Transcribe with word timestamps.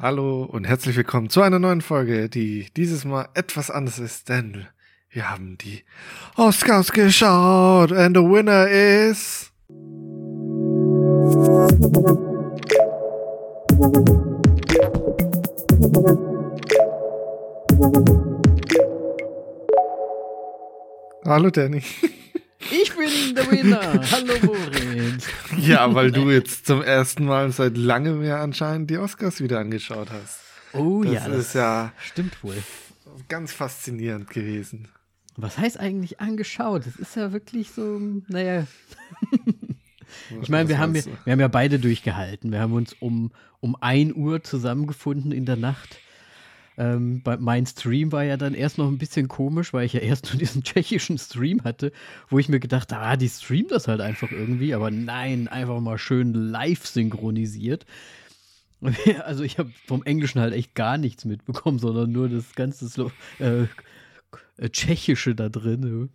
Hallo 0.00 0.44
und 0.44 0.62
herzlich 0.62 0.94
willkommen 0.94 1.28
zu 1.28 1.42
einer 1.42 1.58
neuen 1.58 1.80
Folge, 1.80 2.28
die 2.28 2.68
dieses 2.76 3.04
Mal 3.04 3.28
etwas 3.34 3.68
anders 3.68 3.98
ist, 3.98 4.28
denn 4.28 4.68
wir 5.10 5.28
haben 5.28 5.58
die 5.58 5.82
Oscars 6.36 6.92
geschaut 6.92 7.90
and 7.90 8.16
the 8.16 8.22
winner 8.22 8.68
is 8.68 9.50
Hallo 21.24 21.50
Danny. 21.50 21.82
Ich 22.58 22.92
bin 22.96 23.34
der 23.34 23.50
Winner. 23.50 23.80
Hallo 24.10 24.34
Moritz. 24.42 25.26
Ja, 25.58 25.94
weil 25.94 26.10
du 26.10 26.30
jetzt 26.30 26.66
zum 26.66 26.82
ersten 26.82 27.24
Mal 27.24 27.50
seit 27.52 27.76
langem 27.76 28.22
ja 28.22 28.42
anscheinend 28.42 28.90
die 28.90 28.98
Oscars 28.98 29.40
wieder 29.40 29.60
angeschaut 29.60 30.08
hast. 30.10 30.40
Oh 30.72 31.02
Das 31.04 31.12
ja, 31.12 31.28
das 31.28 31.38
ist 31.38 31.54
ja 31.54 31.92
stimmt 32.04 32.42
wohl. 32.42 32.56
ganz 33.28 33.52
faszinierend 33.52 34.28
gewesen. 34.30 34.88
Was 35.36 35.56
heißt 35.56 35.78
eigentlich 35.78 36.20
angeschaut? 36.20 36.84
Das 36.84 36.96
ist 36.96 37.14
ja 37.14 37.32
wirklich 37.32 37.70
so, 37.70 38.00
naja. 38.26 38.66
Ich 40.42 40.48
meine, 40.48 40.68
wir 40.68 40.78
haben, 40.78 40.94
ja, 40.96 41.04
wir 41.24 41.32
haben 41.32 41.40
ja 41.40 41.48
beide 41.48 41.78
durchgehalten. 41.78 42.50
Wir 42.50 42.60
haben 42.60 42.72
uns 42.72 42.94
um, 42.98 43.30
um 43.60 43.76
1 43.80 44.14
Uhr 44.14 44.42
zusammengefunden 44.42 45.30
in 45.30 45.46
der 45.46 45.56
Nacht. 45.56 45.98
Ähm, 46.78 47.22
bei, 47.22 47.36
mein 47.36 47.66
Stream 47.66 48.12
war 48.12 48.22
ja 48.22 48.36
dann 48.36 48.54
erst 48.54 48.78
noch 48.78 48.86
ein 48.86 48.98
bisschen 48.98 49.26
komisch, 49.26 49.72
weil 49.72 49.84
ich 49.84 49.94
ja 49.94 50.00
erst 50.00 50.30
nur 50.30 50.38
diesen 50.38 50.62
tschechischen 50.62 51.18
Stream 51.18 51.64
hatte, 51.64 51.92
wo 52.30 52.38
ich 52.38 52.48
mir 52.48 52.60
gedacht 52.60 52.92
habe, 52.92 53.04
ah, 53.04 53.16
die 53.16 53.28
streamt 53.28 53.72
das 53.72 53.88
halt 53.88 54.00
einfach 54.00 54.30
irgendwie. 54.30 54.72
Aber 54.74 54.90
nein, 54.90 55.48
einfach 55.48 55.80
mal 55.80 55.98
schön 55.98 56.32
live 56.32 56.86
synchronisiert. 56.86 57.84
Also 59.24 59.42
ich 59.42 59.58
habe 59.58 59.72
vom 59.88 60.04
Englischen 60.04 60.40
halt 60.40 60.54
echt 60.54 60.76
gar 60.76 60.98
nichts 60.98 61.24
mitbekommen, 61.24 61.80
sondern 61.80 62.12
nur 62.12 62.28
das 62.28 62.54
ganze 62.54 62.88
Slo 62.88 63.10
äh, 63.40 63.64
äh, 64.56 64.68
Tschechische 64.70 65.34
da 65.34 65.48
drin. 65.48 66.10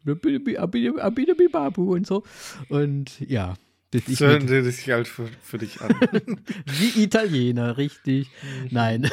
und 1.91 2.07
so. 2.07 2.23
Und 2.69 3.19
ja, 3.19 3.55
bis 4.01 4.07
ich 4.07 4.19
hören 4.19 4.47
sie 4.47 4.63
sich 4.63 4.89
halt 4.89 5.07
für, 5.07 5.27
für 5.41 5.57
dich 5.57 5.81
an. 5.81 5.95
wie 6.65 7.03
Italiener, 7.03 7.77
richtig. 7.77 8.29
Nein. 8.69 9.09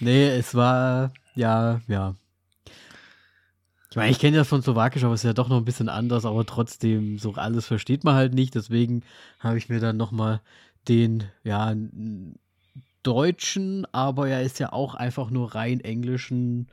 nee, 0.00 0.28
es 0.28 0.54
war, 0.54 1.12
ja, 1.34 1.80
ja. 1.86 2.14
Ich 3.90 3.96
meine, 3.96 4.10
ich 4.10 4.18
kenne 4.18 4.36
ja 4.36 4.44
von 4.44 4.62
Slowakisch, 4.62 5.04
aber 5.04 5.14
es 5.14 5.20
ist 5.20 5.28
ja 5.28 5.32
doch 5.32 5.48
noch 5.48 5.56
ein 5.56 5.64
bisschen 5.64 5.88
anders, 5.88 6.26
aber 6.26 6.44
trotzdem, 6.44 7.18
so 7.18 7.32
alles 7.34 7.66
versteht 7.66 8.04
man 8.04 8.14
halt 8.14 8.34
nicht. 8.34 8.54
Deswegen 8.54 9.02
habe 9.38 9.56
ich 9.56 9.68
mir 9.68 9.80
dann 9.80 9.96
nochmal 9.96 10.42
den, 10.88 11.24
ja, 11.42 11.74
deutschen, 13.02 13.86
aber 13.92 14.28
er 14.28 14.42
ist 14.42 14.58
ja 14.58 14.72
auch 14.72 14.94
einfach 14.94 15.30
nur 15.30 15.54
rein 15.54 15.80
englischen 15.80 16.68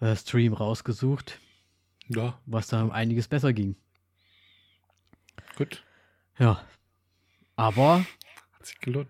äh, 0.00 0.14
Stream 0.14 0.52
rausgesucht, 0.52 1.40
ja, 2.08 2.38
was 2.46 2.68
da 2.68 2.82
um 2.82 2.90
einiges 2.90 3.26
besser 3.28 3.52
ging. 3.52 3.76
Gut. 5.58 5.84
Ja. 6.38 6.64
Aber 7.56 8.04
Hat 8.52 8.66
sich 8.66 8.78
gelohnt. 8.80 9.08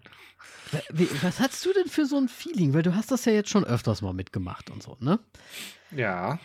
Was 1.22 1.40
hast 1.40 1.64
du 1.64 1.72
denn 1.72 1.88
für 1.88 2.04
so 2.06 2.16
ein 2.16 2.28
Feeling? 2.28 2.74
Weil 2.74 2.82
du 2.82 2.94
hast 2.94 3.10
das 3.10 3.24
ja 3.24 3.32
jetzt 3.32 3.50
schon 3.50 3.64
öfters 3.64 4.02
mal 4.02 4.12
mitgemacht 4.12 4.70
und 4.70 4.82
so, 4.82 4.96
ne? 5.00 5.18
Ja. 5.90 6.38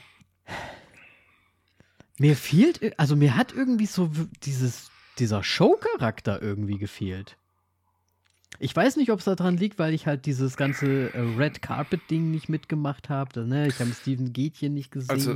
Mir 2.18 2.36
fehlt, 2.36 2.98
also 3.00 3.16
mir 3.16 3.36
hat 3.36 3.54
irgendwie 3.54 3.86
so 3.86 4.10
dieses, 4.44 4.92
dieser 5.20 5.44
Show-Charakter 5.44 6.42
irgendwie 6.42 6.78
gefehlt. 6.78 7.38
Ich 8.60 8.76
weiß 8.76 8.98
nicht, 8.98 9.12
ob 9.12 9.20
es 9.20 9.26
daran 9.26 9.58
liegt, 9.58 9.80
weil 9.80 9.94
ich 9.94 10.06
halt 10.06 10.26
dieses 10.26 10.56
ganze 10.56 11.14
äh, 11.14 11.20
Red 11.20 11.62
Carpet-Ding 11.62 12.32
nicht 12.32 12.50
mitgemacht 12.50 13.10
habe. 13.10 13.46
Ne? 13.46 13.68
Ich 13.68 13.80
habe 13.80 13.92
Steven 13.94 14.32
Gätchen 14.32 14.74
nicht 14.74 14.92
gesehen. 14.92 15.10
Also, 15.10 15.34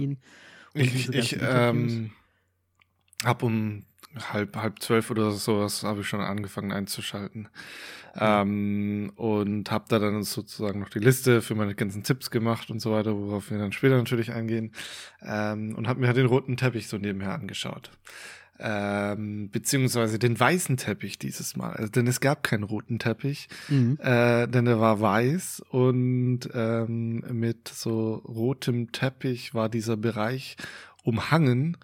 Ich, 0.73 1.09
ich 1.09 1.37
ähm, 1.41 2.11
habe 3.25 3.45
um 3.45 3.83
halb, 4.33 4.55
halb 4.57 4.81
zwölf 4.81 5.11
oder 5.11 5.31
sowas 5.31 5.83
habe 5.83 6.01
ich 6.01 6.07
schon 6.07 6.21
angefangen 6.21 6.71
einzuschalten. 6.71 7.49
Ähm, 8.19 9.11
und 9.15 9.69
habe 9.69 9.85
da 9.89 9.99
dann 9.99 10.23
sozusagen 10.23 10.79
noch 10.79 10.89
die 10.89 10.99
Liste 10.99 11.41
für 11.43 11.53
meine 11.53 11.75
ganzen 11.75 12.01
Tipps 12.03 12.31
gemacht 12.31 12.71
und 12.71 12.79
so 12.79 12.91
weiter, 12.91 13.15
worauf 13.15 13.51
wir 13.51 13.59
dann 13.59 13.71
später 13.71 13.95
natürlich 13.97 14.31
eingehen. 14.33 14.71
Ähm, 15.21 15.75
und 15.75 15.87
habe 15.87 15.99
mir 15.99 16.07
halt 16.07 16.17
den 16.17 16.25
roten 16.25 16.57
Teppich 16.57 16.87
so 16.87 16.97
nebenher 16.97 17.33
angeschaut. 17.33 17.91
Ähm, 18.59 19.51
beziehungsweise 19.51 20.17
den 20.17 20.39
weißen 20.39 20.77
Teppich 20.77 21.19
dieses 21.19 21.55
Mal. 21.55 21.73
Also, 21.73 21.91
denn 21.91 22.07
es 22.07 22.19
gab 22.19 22.41
keinen 22.41 22.63
roten 22.63 22.97
Teppich, 22.97 23.49
Mhm. 23.69 23.99
äh, 24.01 24.47
denn 24.47 24.65
er 24.65 24.79
war 24.79 24.99
weiß 24.99 25.61
und 25.69 26.49
ähm, 26.55 27.23
mit 27.31 27.67
so 27.67 28.15
rotem 28.15 28.91
Teppich 28.91 29.53
war 29.53 29.69
dieser 29.69 29.95
Bereich 29.95 30.57
umhangen. 31.03 31.77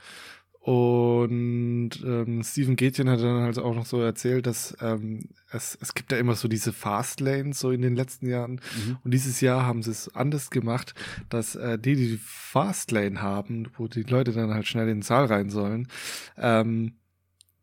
Und 0.64 1.90
ähm, 2.06 2.42
Steven 2.42 2.78
Gätchen 2.78 3.10
hat 3.10 3.20
dann 3.20 3.42
halt 3.42 3.60
auch 3.60 3.76
noch 3.76 3.86
so 3.86 4.00
erzählt, 4.00 4.48
dass 4.48 4.78
ähm, 4.80 5.28
es, 5.52 5.78
es 5.82 5.94
gibt 5.94 6.14
ja 6.14 6.18
immer 6.18 6.36
so 6.36 6.48
diese 6.48 6.72
Fastlanes 6.72 7.60
so 7.60 7.72
in 7.72 7.82
den 7.82 7.98
letzten 7.98 8.30
Jahren. 8.30 8.62
Mhm. 8.78 8.98
Und 9.04 9.14
dieses 9.14 9.42
Jahr 9.42 9.66
haben 9.66 9.84
sie 9.84 9.92
es 9.92 10.16
anders 10.16 10.52
gemacht, 10.52 10.96
dass 11.28 11.56
äh, 11.56 11.78
die, 11.78 11.98
die 11.98 12.12
die 12.12 12.20
Fastlane 12.24 13.22
haben, 13.22 13.68
wo 13.78 13.90
die 13.90 14.04
Leute 14.04 14.32
dann 14.32 14.54
halt 14.54 14.66
schnell 14.66 14.88
in 14.88 15.00
den 15.00 15.02
Saal 15.02 15.26
rein 15.26 15.50
sollen, 15.50 15.90
ähm, 16.38 16.94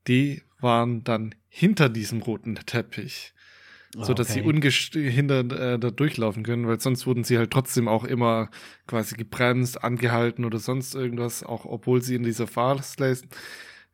die 0.07 0.43
waren 0.61 1.03
dann 1.03 1.35
hinter 1.49 1.89
diesem 1.89 2.21
roten 2.21 2.57
Teppich 2.67 3.33
so 3.97 4.15
dass 4.15 4.33
sie 4.33 4.41
Okay. 4.41 4.49
ungehindert 4.49 5.53
äh, 5.53 5.79
da 5.79 5.91
durchlaufen 5.91 6.43
können, 6.43 6.67
weil 6.69 6.81
sonst 6.81 7.07
wurden 7.07 7.25
sie 7.25 7.39
halt 7.39 7.51
trotzdem 7.51 7.89
auch 7.89 8.05
immer 8.05 8.51
quasi 8.87 9.17
gebremst, 9.17 9.83
angehalten 9.83 10.45
oder 10.45 10.59
sonst 10.59 10.95
irgendwas, 10.95 11.43
auch 11.43 11.65
obwohl 11.65 12.01
sie 12.03 12.15
in 12.15 12.23
dieser 12.23 12.47
Fastlane 12.47 13.19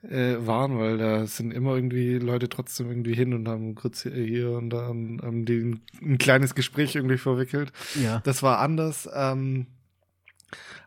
äh, 0.02 0.36
waren, 0.38 0.78
weil 0.78 0.98
da 0.98 1.26
sind 1.26 1.50
immer 1.52 1.74
irgendwie 1.74 2.18
Leute 2.18 2.48
trotzdem 2.48 2.88
irgendwie 2.88 3.14
hin 3.14 3.32
und 3.32 3.48
haben 3.48 3.74
kurz 3.74 4.02
hier- 4.02 4.52
und 4.52 4.70
da 4.70 4.82
haben 4.82 5.20
haben 5.22 5.44
die 5.46 5.60
ein, 5.60 5.80
ein 6.02 6.18
kleines 6.18 6.54
Gespräch 6.54 6.94
irgendwie 6.94 7.18
verwickelt. 7.18 7.72
Ja. 8.00 8.20
Das 8.24 8.42
war 8.42 8.58
anders, 8.58 9.08
ähm, 9.14 9.66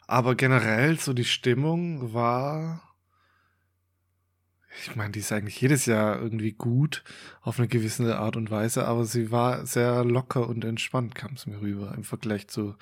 aber 0.08 0.36
generell 0.36 1.00
so 1.00 1.14
die 1.14 1.26
Stimmung 1.26 2.14
war, 2.14 2.82
ich 4.82 4.96
meine, 4.96 5.12
die 5.12 5.20
ist 5.20 5.32
eigentlich 5.32 5.60
jedes 5.60 5.86
Jahr 5.86 6.20
irgendwie 6.22 6.52
gut 6.52 7.04
auf 7.42 7.60
eine 7.60 7.68
gewisse 7.68 8.18
Art 8.18 8.36
und 8.36 8.52
Weise, 8.52 8.86
aber 8.86 9.06
sie 9.06 9.32
war 9.32 9.66
sehr 9.66 10.04
locker 10.04 10.48
und 10.48 10.64
entspannt, 10.66 11.16
kam 11.16 11.34
es 11.34 11.46
mir 11.48 11.62
rüber 11.62 11.94
im 11.96 12.04
Vergleich 12.04 12.48
zu 12.48 12.76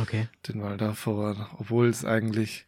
Okay. 0.00 0.28
den 0.48 0.58
Mal 0.60 0.76
davor, 0.76 1.50
obwohl 1.58 1.88
es 1.88 2.04
eigentlich 2.04 2.66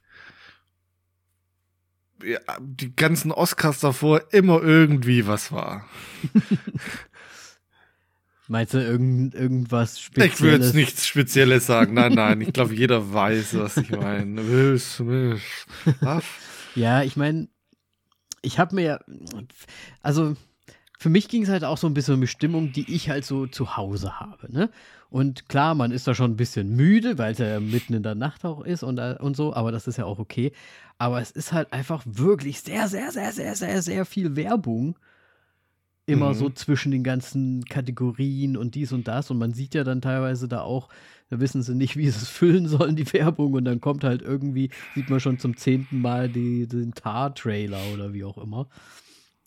ja, 2.22 2.38
die 2.60 2.94
ganzen 2.94 3.32
Oscars 3.32 3.80
davor 3.80 4.32
immer 4.32 4.62
irgendwie 4.62 5.26
was 5.26 5.52
war. 5.52 5.88
Meinst 8.46 8.74
du 8.74 8.78
irgend, 8.78 9.34
irgendwas 9.34 9.98
Spezielles? 10.00 10.34
Ich 10.34 10.42
würde 10.42 10.64
jetzt 10.64 10.74
nichts 10.74 11.06
Spezielles 11.06 11.66
sagen. 11.66 11.94
Nein, 11.94 12.12
nein, 12.12 12.40
ich 12.42 12.52
glaube, 12.52 12.74
jeder 12.74 13.12
weiß, 13.12 13.56
was 13.58 13.78
ich 13.78 13.90
meine. 13.90 14.42
Ja, 16.74 17.02
ich 17.02 17.16
meine, 17.16 17.48
ich 18.44 18.58
habe 18.58 18.74
mir 18.74 18.82
ja, 18.82 19.00
also 20.02 20.36
für 20.98 21.08
mich 21.08 21.28
ging 21.28 21.42
es 21.42 21.48
halt 21.48 21.64
auch 21.64 21.76
so 21.76 21.86
ein 21.86 21.94
bisschen 21.94 22.14
um 22.14 22.20
die 22.20 22.26
Stimmung, 22.26 22.72
die 22.72 22.94
ich 22.94 23.10
halt 23.10 23.24
so 23.24 23.46
zu 23.46 23.76
Hause 23.76 24.20
habe, 24.20 24.52
ne? 24.52 24.70
Und 25.10 25.48
klar, 25.48 25.74
man 25.74 25.92
ist 25.92 26.08
da 26.08 26.14
schon 26.14 26.32
ein 26.32 26.36
bisschen 26.36 26.74
müde, 26.74 27.18
weil 27.18 27.32
es 27.32 27.38
ja 27.38 27.60
mitten 27.60 27.94
in 27.94 28.02
der 28.02 28.14
Nacht 28.14 28.44
auch 28.44 28.64
ist 28.64 28.82
und, 28.82 28.98
äh, 28.98 29.16
und 29.20 29.36
so, 29.36 29.54
aber 29.54 29.70
das 29.70 29.86
ist 29.86 29.96
ja 29.96 30.06
auch 30.06 30.18
okay. 30.18 30.52
Aber 30.98 31.20
es 31.20 31.30
ist 31.30 31.52
halt 31.52 31.72
einfach 31.72 32.02
wirklich 32.04 32.60
sehr, 32.62 32.88
sehr, 32.88 33.12
sehr, 33.12 33.32
sehr, 33.32 33.54
sehr, 33.54 33.82
sehr 33.82 34.04
viel 34.06 34.34
Werbung. 34.34 34.98
Immer 36.06 36.30
Mhm. 36.30 36.34
so 36.34 36.50
zwischen 36.50 36.92
den 36.92 37.02
ganzen 37.02 37.64
Kategorien 37.64 38.56
und 38.56 38.74
dies 38.74 38.92
und 38.92 39.08
das. 39.08 39.30
Und 39.30 39.38
man 39.38 39.54
sieht 39.54 39.74
ja 39.74 39.84
dann 39.84 40.02
teilweise 40.02 40.48
da 40.48 40.60
auch, 40.60 40.88
da 41.30 41.40
wissen 41.40 41.62
sie 41.62 41.74
nicht, 41.74 41.96
wie 41.96 42.10
sie 42.10 42.18
es 42.18 42.28
füllen 42.28 42.68
sollen, 42.68 42.96
die 42.96 43.10
Werbung. 43.12 43.54
Und 43.54 43.64
dann 43.64 43.80
kommt 43.80 44.04
halt 44.04 44.22
irgendwie, 44.22 44.70
sieht 44.94 45.08
man 45.10 45.20
schon 45.20 45.38
zum 45.38 45.56
zehnten 45.56 46.00
Mal 46.00 46.28
die, 46.28 46.66
den 46.68 46.92
Tar-Trailer 46.92 47.80
oder 47.94 48.12
wie 48.12 48.24
auch 48.24 48.38
immer. 48.38 48.68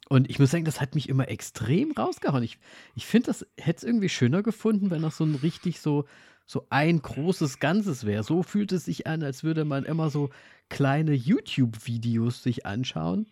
Und 0.09 0.29
ich 0.29 0.39
muss 0.39 0.51
sagen, 0.51 0.65
das 0.65 0.79
hat 0.81 0.95
mich 0.95 1.09
immer 1.09 1.27
extrem 1.29 1.91
rausgehauen. 1.91 2.43
Ich, 2.43 2.59
ich 2.95 3.05
finde, 3.05 3.27
das 3.27 3.45
hätte 3.57 3.77
es 3.77 3.83
irgendwie 3.83 4.09
schöner 4.09 4.41
gefunden, 4.41 4.89
wenn 4.89 5.01
das 5.01 5.17
so 5.17 5.25
ein 5.25 5.35
richtig 5.35 5.81
so, 5.81 6.05
so 6.45 6.65
ein 6.69 7.01
großes 7.01 7.59
Ganzes 7.59 8.05
wäre. 8.05 8.23
So 8.23 8.41
fühlt 8.41 8.71
es 8.71 8.85
sich 8.85 9.05
an, 9.05 9.21
als 9.21 9.43
würde 9.43 9.65
man 9.65 9.83
immer 9.83 10.09
so 10.09 10.29
kleine 10.69 11.13
YouTube-Videos 11.13 12.41
sich 12.41 12.65
anschauen. 12.65 13.27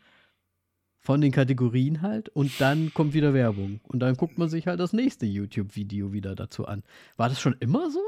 Von 1.06 1.22
den 1.22 1.32
Kategorien 1.32 2.02
halt. 2.02 2.30
Und 2.30 2.60
dann 2.60 2.92
kommt 2.96 3.14
wieder 3.14 3.36
Werbung. 3.36 3.80
Und 3.84 4.00
dann 4.00 4.16
guckt 4.16 4.40
man 4.40 4.50
sich 4.50 4.66
halt 4.66 4.80
das 4.80 4.92
nächste 4.92 5.28
YouTube-Video 5.28 6.12
wieder 6.14 6.34
dazu 6.34 6.66
an. 6.66 6.82
War 7.16 7.30
das 7.30 7.40
schon 7.40 7.56
immer 7.60 7.92
so? 7.92 8.02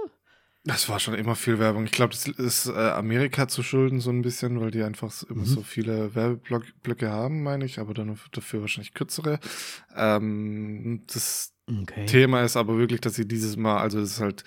Das 0.63 0.89
war 0.89 0.99
schon 0.99 1.13
immer 1.13 1.35
viel 1.35 1.59
Werbung. 1.59 1.85
Ich 1.85 1.91
glaube, 1.91 2.13
das 2.13 2.27
ist 2.27 2.65
äh, 2.65 2.71
Amerika 2.71 3.47
zu 3.47 3.61
schulden 3.61 3.99
so 3.99 4.09
ein 4.09 4.23
bisschen, 4.23 4.59
weil 4.59 4.71
die 4.71 4.81
einfach 4.81 5.13
immer 5.29 5.41
mhm. 5.41 5.45
so 5.45 5.61
viele 5.61 6.15
Werbeblöcke 6.15 7.09
haben, 7.11 7.43
meine 7.43 7.65
ich, 7.65 7.77
aber 7.77 7.93
dann 7.93 8.17
dafür 8.31 8.61
wahrscheinlich 8.61 8.95
kürzere. 8.95 9.39
Ähm, 9.95 11.03
das 11.05 11.53
okay. 11.69 12.07
Thema 12.07 12.41
ist 12.41 12.57
aber 12.57 12.79
wirklich, 12.79 12.99
dass 12.99 13.13
sie 13.13 13.27
dieses 13.27 13.57
Mal, 13.57 13.77
also 13.77 13.99
es 13.99 14.13
ist 14.13 14.21
halt, 14.21 14.43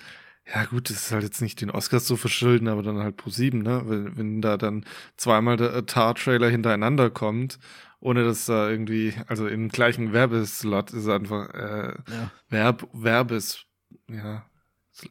ja 0.53 0.65
gut, 0.65 0.89
das 0.89 0.97
ist 0.97 1.11
halt 1.13 1.23
jetzt 1.23 1.41
nicht 1.41 1.61
den 1.61 1.71
Oscars 1.71 2.03
zu 2.03 2.17
verschulden, 2.17 2.67
aber 2.67 2.83
dann 2.83 2.97
halt 2.97 3.15
pro 3.15 3.29
sieben, 3.29 3.63
ne? 3.63 3.83
Wenn, 3.85 4.17
wenn 4.17 4.41
da 4.41 4.57
dann 4.57 4.85
zweimal 5.15 5.55
der 5.55 5.85
Tar-Trailer 5.85 6.49
hintereinander 6.49 7.09
kommt, 7.09 7.57
ohne 8.01 8.25
dass 8.25 8.45
da 8.47 8.69
irgendwie, 8.69 9.13
also 9.27 9.47
im 9.47 9.69
gleichen 9.69 10.11
Werbeslot 10.11 10.91
ist 10.91 11.07
einfach 11.07 11.53
äh, 11.53 11.93
ja. 12.11 12.31
Werb, 12.49 12.87
Werbes, 12.91 13.65
ja, 14.09 14.45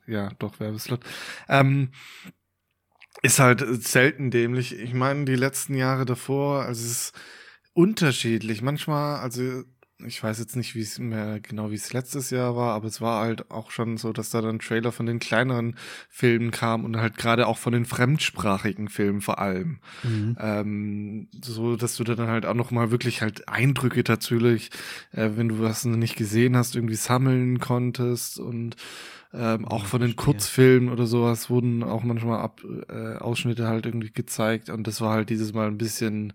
ja, 0.07 0.29
doch, 0.39 0.61
Werbeslot. 0.61 1.01
Ähm, 1.49 1.93
ist 3.23 3.39
halt 3.39 3.65
selten 3.85 4.31
dämlich. 4.31 4.79
Ich 4.79 4.93
meine, 4.95 5.25
die 5.25 5.37
letzten 5.37 5.75
Jahre 5.75 6.05
davor, 6.05 6.63
also 6.63 6.85
es 6.85 6.91
ist 6.91 7.21
unterschiedlich. 7.73 8.63
Manchmal, 8.63 9.21
also 9.21 9.63
ich 10.07 10.23
weiß 10.23 10.39
jetzt 10.39 10.57
nicht, 10.57 10.75
wie 10.75 10.81
es 10.81 10.99
mehr 10.99 11.41
genau 11.41 11.71
wie 11.71 11.77
es 11.77 11.93
letztes 11.93 12.31
Jahr 12.31 12.57
war, 12.57 12.75
aber 12.75 12.87
es 12.87 13.01
war 13.01 13.23
halt 13.23 13.51
auch 13.51 13.71
schon 13.71 13.97
so, 13.97 14.13
dass 14.13 14.31
da 14.31 14.41
dann 14.41 14.59
Trailer 14.59 14.93
von 14.93 15.07
den 15.07 15.19
kleineren 15.19 15.77
Filmen 16.09 16.51
kam 16.51 16.85
und 16.85 16.97
halt 16.97 17.17
gerade 17.17 17.47
auch 17.47 17.59
von 17.59 17.73
den 17.73 17.85
fremdsprachigen 17.85 18.89
Filmen 18.89 19.21
vor 19.21 19.39
allem. 19.39 19.79
Mhm. 20.03 20.37
Ähm, 20.41 21.29
so, 21.43 21.77
dass 21.77 21.97
du 21.97 22.05
dann 22.05 22.29
halt 22.29 22.47
auch 22.47 22.55
noch 22.55 22.71
mal 22.71 22.91
wirklich 22.91 23.23
halt 23.23 23.49
Eindrücke 23.49 24.03
natürlich, 24.07 24.71
äh, 25.13 25.31
wenn 25.35 25.49
du 25.49 25.61
was 25.61 25.85
nicht 25.85 26.17
gesehen 26.17 26.57
hast, 26.57 26.77
irgendwie 26.77 26.97
sammeln 26.97 27.61
konntest 27.61 28.39
und 28.39 28.77
ähm, 29.33 29.65
auch 29.65 29.87
von 29.87 30.01
den 30.01 30.17
Kurzfilmen 30.17 30.91
oder 30.91 31.07
sowas 31.07 31.51
wurden 31.51 31.85
auch 31.85 32.03
manchmal 32.03 32.41
Ab 32.41 32.63
äh, 32.89 33.17
Ausschnitte 33.17 33.69
halt 33.69 33.87
irgendwie 33.87 34.11
gezeigt 34.11 34.71
und 34.71 34.87
das 34.87 35.01
war 35.01 35.13
halt 35.13 35.31
dieses 35.31 35.53
Mal 35.53 35.69
ein 35.69 35.79
bisschen 35.79 36.33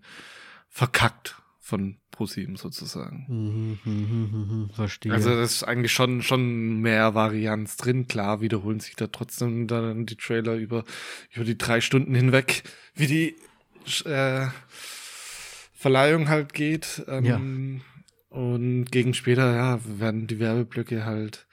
verkackt 0.70 1.36
von 1.66 1.96
ProSieben 2.12 2.54
sozusagen. 2.54 3.26
Mhm, 3.28 3.78
mh, 3.84 3.92
mh, 3.92 4.54
mh, 4.54 4.68
verstehe. 4.72 5.12
Also 5.12 5.30
das 5.30 5.56
ist 5.56 5.62
eigentlich 5.64 5.92
schon 5.92 6.22
schon 6.22 6.80
mehr 6.80 7.16
Varianz 7.16 7.76
drin. 7.76 8.06
Klar 8.06 8.40
wiederholen 8.40 8.78
sich 8.78 8.94
da 8.94 9.08
trotzdem 9.08 9.66
dann 9.66 10.06
die 10.06 10.14
Trailer 10.14 10.54
über 10.54 10.84
über 11.34 11.44
die 11.44 11.58
drei 11.58 11.80
Stunden 11.80 12.14
hinweg, 12.14 12.62
wie 12.94 13.08
die 13.08 13.36
äh, 14.08 14.46
Verleihung 15.74 16.28
halt 16.28 16.54
geht. 16.54 17.04
Ähm, 17.08 17.24
ja. 17.24 17.40
Und 18.28 18.84
gegen 18.92 19.12
später 19.12 19.52
ja 19.52 19.80
werden 19.84 20.28
die 20.28 20.38
Werbeblöcke 20.38 21.04
halt 21.04 21.48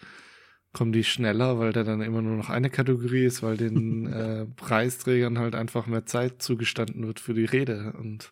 kommen 0.74 0.92
die 0.92 1.04
schneller, 1.04 1.57
weil 1.60 1.71
da 1.71 1.83
dann 1.83 2.01
immer 2.01 2.21
nur 2.21 2.36
noch 2.36 2.50
eine 2.50 2.69
Kategorie 2.69 3.25
ist, 3.25 3.42
weil 3.42 3.57
den 3.57 4.06
äh, 4.13 4.45
Preisträgern 4.45 5.39
halt 5.39 5.56
einfach 5.56 5.88
mehr 5.88 6.06
Zeit 6.06 6.42
zugestanden 6.42 7.07
wird 7.07 7.19
für 7.19 7.33
die 7.33 7.45
Rede. 7.45 7.94
Und 7.98 8.31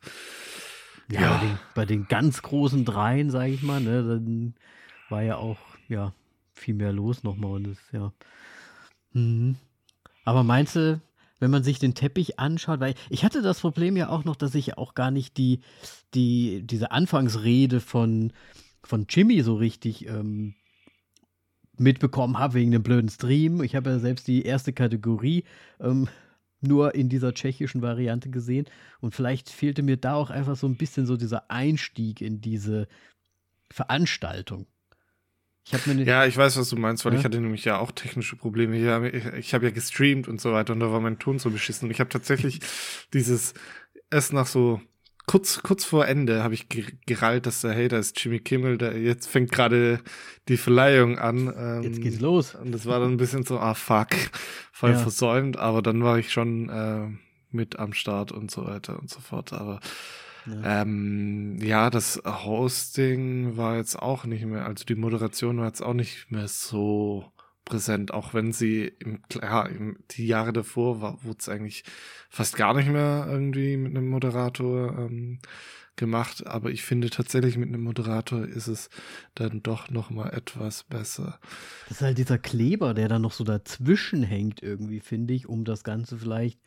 ja, 1.11 1.21
ja. 1.21 1.29
Bei, 1.29 1.45
den, 1.45 1.59
bei, 1.75 1.85
den, 1.85 2.07
ganz 2.07 2.41
großen 2.41 2.85
Dreien, 2.85 3.29
sage 3.29 3.51
ich 3.51 3.63
mal, 3.63 3.81
ne, 3.81 4.03
dann 4.03 4.55
war 5.09 5.23
ja 5.23 5.37
auch 5.37 5.57
ja 5.87 6.13
viel 6.53 6.73
mehr 6.73 6.93
los 6.93 7.23
nochmal 7.23 7.51
und 7.51 7.63
das 7.67 7.77
ja. 7.91 8.11
Mhm. 9.13 9.55
Aber 10.23 10.43
meinst 10.43 10.75
du, 10.75 11.01
wenn 11.39 11.51
man 11.51 11.63
sich 11.63 11.79
den 11.79 11.95
Teppich 11.95 12.39
anschaut, 12.39 12.79
weil 12.79 12.93
ich 13.09 13.25
hatte 13.25 13.41
das 13.41 13.59
Problem 13.59 13.97
ja 13.97 14.09
auch 14.09 14.23
noch, 14.23 14.35
dass 14.35 14.55
ich 14.55 14.77
auch 14.77 14.93
gar 14.93 15.11
nicht 15.11 15.37
die, 15.37 15.61
die, 16.13 16.61
diese 16.63 16.91
Anfangsrede 16.91 17.79
von, 17.79 18.31
von 18.83 19.07
Jimmy 19.09 19.41
so 19.41 19.55
richtig 19.55 20.07
ähm, 20.07 20.53
mitbekommen 21.77 22.37
habe 22.37 22.53
wegen 22.53 22.71
dem 22.71 22.83
blöden 22.83 23.09
Stream. 23.09 23.63
Ich 23.63 23.75
habe 23.75 23.89
ja 23.89 23.99
selbst 23.99 24.27
die 24.27 24.43
erste 24.43 24.71
Kategorie 24.71 25.43
ähm, 25.79 26.07
nur 26.61 26.95
in 26.95 27.09
dieser 27.09 27.33
tschechischen 27.33 27.81
Variante 27.81 28.29
gesehen. 28.29 28.65
Und 28.99 29.15
vielleicht 29.15 29.49
fehlte 29.49 29.83
mir 29.83 29.97
da 29.97 30.13
auch 30.13 30.29
einfach 30.29 30.55
so 30.55 30.67
ein 30.67 30.77
bisschen 30.77 31.05
so 31.05 31.17
dieser 31.17 31.49
Einstieg 31.49 32.21
in 32.21 32.41
diese 32.41 32.87
Veranstaltung. 33.69 34.67
Ich 35.63 35.85
ja, 35.85 36.25
ich 36.25 36.35
weiß, 36.35 36.57
was 36.57 36.69
du 36.69 36.75
meinst, 36.75 37.05
weil 37.05 37.13
ja? 37.13 37.19
ich 37.19 37.25
hatte 37.25 37.39
nämlich 37.39 37.65
ja 37.65 37.77
auch 37.77 37.91
technische 37.91 38.35
Probleme. 38.35 38.75
Ich, 39.37 39.53
habe 39.53 39.65
ja 39.65 39.71
gestreamt 39.71 40.27
und 40.27 40.41
so 40.41 40.51
weiter 40.51 40.73
und 40.73 40.79
da 40.79 40.91
war 40.91 40.99
mein 40.99 41.19
Ton 41.19 41.37
so 41.37 41.51
beschissen. 41.51 41.87
Und 41.87 41.91
ich 41.91 41.99
habe 41.99 42.09
tatsächlich 42.09 42.59
dieses 43.13 43.53
erst 44.09 44.33
nach 44.33 44.47
so 44.47 44.81
kurz, 45.25 45.61
kurz 45.63 45.85
vor 45.85 46.07
Ende 46.07 46.43
habe 46.43 46.53
ich 46.53 46.67
gerallt, 47.05 47.45
dass 47.45 47.61
der, 47.61 47.71
hey, 47.71 47.87
da 47.87 47.97
ist 47.97 48.21
Jimmy 48.21 48.39
Kimmel, 48.39 48.77
der 48.77 48.97
jetzt 48.97 49.27
fängt 49.27 49.51
gerade 49.51 49.99
die 50.47 50.57
Verleihung 50.57 51.19
an. 51.19 51.53
Ähm, 51.55 51.83
jetzt 51.83 52.01
geht's 52.01 52.19
los. 52.19 52.55
Und 52.55 52.71
das 52.71 52.85
war 52.85 52.99
dann 52.99 53.11
ein 53.11 53.17
bisschen 53.17 53.43
so, 53.43 53.59
ah 53.59 53.73
fuck, 53.73 54.09
voll 54.71 54.91
ja. 54.91 54.97
versäumt, 54.97 55.57
aber 55.57 55.81
dann 55.81 56.03
war 56.03 56.17
ich 56.17 56.31
schon 56.31 56.69
äh, 56.69 57.07
mit 57.49 57.79
am 57.79 57.93
Start 57.93 58.31
und 58.31 58.51
so 58.51 58.65
weiter 58.65 58.99
und 58.99 59.09
so 59.09 59.19
fort. 59.19 59.53
Aber 59.53 59.79
ja. 60.45 60.81
Ähm, 60.81 61.57
ja, 61.61 61.89
das 61.89 62.21
Hosting 62.25 63.57
war 63.57 63.77
jetzt 63.77 63.97
auch 63.99 64.25
nicht 64.25 64.45
mehr, 64.45 64.65
also 64.65 64.85
die 64.85 64.95
Moderation 64.95 65.59
war 65.59 65.67
jetzt 65.67 65.83
auch 65.83 65.93
nicht 65.93 66.31
mehr 66.31 66.47
so 66.47 67.31
präsent, 67.71 68.13
auch 68.13 68.33
wenn 68.33 68.51
sie 68.51 68.91
im, 68.99 69.21
ja, 69.41 69.65
im, 69.65 69.97
die 70.11 70.27
Jahre 70.27 70.51
davor 70.51 71.01
war, 71.01 71.23
wurde 71.23 71.37
es 71.39 71.47
eigentlich 71.47 71.85
fast 72.29 72.57
gar 72.57 72.73
nicht 72.73 72.89
mehr 72.89 73.25
irgendwie 73.29 73.77
mit 73.77 73.95
einem 73.95 74.09
Moderator 74.09 74.97
ähm, 74.99 75.39
gemacht, 75.95 76.45
aber 76.45 76.69
ich 76.69 76.83
finde 76.83 77.09
tatsächlich 77.09 77.55
mit 77.57 77.69
einem 77.69 77.83
Moderator 77.83 78.43
ist 78.43 78.67
es 78.67 78.89
dann 79.35 79.63
doch 79.63 79.89
noch 79.89 80.09
mal 80.09 80.31
etwas 80.31 80.83
besser. 80.83 81.39
Das 81.87 81.97
ist 81.97 82.01
halt 82.01 82.17
dieser 82.17 82.37
Kleber, 82.37 82.93
der 82.93 83.07
dann 83.07 83.21
noch 83.21 83.31
so 83.31 83.45
dazwischen 83.45 84.21
hängt 84.21 84.61
irgendwie, 84.61 84.99
finde 84.99 85.33
ich, 85.33 85.47
um 85.47 85.63
das 85.63 85.85
Ganze 85.85 86.17
vielleicht 86.17 86.59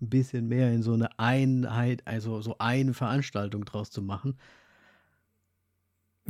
ein 0.00 0.08
bisschen 0.08 0.48
mehr 0.48 0.72
in 0.72 0.82
so 0.82 0.94
eine 0.94 1.18
Einheit, 1.18 2.06
also 2.06 2.40
so 2.40 2.56
eine 2.58 2.94
Veranstaltung 2.94 3.66
draus 3.66 3.90
zu 3.90 4.00
machen. 4.00 4.38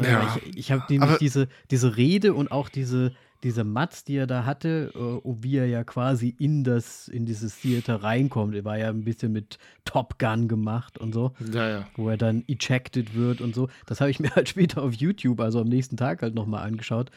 Ja, 0.04 0.36
ich, 0.44 0.56
ich 0.56 0.72
habe 0.72 0.84
nämlich 0.88 1.18
diese, 1.18 1.48
diese 1.70 1.96
Rede 1.96 2.34
und 2.34 2.50
auch 2.50 2.68
diese, 2.68 3.12
diese 3.42 3.64
Mats, 3.64 4.04
die 4.04 4.16
er 4.16 4.26
da 4.26 4.44
hatte, 4.44 4.92
äh, 4.94 5.28
wie 5.42 5.56
er 5.56 5.66
ja 5.66 5.84
quasi 5.84 6.34
in 6.38 6.64
das, 6.64 7.08
in 7.08 7.26
dieses 7.26 7.60
Theater 7.60 8.02
reinkommt. 8.02 8.54
Er 8.54 8.64
war 8.64 8.78
ja 8.78 8.88
ein 8.88 9.04
bisschen 9.04 9.32
mit 9.32 9.58
Top 9.84 10.18
Gun 10.18 10.48
gemacht 10.48 10.98
und 10.98 11.14
so. 11.14 11.32
Ja, 11.52 11.68
ja. 11.68 11.86
Wo 11.96 12.08
er 12.08 12.16
dann 12.16 12.44
ejected 12.48 13.14
wird 13.14 13.40
und 13.40 13.54
so. 13.54 13.68
Das 13.86 14.00
habe 14.00 14.10
ich 14.10 14.20
mir 14.20 14.30
halt 14.34 14.48
später 14.48 14.82
auf 14.82 14.94
YouTube, 14.94 15.40
also 15.40 15.60
am 15.60 15.68
nächsten 15.68 15.96
Tag 15.96 16.22
halt 16.22 16.34
nochmal 16.34 16.66
angeschaut. 16.66 17.10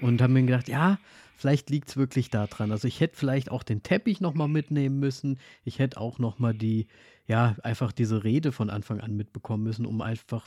Und 0.00 0.20
habe 0.20 0.32
mir 0.32 0.42
gedacht, 0.42 0.68
ja, 0.68 0.98
vielleicht 1.36 1.70
liegt 1.70 1.88
es 1.88 1.96
wirklich 1.96 2.30
daran. 2.30 2.72
Also 2.72 2.88
ich 2.88 3.00
hätte 3.00 3.16
vielleicht 3.16 3.50
auch 3.50 3.62
den 3.62 3.82
Teppich 3.82 4.20
nochmal 4.20 4.48
mitnehmen 4.48 4.98
müssen. 4.98 5.38
Ich 5.64 5.78
hätte 5.78 6.00
auch 6.00 6.18
nochmal 6.18 6.52
die, 6.52 6.88
ja, 7.26 7.54
einfach 7.62 7.92
diese 7.92 8.24
Rede 8.24 8.50
von 8.50 8.70
Anfang 8.70 9.00
an 9.00 9.16
mitbekommen 9.16 9.62
müssen, 9.62 9.86
um 9.86 10.00
einfach 10.00 10.46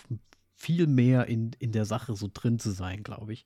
viel 0.57 0.87
mehr 0.87 1.27
in, 1.27 1.51
in 1.59 1.71
der 1.71 1.85
Sache 1.85 2.15
so 2.15 2.29
drin 2.33 2.59
zu 2.59 2.71
sein, 2.71 3.03
glaube 3.03 3.31
ich. 3.31 3.45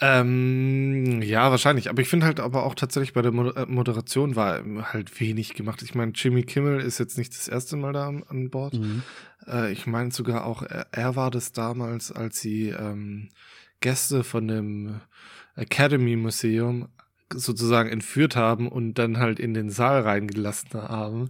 Ähm, 0.00 1.22
ja, 1.22 1.50
wahrscheinlich. 1.50 1.88
Aber 1.88 2.02
ich 2.02 2.08
finde 2.08 2.26
halt 2.26 2.40
aber 2.40 2.64
auch 2.64 2.74
tatsächlich 2.74 3.12
bei 3.12 3.22
der 3.22 3.32
äh, 3.32 3.66
Moderation 3.66 4.34
war 4.34 4.62
halt 4.92 5.18
wenig 5.20 5.54
gemacht. 5.54 5.82
Ich 5.82 5.94
meine, 5.94 6.12
Jimmy 6.14 6.42
Kimmel 6.42 6.80
ist 6.80 6.98
jetzt 6.98 7.16
nicht 7.16 7.32
das 7.32 7.46
erste 7.46 7.76
Mal 7.76 7.92
da 7.92 8.08
an, 8.08 8.24
an 8.28 8.50
Bord. 8.50 8.74
Mhm. 8.74 9.02
Äh, 9.46 9.72
ich 9.72 9.86
meine 9.86 10.10
sogar 10.10 10.44
auch, 10.44 10.62
er, 10.62 10.88
er, 10.90 11.14
war 11.14 11.30
das 11.30 11.52
damals, 11.52 12.10
als 12.10 12.40
sie 12.40 12.70
ähm, 12.70 13.28
Gäste 13.80 14.24
von 14.24 14.48
dem 14.48 15.00
Academy 15.54 16.16
Museum 16.16 16.88
sozusagen 17.32 17.88
entführt 17.88 18.34
haben 18.34 18.68
und 18.68 18.94
dann 18.94 19.18
halt 19.18 19.38
in 19.38 19.54
den 19.54 19.70
Saal 19.70 20.00
reingelassen 20.00 20.74
haben. 20.74 21.28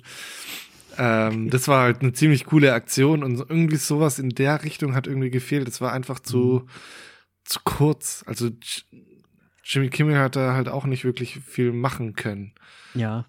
Ähm, 0.99 1.51
das 1.51 1.69
war 1.69 1.83
halt 1.83 2.03
eine 2.03 2.13
ziemlich 2.13 2.45
coole 2.47 2.73
Aktion 2.73 3.23
und 3.25 3.39
irgendwie 3.39 3.77
sowas 3.77 4.19
in 4.19 4.31
der 4.31 4.65
Richtung 4.65 4.95
hat 4.95 5.07
irgendwie 5.07 5.31
gefehlt. 5.31 5.69
Es 5.69 5.81
war 5.81 5.93
einfach 5.93 6.21
zu. 6.21 6.65
Mhm 6.65 6.69
zu 7.45 7.61
kurz. 7.65 8.25
Also 8.27 8.51
Jimmy 9.63 9.89
Kimmel 9.89 10.19
hat 10.19 10.37
da 10.37 10.55
halt 10.55 10.69
auch 10.69 10.87
nicht 10.87 11.05
wirklich 11.05 11.41
viel 11.41 11.73
machen 11.73 12.15
können. 12.15 12.53
Ja. 12.95 13.27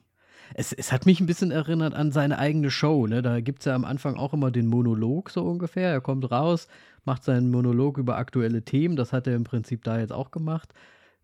Es, 0.54 0.72
es 0.72 0.92
hat 0.92 1.06
mich 1.06 1.20
ein 1.20 1.26
bisschen 1.26 1.52
erinnert 1.52 1.96
an 1.96 2.12
seine 2.12 2.38
eigene 2.38 2.70
Show. 2.70 3.08
Ne? 3.08 3.22
Da 3.22 3.42
gibt 3.42 3.60
es 3.60 3.66
ja 3.66 3.76
am 3.76 3.84
Anfang 3.84 4.16
auch 4.16 4.34
immer 4.34 4.52
den 4.52 4.68
Monolog 4.68 5.30
so 5.30 5.44
ungefähr. 5.44 5.90
Er 5.90 6.02
kommt 6.02 6.30
raus, 6.32 6.68
macht 7.04 7.24
seinen 7.24 7.52
Monolog 7.52 7.98
über 7.98 8.18
aktuelle 8.18 8.64
Themen. 8.64 8.96
Das 8.96 9.12
hat 9.12 9.28
er 9.28 9.36
im 9.36 9.44
Prinzip 9.44 9.84
da 9.84 10.00
jetzt 10.00 10.14
auch 10.14 10.32
gemacht. 10.32 10.74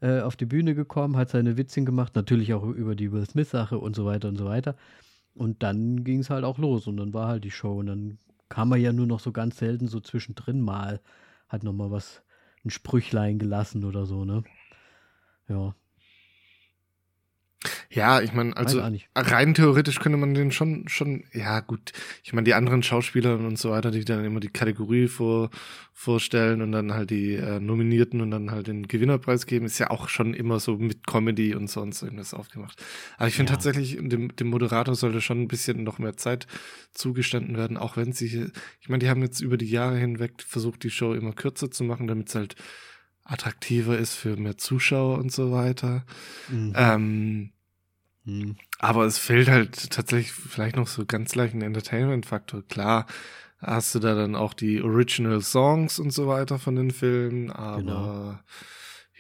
Äh, 0.02 0.22
auf 0.22 0.36
die 0.36 0.46
Bühne 0.46 0.74
gekommen, 0.74 1.18
hat 1.18 1.30
seine 1.30 1.58
Witzchen 1.58 1.86
gemacht, 1.86 2.16
natürlich 2.16 2.56
auch 2.56 2.64
über 2.64 2.96
die 2.96 3.12
Will 3.12 3.26
Smith-Sache 3.26 3.78
und 3.78 3.96
so 3.96 4.06
weiter 4.06 4.30
und 4.30 4.38
so 4.38 4.46
weiter. 4.46 4.76
Und 5.36 5.64
dann 5.64 6.04
ging 6.04 6.20
es 6.20 6.30
halt 6.30 6.44
auch 6.44 6.58
los 6.58 6.88
und 6.88 6.98
dann 6.98 7.14
war 7.14 7.28
halt 7.28 7.44
die 7.44 7.52
Show. 7.52 7.80
Und 7.80 7.88
dann 7.88 8.20
kam 8.50 8.72
er 8.72 8.78
ja 8.78 8.94
nur 8.94 9.08
noch 9.08 9.20
so 9.20 9.32
ganz 9.32 9.58
selten 9.58 9.88
so 9.88 10.00
zwischendrin 10.00 10.62
mal, 10.62 11.02
hat 11.48 11.64
nochmal 11.64 11.92
was 11.92 12.24
ein 12.66 12.70
Sprüchlein 12.70 13.40
gelassen 13.40 13.86
oder 13.86 14.06
so, 14.06 14.26
ne? 14.26 14.44
Ja. 15.48 15.76
Ja, 17.94 18.22
ich 18.22 18.32
meine, 18.32 18.56
also 18.56 18.82
rein 19.16 19.54
theoretisch 19.54 20.00
könnte 20.00 20.18
man 20.18 20.34
den 20.34 20.52
schon, 20.52 20.88
schon, 20.88 21.26
ja 21.34 21.60
gut, 21.60 21.92
ich 22.24 22.32
meine, 22.32 22.46
die 22.46 22.54
anderen 22.54 22.84
Schauspieler 22.84 23.38
und 23.38 23.60
so 23.60 23.72
weiter, 23.72 23.92
die 23.92 24.06
dann 24.06 24.24
immer 24.24 24.40
die 24.40 24.48
Kategorie 24.48 25.08
vor, 25.08 25.50
vorstellen 25.94 26.62
und 26.62 26.72
dann 26.72 26.94
halt 26.94 27.10
die 27.10 27.36
äh, 27.36 27.60
Nominierten 27.60 28.22
und 28.22 28.32
dann 28.32 28.50
halt 28.50 28.68
den 28.68 28.88
Gewinnerpreis 28.88 29.46
geben, 29.46 29.66
ist 29.66 29.78
ja 29.78 29.90
auch 29.90 30.08
schon 30.08 30.34
immer 30.34 30.62
so 30.62 30.78
mit 30.78 31.06
Comedy 31.06 31.54
und 31.54 31.70
sonst 31.70 32.02
irgendwas 32.02 32.34
aufgemacht. 32.34 32.82
Aber 33.18 33.28
ich 33.28 33.36
finde 33.36 33.52
ja. 33.52 33.58
tatsächlich, 33.58 33.98
dem, 34.00 34.34
dem 34.36 34.48
Moderator 34.48 34.96
sollte 34.96 35.20
schon 35.20 35.42
ein 35.42 35.48
bisschen 35.50 35.84
noch 35.84 36.00
mehr 36.00 36.16
Zeit 36.16 36.48
zugestanden 36.94 37.58
werden, 37.58 37.76
auch 37.76 37.98
wenn 37.98 38.14
sie, 38.14 38.52
ich 38.80 38.88
meine, 38.88 39.00
die 39.00 39.10
haben 39.10 39.22
jetzt 39.22 39.42
über 39.42 39.58
die 39.58 39.70
Jahre 39.70 39.98
hinweg 39.98 40.42
versucht, 40.48 40.84
die 40.84 40.92
Show 40.92 41.14
immer 41.14 41.34
kürzer 41.34 41.70
zu 41.70 41.84
machen, 41.84 42.08
damit 42.08 42.30
es 42.30 42.36
halt 42.36 42.56
attraktiver 43.26 43.98
ist 43.98 44.16
für 44.16 44.38
mehr 44.38 44.58
Zuschauer 44.58 45.18
und 45.18 45.32
so 45.32 45.52
weiter. 45.52 46.06
Mhm. 46.50 46.74
Ähm, 46.76 46.96
hm. 46.96 47.52
Aber 48.80 49.06
es 49.06 49.18
fehlt 49.18 49.50
halt 49.50 49.90
tatsächlich 49.92 50.32
vielleicht 50.32 50.76
noch 50.76 50.88
so 50.88 51.06
ganz 51.06 51.36
leicht 51.36 51.56
ein 51.56 51.62
Entertainment-Faktor. 51.62 52.64
Klar, 52.64 53.08
hast 53.60 53.96
du 53.96 54.00
da 54.00 54.16
dann 54.16 54.36
auch 54.36 54.54
die 54.54 54.82
Original 54.82 55.42
Songs 55.42 56.00
und 56.00 56.12
so 56.12 56.28
weiter 56.28 56.60
von 56.60 56.76
den 56.76 56.92
Filmen, 56.92 57.52
aber 57.52 57.78
genau. 57.78 58.40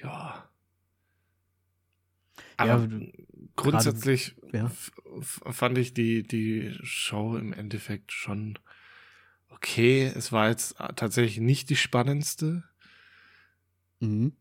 ja. 0.03 0.47
Aber 2.57 2.83
ja, 2.83 3.07
grundsätzlich 3.55 4.35
grade, 4.51 4.57
ja. 4.57 4.71
fand 5.51 5.77
ich 5.79 5.93
die, 5.93 6.23
die 6.23 6.77
Show 6.83 7.37
im 7.37 7.53
Endeffekt 7.53 8.11
schon 8.11 8.59
okay. 9.49 10.11
Es 10.15 10.31
war 10.31 10.49
jetzt 10.49 10.75
tatsächlich 10.95 11.39
nicht 11.39 11.69
die 11.69 11.75
spannendste. 11.75 12.63
Mhm. 13.99 14.33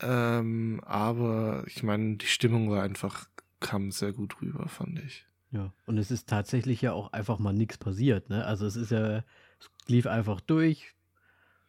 Ähm, 0.00 0.82
aber 0.84 1.64
ich 1.66 1.82
meine, 1.82 2.16
die 2.16 2.26
Stimmung 2.26 2.70
war 2.70 2.82
einfach 2.82 3.28
kam 3.62 3.90
sehr 3.90 4.12
gut 4.12 4.40
rüber, 4.42 4.68
fand 4.68 4.98
ich. 4.98 5.24
Ja, 5.52 5.72
und 5.86 5.98
es 5.98 6.10
ist 6.10 6.28
tatsächlich 6.28 6.80
ja 6.82 6.92
auch 6.92 7.12
einfach 7.12 7.38
mal 7.38 7.52
nichts 7.52 7.78
passiert, 7.78 8.30
ne? 8.30 8.44
Also 8.44 8.66
es 8.66 8.76
ist 8.76 8.90
ja, 8.90 9.18
es 9.60 9.70
lief 9.86 10.06
einfach 10.06 10.40
durch, 10.40 10.94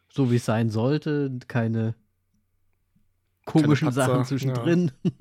so 0.09 0.31
wie 0.31 0.37
es 0.37 0.45
sein 0.45 0.69
sollte, 0.69 1.37
keine 1.47 1.95
komischen 3.45 3.89
keine 3.89 3.93
Sachen 3.93 4.25
zwischendrin. 4.25 4.91
Ja. 5.03 5.11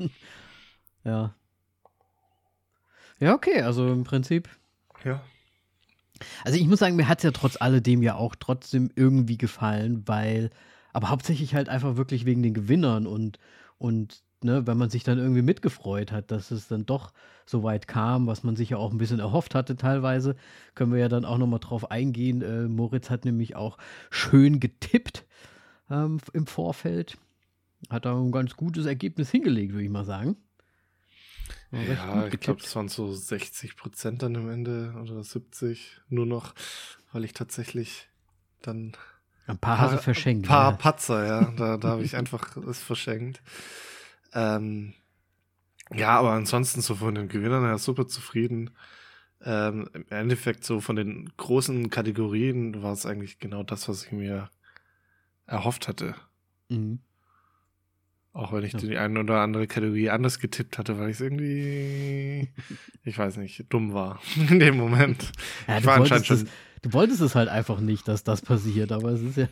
ja. 1.05 1.35
Ja, 3.19 3.35
okay, 3.35 3.63
also 3.63 3.89
im 3.93 4.05
Prinzip. 4.05 4.49
Ja. 5.05 5.23
Also 6.45 6.59
ich 6.59 6.67
muss 6.67 6.79
sagen, 6.79 6.97
mir 6.97 7.09
hat 7.09 7.19
es 7.19 7.25
ja 7.25 7.31
trotz 7.33 7.57
alledem 7.61 8.03
ja 8.03 8.15
auch 8.15 8.37
trotzdem 8.37 8.91
irgendwie 8.95 9.39
gefallen, 9.39 10.03
weil, 10.07 10.51
aber 10.93 11.11
hauptsächlich 11.11 11.55
halt 11.55 11.69
einfach 11.69 11.97
wirklich 11.97 12.27
wegen 12.27 12.43
den 12.43 12.55
Gewinnern 12.55 13.07
und, 13.07 13.39
und 13.79 14.23
ne, 14.45 14.67
wenn 14.67 14.77
man 14.77 14.91
sich 14.91 15.05
dann 15.05 15.19
irgendwie 15.19 15.43
mitgefreut 15.43 16.13
hat, 16.13 16.31
dass 16.31 16.51
es 16.51 16.69
dann 16.69 16.87
doch 16.87 17.13
so 17.47 17.63
weit 17.63 17.89
kam, 17.89 18.27
was 18.27 18.45
man 18.45 18.57
sich 18.57 18.71
ja 18.71 18.77
auch 18.77 18.93
ein 18.93 18.99
bisschen 18.99 19.19
erhofft 19.19 19.55
hatte 19.55 19.77
teilweise, 19.77 20.37
können 20.75 20.93
wir 20.93 21.01
ja 21.01 21.09
dann 21.09 21.25
auch 21.25 21.39
nochmal 21.39 21.61
drauf 21.61 21.91
eingehen. 21.91 22.43
Äh, 22.43 22.69
Moritz 22.69 23.11
hat 23.11 23.25
nämlich 23.25 23.57
auch 23.57 23.79
schön 24.11 24.61
getippt 24.61 25.25
ähm, 25.91 26.19
im 26.33 26.47
Vorfeld. 26.47 27.19
Hat 27.91 28.05
da 28.05 28.17
ein 28.17 28.31
ganz 28.31 28.57
gutes 28.57 28.87
Ergebnis 28.87 29.31
hingelegt, 29.31 29.73
würde 29.73 29.85
ich 29.85 29.91
mal 29.91 30.05
sagen. 30.05 30.37
Ja, 31.73 32.27
ich 32.27 32.39
glaube, 32.39 32.61
das 32.61 32.77
waren 32.77 32.89
so 32.89 33.13
60 33.13 33.77
Prozent 33.77 34.23
dann 34.23 34.37
am 34.37 34.51
Ende 34.51 34.95
oder 35.01 35.25
70 35.25 36.01
nur 36.11 36.27
noch, 36.27 36.55
weil 37.13 37.25
ich 37.25 37.33
tatsächlich 37.33 38.09
dann 38.61 38.93
ein 39.47 39.59
paar, 39.59 39.77
paar 39.77 39.99
verschenkt. 39.99 40.47
Ein 40.47 40.49
paar 40.49 40.71
ja. 40.73 40.77
Patzer, 40.77 41.27
ja. 41.27 41.53
Da, 41.57 41.77
da 41.77 41.89
habe 41.89 42.05
ich 42.05 42.17
einfach 42.17 42.57
es 42.57 42.81
verschenkt. 42.81 43.43
Ähm, 44.35 44.95
ja, 45.95 46.19
aber 46.19 46.31
ansonsten 46.31 46.81
so 46.81 46.95
von 46.95 47.15
den 47.15 47.29
Gewinnern 47.29 47.65
her 47.65 47.79
super 47.79 48.07
zufrieden. 48.07 48.71
Ähm, 49.45 49.89
Im 49.93 50.07
Endeffekt 50.09 50.65
so 50.65 50.81
von 50.81 50.97
den 50.97 51.33
großen 51.37 51.91
Kategorien 51.91 52.83
war 52.83 52.93
es 52.93 53.07
eigentlich 53.07 53.39
genau 53.39 53.63
das, 53.63 53.89
was 53.89 54.05
ich 54.05 54.13
mir 54.13 54.51
erhofft 55.47 55.89
hatte. 55.89 56.15
Mhm. 56.69 57.01
Auch 58.35 58.53
wenn 58.53 58.65
ich 58.65 58.73
ja. 58.73 58.79
die 58.79 58.97
eine 58.97 59.21
oder 59.21 59.41
andere 59.41 59.67
Kategorie 59.67 60.09
anders 60.09 60.39
getippt 60.39 60.79
hatte, 60.79 60.99
weil 60.99 61.11
ich 61.11 61.17
es 61.17 61.21
irgendwie, 61.21 62.49
ich 63.05 63.19
weiß 63.19 63.37
nicht, 63.37 63.67
dumm 63.69 63.93
war 63.93 64.21
in 64.49 64.59
dem 64.59 64.77
Moment. 64.77 65.33
Ja, 65.69 65.79
ich 65.79 65.85
war 65.85 65.97
anscheinend 65.97 66.27
schon. 66.27 66.49
du 66.81 66.93
wolltest 66.95 67.21
es 67.21 67.35
halt 67.35 67.51
einfach 67.51 67.81
nicht, 67.81 68.09
dass 68.09 68.25
das 68.25 68.41
passiert, 68.41 68.91
aber 68.91 69.11
es 69.11 69.21
ist 69.21 69.37
ja. 69.37 69.49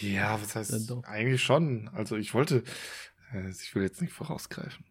ja, 0.00 0.40
was 0.40 0.54
heißt 0.54 0.92
eigentlich 1.04 1.42
schon. 1.42 1.88
Also 1.92 2.16
ich 2.16 2.32
wollte, 2.32 2.62
ich 3.32 3.74
will 3.74 3.82
jetzt 3.82 4.00
nicht 4.00 4.12
vorausgreifen. 4.12 4.84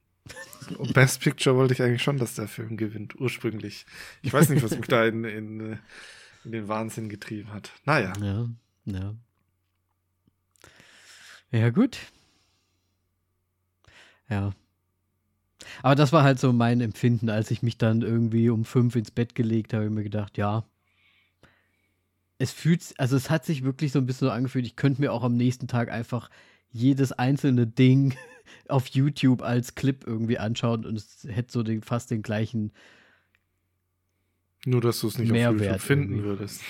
Best 0.94 1.22
Picture 1.22 1.56
wollte 1.56 1.74
ich 1.74 1.82
eigentlich 1.82 2.04
schon, 2.04 2.18
dass 2.18 2.36
der 2.36 2.48
Film 2.48 2.78
gewinnt, 2.78 3.20
ursprünglich. 3.20 3.86
Ich 4.22 4.32
weiß 4.32 4.50
nicht, 4.50 4.64
was 4.64 4.78
mich 4.78 4.88
da 4.88 5.06
in, 5.06 5.24
in, 5.24 5.80
in 6.44 6.52
den 6.52 6.68
Wahnsinn 6.68 7.10
getrieben 7.10 7.52
hat. 7.52 7.72
Naja. 7.86 8.14
Ja, 8.22 8.50
ja. 8.86 9.16
Ja, 11.52 11.70
gut. 11.72 11.98
Ja. 14.30 14.54
Aber 15.82 15.96
das 15.96 16.14
war 16.14 16.24
halt 16.24 16.40
so 16.40 16.54
mein 16.54 16.82
Empfinden, 16.82 17.30
als 17.30 17.52
ich 17.52 17.64
mich 17.64 17.78
dann 17.78 18.02
irgendwie 18.02 18.50
um 18.50 18.66
fünf 18.66 18.96
ins 18.96 19.12
Bett 19.12 19.36
gelegt 19.36 19.74
habe, 19.74 19.86
ich 19.86 19.92
mir 19.92 20.04
gedacht, 20.04 20.38
ja. 20.38 20.64
Es 22.38 22.52
fühlt, 22.52 22.94
also 22.98 23.18
es 23.18 23.30
hat 23.30 23.46
sich 23.46 23.64
wirklich 23.64 23.92
so 23.92 24.00
ein 24.00 24.06
bisschen 24.06 24.28
so 24.28 24.32
angefühlt, 24.32 24.66
ich 24.66 24.76
könnte 24.76 25.02
mir 25.02 25.12
auch 25.12 25.24
am 25.24 25.36
nächsten 25.36 25.68
Tag 25.68 25.90
einfach 25.90 26.30
jedes 26.72 27.12
einzelne 27.12 27.68
Ding 27.68 28.16
auf 28.68 28.88
YouTube 28.88 29.42
als 29.42 29.76
Clip 29.76 30.06
irgendwie 30.06 30.38
anschauen 30.38 30.86
und 30.86 30.98
es 30.98 31.28
hätte 31.30 31.52
so 31.52 31.64
den, 31.64 31.82
fast 31.82 32.12
den 32.12 32.22
gleichen. 32.22 32.72
Nur, 34.66 34.82
dass 34.82 35.00
du 35.00 35.08
es 35.08 35.18
nicht 35.18 35.32
Mehrwert 35.32 35.62
auf 35.62 35.66
YouTube 35.66 35.82
finden 35.82 36.14
irgendwie. 36.16 36.28
würdest. 36.28 36.62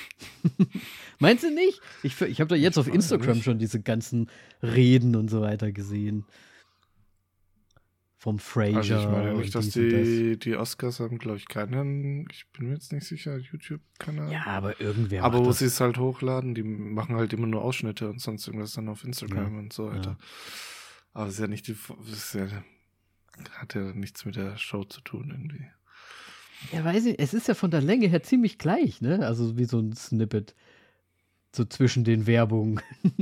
Meinst 1.19 1.43
du 1.43 1.51
nicht? 1.51 1.81
Ich, 2.03 2.21
ich 2.21 2.39
habe 2.39 2.49
da 2.49 2.55
jetzt 2.55 2.77
auf 2.77 2.87
Instagram 2.87 3.41
schon 3.41 3.57
diese 3.57 3.81
ganzen 3.81 4.29
Reden 4.61 5.15
und 5.15 5.29
so 5.29 5.41
weiter 5.41 5.71
gesehen. 5.71 6.25
Vom 8.21 8.37
Fraser. 8.37 8.75
Also 8.75 8.95
ich 8.95 9.07
meine 9.07 9.33
nicht, 9.35 9.55
dass 9.55 9.69
die, 9.69 10.31
das. 10.31 10.39
die 10.39 10.55
Oscars 10.57 10.99
haben, 10.99 11.19
glaube 11.19 11.37
ich, 11.37 11.47
keinen, 11.47 12.27
ich 12.29 12.45
bin 12.51 12.67
mir 12.67 12.73
jetzt 12.73 12.91
nicht 12.91 13.07
sicher, 13.07 13.37
YouTube-Kanal. 13.37 14.29
Ja, 14.29 14.45
aber 14.45 14.81
irgendwer. 14.81 15.23
Aber 15.23 15.45
wo 15.45 15.53
sie 15.53 15.65
es 15.65 15.79
halt 15.79 15.97
hochladen, 15.97 16.53
die 16.53 16.63
machen 16.63 17.15
halt 17.15 17.31
immer 17.31 17.47
nur 17.47 17.63
Ausschnitte 17.63 18.09
und 18.09 18.19
sonst 18.19 18.45
irgendwas 18.45 18.73
dann 18.73 18.89
auf 18.89 19.05
Instagram 19.05 19.53
ja. 19.53 19.59
und 19.59 19.71
so 19.71 19.87
weiter. 19.87 20.17
Ja. 20.19 20.25
Aber 21.13 21.27
es 21.27 21.35
ist 21.35 21.39
ja 21.39 21.47
nicht 21.47 21.67
die, 21.67 21.77
es 22.11 22.33
ja, 22.33 22.47
hat 23.53 23.73
ja 23.73 23.93
nichts 23.93 24.25
mit 24.25 24.35
der 24.35 24.57
Show 24.57 24.83
zu 24.83 24.99
tun 24.99 25.29
irgendwie. 25.31 25.65
Ja, 26.73 26.83
weiß 26.83 27.05
ich, 27.05 27.19
es 27.19 27.33
ist 27.33 27.47
ja 27.47 27.53
von 27.53 27.71
der 27.71 27.81
Länge 27.81 28.07
her 28.07 28.21
ziemlich 28.21 28.57
gleich, 28.57 28.99
ne? 28.99 29.25
Also 29.25 29.57
wie 29.57 29.63
so 29.63 29.79
ein 29.79 29.93
Snippet. 29.93 30.55
So 31.55 31.63
zwischen 31.63 32.03
den 32.03 32.27
Werbungen. 32.27 32.81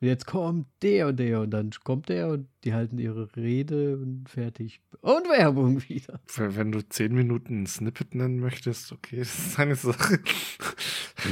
und 0.00 0.08
jetzt 0.08 0.26
kommt 0.26 0.66
der 0.82 1.08
und 1.08 1.16
der 1.16 1.40
und 1.40 1.50
dann 1.50 1.70
kommt 1.82 2.08
der 2.08 2.28
und 2.28 2.48
die 2.64 2.74
halten 2.74 2.98
ihre 2.98 3.34
Rede 3.36 3.96
und 3.96 4.28
fertig. 4.28 4.80
Und 5.00 5.28
Werbung 5.28 5.82
wieder. 5.88 6.20
Wenn 6.36 6.72
du 6.72 6.86
zehn 6.88 7.14
Minuten 7.14 7.62
ein 7.62 7.66
Snippet 7.66 8.14
nennen 8.14 8.38
möchtest, 8.38 8.92
okay, 8.92 9.16
das 9.18 9.38
ist 9.38 9.58
eine 9.58 9.76
Sache. 9.76 10.20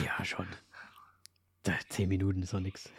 ja, 0.05 0.25
schon. 0.25 0.47
Zehn 1.89 2.09
Minuten 2.09 2.43
ist 2.43 2.53
doch 2.53 2.61
nichts. 2.61 2.91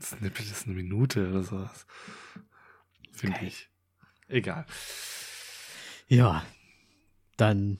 Snippet 0.00 0.46
ist 0.46 0.66
eine 0.66 0.74
Minute 0.74 1.28
oder 1.28 1.42
sowas. 1.42 1.86
Finde 3.12 3.38
ich. 3.42 3.70
Egal. 4.28 4.66
Ja, 6.08 6.44
dann 7.36 7.78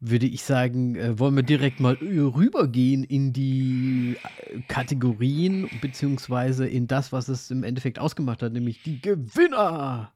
würde 0.00 0.26
ich 0.26 0.44
sagen, 0.44 0.94
äh, 0.94 1.18
wollen 1.18 1.34
wir 1.34 1.42
direkt 1.42 1.80
mal 1.80 1.94
rübergehen 1.94 3.04
in 3.04 3.32
die 3.32 4.16
äh, 4.22 4.60
Kategorien, 4.68 5.68
beziehungsweise 5.80 6.68
in 6.68 6.86
das, 6.86 7.12
was 7.12 7.28
es 7.28 7.50
im 7.50 7.64
Endeffekt 7.64 7.98
ausgemacht 7.98 8.42
hat, 8.42 8.52
nämlich 8.52 8.82
die 8.82 9.00
Gewinner. 9.00 10.12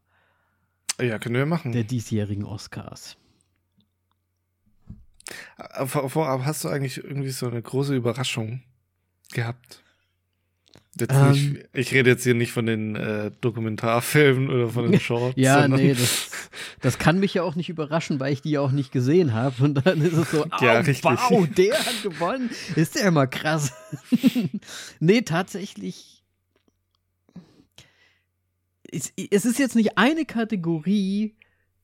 Ja, 1.01 1.19
können 1.19 1.35
wir 1.35 1.47
machen. 1.47 1.73
Der 1.73 1.85
diesjährigen 1.85 2.45
Oscars. 2.45 3.17
Äh, 5.59 5.87
vorab 5.87 6.45
hast 6.45 6.65
du 6.65 6.69
eigentlich 6.69 6.99
irgendwie 6.99 7.31
so 7.31 7.49
eine 7.49 7.63
große 7.63 7.95
Überraschung 7.95 8.63
gehabt? 9.33 9.83
Ähm, 11.01 11.31
nicht, 11.31 11.69
ich 11.73 11.93
rede 11.95 12.11
jetzt 12.11 12.25
hier 12.25 12.35
nicht 12.35 12.53
von 12.53 12.67
den 12.67 12.97
äh, 12.97 13.31
Dokumentarfilmen 13.41 14.51
oder 14.51 14.69
von 14.69 14.91
den 14.91 15.01
Shorts. 15.01 15.35
ja, 15.37 15.67
nee, 15.67 15.95
das, 15.95 16.31
das 16.81 16.99
kann 16.99 17.19
mich 17.19 17.33
ja 17.33 17.43
auch 17.43 17.55
nicht 17.55 17.71
überraschen, 17.71 18.21
weil 18.21 18.33
ich 18.33 18.43
die 18.43 18.51
ja 18.51 18.61
auch 18.61 18.73
nicht 18.73 18.93
gesehen 18.93 19.33
habe. 19.33 19.65
Und 19.65 19.87
dann 19.87 20.03
ist 20.03 20.13
es 20.13 20.31
so, 20.31 20.45
ja, 20.61 20.81
oh, 20.81 20.85
wow, 20.85 21.49
der 21.49 21.79
hat 21.79 22.03
gewonnen. 22.03 22.51
Ist 22.77 22.97
der 22.97 23.07
immer 23.07 23.27
krass. 23.27 23.73
nee, 25.01 25.23
tatsächlich. 25.23 26.23
Es, 28.91 29.15
es 29.31 29.47
ist 29.47 29.59
jetzt 29.59 29.77
nicht 29.77 29.97
eine 29.97 30.27
Kategorie, 30.27 31.35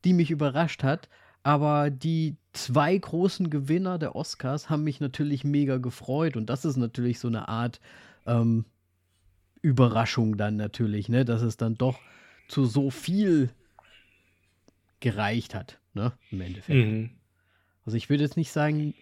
die 0.04 0.12
mich 0.12 0.30
überrascht 0.30 0.82
hat, 0.82 1.08
aber 1.42 1.88
die 1.88 2.36
zwei 2.52 2.98
großen 2.98 3.48
Gewinner 3.48 3.98
der 3.98 4.14
Oscars 4.14 4.68
haben 4.68 4.84
mich 4.84 5.00
natürlich 5.00 5.44
mega 5.44 5.78
gefreut. 5.78 6.36
Und 6.36 6.50
das 6.50 6.66
ist 6.66 6.76
natürlich 6.76 7.18
so 7.20 7.28
eine 7.28 7.48
Art. 7.48 7.80
Ähm, 8.26 8.66
Überraschung 9.68 10.38
dann 10.38 10.56
natürlich, 10.56 11.08
ne, 11.08 11.24
dass 11.24 11.42
es 11.42 11.58
dann 11.58 11.74
doch 11.74 12.00
zu 12.48 12.64
so 12.64 12.90
viel 12.90 13.50
gereicht 15.00 15.54
hat, 15.54 15.78
ne? 15.92 16.12
Im 16.30 16.40
Endeffekt. 16.40 16.88
Mhm. 16.88 17.10
Also 17.84 17.96
ich 17.96 18.08
würde 18.08 18.24
jetzt 18.24 18.38
nicht 18.38 18.50
sagen, 18.50 18.94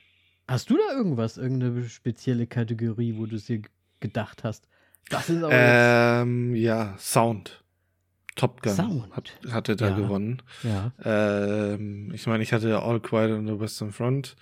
hast 0.49 0.69
du 0.71 0.77
da 0.77 0.97
irgendwas, 0.97 1.39
irgendeine 1.39 1.89
spezielle 1.89 2.47
Kategorie, 2.47 3.17
wo 3.17 3.27
du 3.27 3.37
es 3.37 3.47
dir 3.47 3.63
gedacht 4.01 4.43
hast? 4.43 4.69
Das 5.09 5.31
ist 5.31 5.43
aber 5.43 5.55
ähm, 5.55 6.57
ja, 6.57 6.97
Sound. 6.99 7.63
Top 8.35 8.61
Gun 8.61 8.75
Sound. 8.75 9.17
Hat, 9.17 9.39
hatte 9.51 9.77
da 9.77 9.91
ja. 9.91 9.97
gewonnen. 9.97 10.43
Ja. 10.65 10.93
Ähm, 11.03 12.13
ich 12.13 12.27
meine, 12.27 12.43
ich 12.43 12.53
hatte 12.53 12.83
All 12.83 13.01
Quiet 13.01 13.31
on 13.31 13.47
the 13.47 13.59
Western 13.59 13.93
Front 13.93 14.37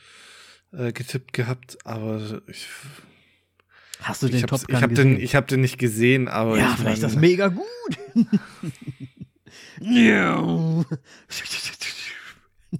äh, 0.72 0.92
getippt 0.92 1.34
gehabt, 1.34 1.78
aber 1.84 2.40
ich. 2.48 2.66
Hast 4.04 4.22
du 4.22 4.28
den 4.28 4.36
ich 4.36 4.46
Top 4.46 4.66
Gun 4.66 4.76
ich 4.76 4.82
hab 4.82 4.90
gesehen? 4.90 5.14
Den, 5.14 5.20
ich 5.20 5.34
habe 5.34 5.46
den 5.46 5.62
nicht 5.62 5.78
gesehen, 5.78 6.28
aber. 6.28 6.58
Ja, 6.58 6.74
vielleicht 6.76 7.00
mein, 7.00 7.10
das 7.10 7.16
mega 7.16 7.48
gut. 7.48 7.64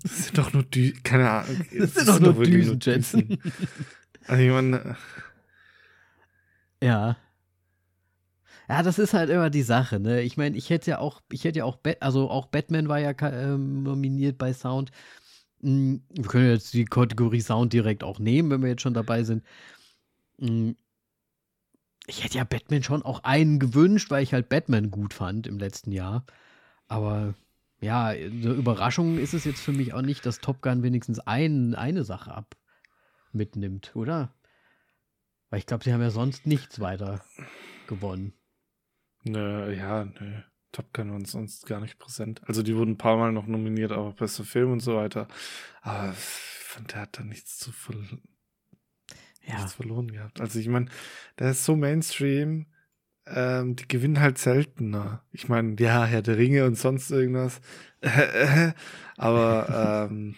das 0.02 0.24
sind 0.24 0.36
doch 0.36 0.52
nur 0.52 0.64
Dü 0.64 0.92
keine 1.02 1.30
Ahnung. 1.30 1.64
Das, 1.72 1.94
das 1.94 2.04
sind 2.04 2.26
doch 2.26 2.34
nur 2.34 2.44
Düsenjets. 2.44 3.16
Also 4.26 4.42
ich 4.42 4.50
meine. 4.50 4.96
Ja. 6.82 7.16
Ja, 8.68 8.82
das 8.82 8.98
ist 8.98 9.14
halt 9.14 9.30
immer 9.30 9.50
die 9.50 9.62
Sache, 9.62 10.00
ne? 10.00 10.22
Ich 10.22 10.36
meine, 10.36 10.56
ich 10.56 10.70
hätte 10.70 10.90
ja 10.90 10.98
auch, 10.98 11.22
ich 11.30 11.44
hätte 11.44 11.60
ja 11.60 11.64
auch, 11.64 11.76
Bat 11.76 11.98
also 12.00 12.30
auch 12.30 12.46
Batman 12.46 12.88
war 12.88 12.98
ja 12.98 13.12
ähm, 13.20 13.82
nominiert 13.82 14.38
bei 14.38 14.52
Sound. 14.52 14.90
Hm, 15.62 16.02
wir 16.10 16.24
können 16.24 16.50
jetzt 16.50 16.74
die 16.74 16.84
Kategorie 16.84 17.40
Sound 17.40 17.72
direkt 17.72 18.04
auch 18.04 18.18
nehmen, 18.18 18.50
wenn 18.50 18.62
wir 18.62 18.68
jetzt 18.68 18.82
schon 18.82 18.94
dabei 18.94 19.22
sind. 19.24 19.42
Ich 22.06 22.22
hätte 22.22 22.38
ja 22.38 22.44
Batman 22.44 22.82
schon 22.82 23.02
auch 23.02 23.24
einen 23.24 23.58
gewünscht, 23.58 24.10
weil 24.10 24.22
ich 24.22 24.34
halt 24.34 24.48
Batman 24.48 24.90
gut 24.90 25.14
fand 25.14 25.46
im 25.46 25.58
letzten 25.58 25.90
Jahr. 25.90 26.24
Aber 26.86 27.34
ja, 27.80 28.06
eine 28.06 28.52
Überraschung 28.52 29.18
ist 29.18 29.34
es 29.34 29.44
jetzt 29.44 29.60
für 29.60 29.72
mich 29.72 29.94
auch 29.94 30.02
nicht, 30.02 30.24
dass 30.26 30.40
Top 30.40 30.62
Gun 30.62 30.82
wenigstens 30.82 31.18
ein, 31.20 31.74
eine 31.74 32.04
Sache 32.04 32.32
ab 32.32 32.56
mitnimmt, 33.32 33.94
oder? 33.94 34.34
Weil 35.50 35.58
ich 35.58 35.66
glaube, 35.66 35.84
sie 35.84 35.92
haben 35.92 36.02
ja 36.02 36.10
sonst 36.10 36.46
nichts 36.46 36.80
weiter 36.80 37.24
gewonnen. 37.86 38.34
Nö, 39.24 39.72
ja, 39.72 40.04
nö. 40.04 40.40
Top 40.72 40.92
Gun 40.92 41.12
war 41.12 41.24
sonst 41.24 41.66
gar 41.66 41.80
nicht 41.80 41.98
präsent. 41.98 42.42
Also 42.46 42.62
die 42.62 42.76
wurden 42.76 42.92
ein 42.92 42.98
paar 42.98 43.16
Mal 43.16 43.32
noch 43.32 43.46
nominiert, 43.46 43.92
auch 43.92 44.14
bester 44.14 44.44
Film 44.44 44.72
und 44.72 44.80
so 44.80 44.96
weiter. 44.96 45.28
Aber 45.82 46.10
ich 46.10 46.18
fand, 46.18 46.92
der 46.92 47.02
hat 47.02 47.18
da 47.18 47.22
nichts 47.22 47.58
zu 47.58 47.70
ver 47.70 47.94
ja. 49.46 49.56
nichts 49.56 49.74
verloren 49.74 50.10
gehabt. 50.10 50.40
Also 50.40 50.58
ich 50.58 50.68
meine, 50.68 50.86
der 51.38 51.50
ist 51.50 51.64
so 51.64 51.76
Mainstream, 51.76 52.66
ähm, 53.26 53.76
die 53.76 53.88
gewinnen 53.88 54.20
halt 54.20 54.38
seltener. 54.38 55.22
Ich 55.32 55.48
meine, 55.48 55.76
ja, 55.78 56.04
Herr 56.04 56.22
der 56.22 56.36
Ringe 56.36 56.66
und 56.66 56.76
sonst 56.76 57.10
irgendwas. 57.10 57.60
Aber 59.16 60.08
ähm, 60.10 60.36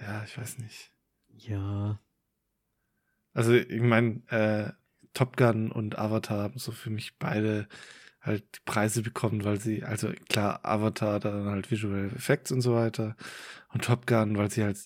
ja, 0.00 0.22
ich 0.24 0.36
weiß 0.38 0.58
nicht. 0.58 0.92
Ja. 1.28 1.98
Also 3.32 3.52
ich 3.54 3.82
meine, 3.82 4.22
äh, 4.28 4.72
Top 5.12 5.36
Gun 5.36 5.70
und 5.70 5.98
Avatar 5.98 6.42
haben 6.42 6.58
so 6.58 6.72
für 6.72 6.90
mich 6.90 7.18
beide 7.18 7.68
halt 8.20 8.42
die 8.56 8.60
Preise 8.64 9.02
bekommen, 9.02 9.44
weil 9.44 9.60
sie, 9.60 9.84
also 9.84 10.12
klar, 10.28 10.60
Avatar 10.64 11.20
dann 11.20 11.46
halt 11.46 11.70
Visual 11.70 12.10
Effects 12.16 12.50
und 12.52 12.62
so 12.62 12.74
weiter 12.74 13.16
und 13.72 13.84
Top 13.84 14.06
Gun, 14.06 14.36
weil 14.36 14.50
sie 14.50 14.64
halt 14.64 14.78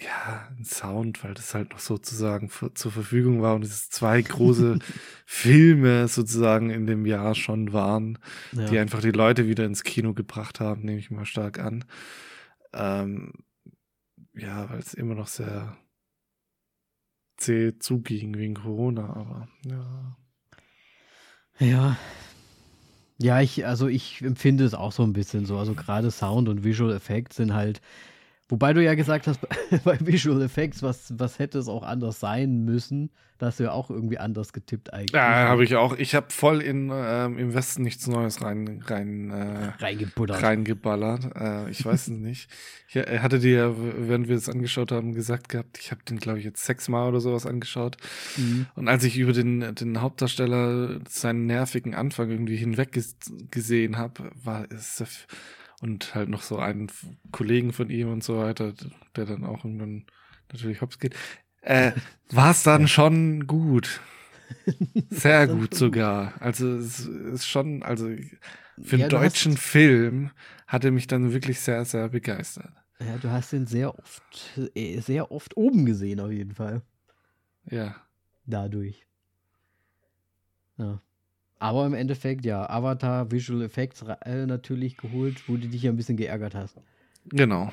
ja, 0.00 0.48
ein 0.56 0.64
Sound, 0.64 1.24
weil 1.24 1.34
das 1.34 1.54
halt 1.54 1.70
noch 1.70 1.78
sozusagen 1.78 2.48
für, 2.48 2.72
zur 2.74 2.92
Verfügung 2.92 3.42
war 3.42 3.54
und 3.54 3.64
es 3.64 3.90
zwei 3.90 4.20
große 4.22 4.78
Filme 5.26 6.08
sozusagen 6.08 6.70
in 6.70 6.86
dem 6.86 7.06
Jahr 7.06 7.34
schon 7.34 7.72
waren, 7.72 8.18
ja. 8.52 8.66
die 8.66 8.78
einfach 8.78 9.00
die 9.00 9.10
Leute 9.10 9.46
wieder 9.46 9.64
ins 9.64 9.84
Kino 9.84 10.14
gebracht 10.14 10.60
haben, 10.60 10.82
nehme 10.82 10.98
ich 10.98 11.10
mal 11.10 11.26
stark 11.26 11.58
an. 11.58 11.84
Ähm, 12.72 13.32
ja, 14.34 14.68
weil 14.70 14.78
es 14.78 14.94
immer 14.94 15.14
noch 15.14 15.28
sehr 15.28 15.76
zäh 17.36 17.78
zuging 17.78 18.36
wegen 18.36 18.54
Corona, 18.54 19.10
aber 19.10 19.48
ja. 19.64 20.16
Ja. 21.58 21.96
Ja, 23.20 23.40
ich, 23.40 23.66
also 23.66 23.88
ich 23.88 24.22
empfinde 24.22 24.64
es 24.64 24.74
auch 24.74 24.92
so 24.92 25.02
ein 25.02 25.12
bisschen 25.12 25.44
so. 25.44 25.58
Also 25.58 25.74
gerade 25.74 26.10
Sound 26.12 26.48
und 26.48 26.62
Visual 26.62 26.94
Effects 26.94 27.36
sind 27.36 27.52
halt 27.52 27.80
Wobei 28.48 28.72
du 28.72 28.82
ja 28.82 28.94
gesagt 28.94 29.26
hast, 29.26 29.40
bei 29.84 29.98
Visual 30.00 30.40
Effects, 30.42 30.82
was, 30.82 31.12
was 31.18 31.38
hätte 31.38 31.58
es 31.58 31.68
auch 31.68 31.82
anders 31.82 32.20
sein 32.20 32.64
müssen? 32.64 33.10
Da 33.38 33.46
hast 33.46 33.60
du 33.60 33.64
ja 33.64 33.72
auch 33.72 33.88
irgendwie 33.88 34.18
anders 34.18 34.52
getippt 34.52 34.92
eigentlich. 34.92 35.12
Ja, 35.12 35.48
habe 35.48 35.62
ich 35.62 35.76
auch. 35.76 35.96
Ich 35.96 36.16
habe 36.16 36.26
voll 36.30 36.60
in 36.60 36.90
ähm, 36.92 37.38
im 37.38 37.54
Westen 37.54 37.82
nichts 37.82 38.08
Neues 38.08 38.42
rein, 38.42 38.82
rein 38.84 39.30
äh, 39.30 39.72
reingeballert. 39.78 40.42
reingeballert. 40.42 41.36
Äh, 41.36 41.70
ich 41.70 41.86
weiß 41.86 42.08
es 42.08 42.08
nicht. 42.18 42.50
Ich 42.88 42.96
hatte 42.96 43.38
dir, 43.38 43.76
während 43.78 44.26
wir 44.26 44.34
es 44.34 44.48
angeschaut 44.48 44.90
haben, 44.90 45.14
gesagt 45.14 45.50
gehabt, 45.50 45.78
ich 45.78 45.92
habe 45.92 46.02
den, 46.02 46.18
glaube 46.18 46.40
ich, 46.40 46.44
jetzt 46.44 46.64
sechsmal 46.64 47.08
oder 47.08 47.20
sowas 47.20 47.46
angeschaut. 47.46 47.96
Mhm. 48.36 48.66
Und 48.74 48.88
als 48.88 49.04
ich 49.04 49.16
über 49.18 49.32
den, 49.32 49.72
den 49.76 50.00
Hauptdarsteller 50.00 50.98
seinen 51.08 51.46
nervigen 51.46 51.94
Anfang 51.94 52.30
irgendwie 52.30 52.56
hinweg 52.56 52.98
gesehen 53.52 53.98
habe, 53.98 54.32
war 54.42 54.66
es 54.72 55.04
und 55.80 56.14
halt 56.14 56.28
noch 56.28 56.42
so 56.42 56.58
einen 56.58 56.90
Kollegen 57.30 57.72
von 57.72 57.90
ihm 57.90 58.08
und 58.10 58.24
so 58.24 58.38
weiter, 58.38 58.72
der 59.16 59.26
dann 59.26 59.44
auch 59.44 59.64
irgendwann 59.64 60.06
natürlich 60.52 60.80
hops 60.80 60.98
geht, 60.98 61.14
äh, 61.62 61.92
war 62.30 62.50
es 62.50 62.62
dann 62.62 62.88
schon 62.88 63.46
gut. 63.46 64.00
Sehr 65.10 65.46
gut 65.46 65.74
sogar. 65.74 66.34
Also 66.40 66.76
es 66.76 67.00
ist 67.06 67.46
schon, 67.46 67.82
also 67.82 68.08
für 68.80 68.96
einen 68.96 69.02
ja, 69.02 69.08
deutschen 69.08 69.52
hast, 69.52 69.62
Film 69.62 70.30
hatte 70.66 70.90
mich 70.90 71.06
dann 71.06 71.32
wirklich 71.32 71.60
sehr, 71.60 71.84
sehr 71.84 72.08
begeistert. 72.08 72.72
Ja, 73.00 73.16
du 73.18 73.30
hast 73.30 73.52
den 73.52 73.66
sehr 73.66 73.96
oft, 73.98 74.58
äh, 74.74 75.00
sehr 75.00 75.30
oft 75.30 75.56
oben 75.56 75.84
gesehen 75.86 76.20
auf 76.20 76.30
jeden 76.32 76.54
Fall. 76.54 76.82
Ja. 77.70 77.96
Dadurch. 78.46 79.06
Ja. 80.78 81.02
Aber 81.58 81.86
im 81.86 81.94
Endeffekt, 81.94 82.44
ja, 82.44 82.68
Avatar, 82.70 83.30
Visual 83.32 83.62
Effects 83.62 84.02
äh, 84.02 84.46
natürlich 84.46 84.96
geholt, 84.96 85.48
wo 85.48 85.56
du 85.56 85.68
dich 85.68 85.82
ja 85.82 85.90
ein 85.90 85.96
bisschen 85.96 86.16
geärgert 86.16 86.54
hast. 86.54 86.76
Genau. 87.26 87.72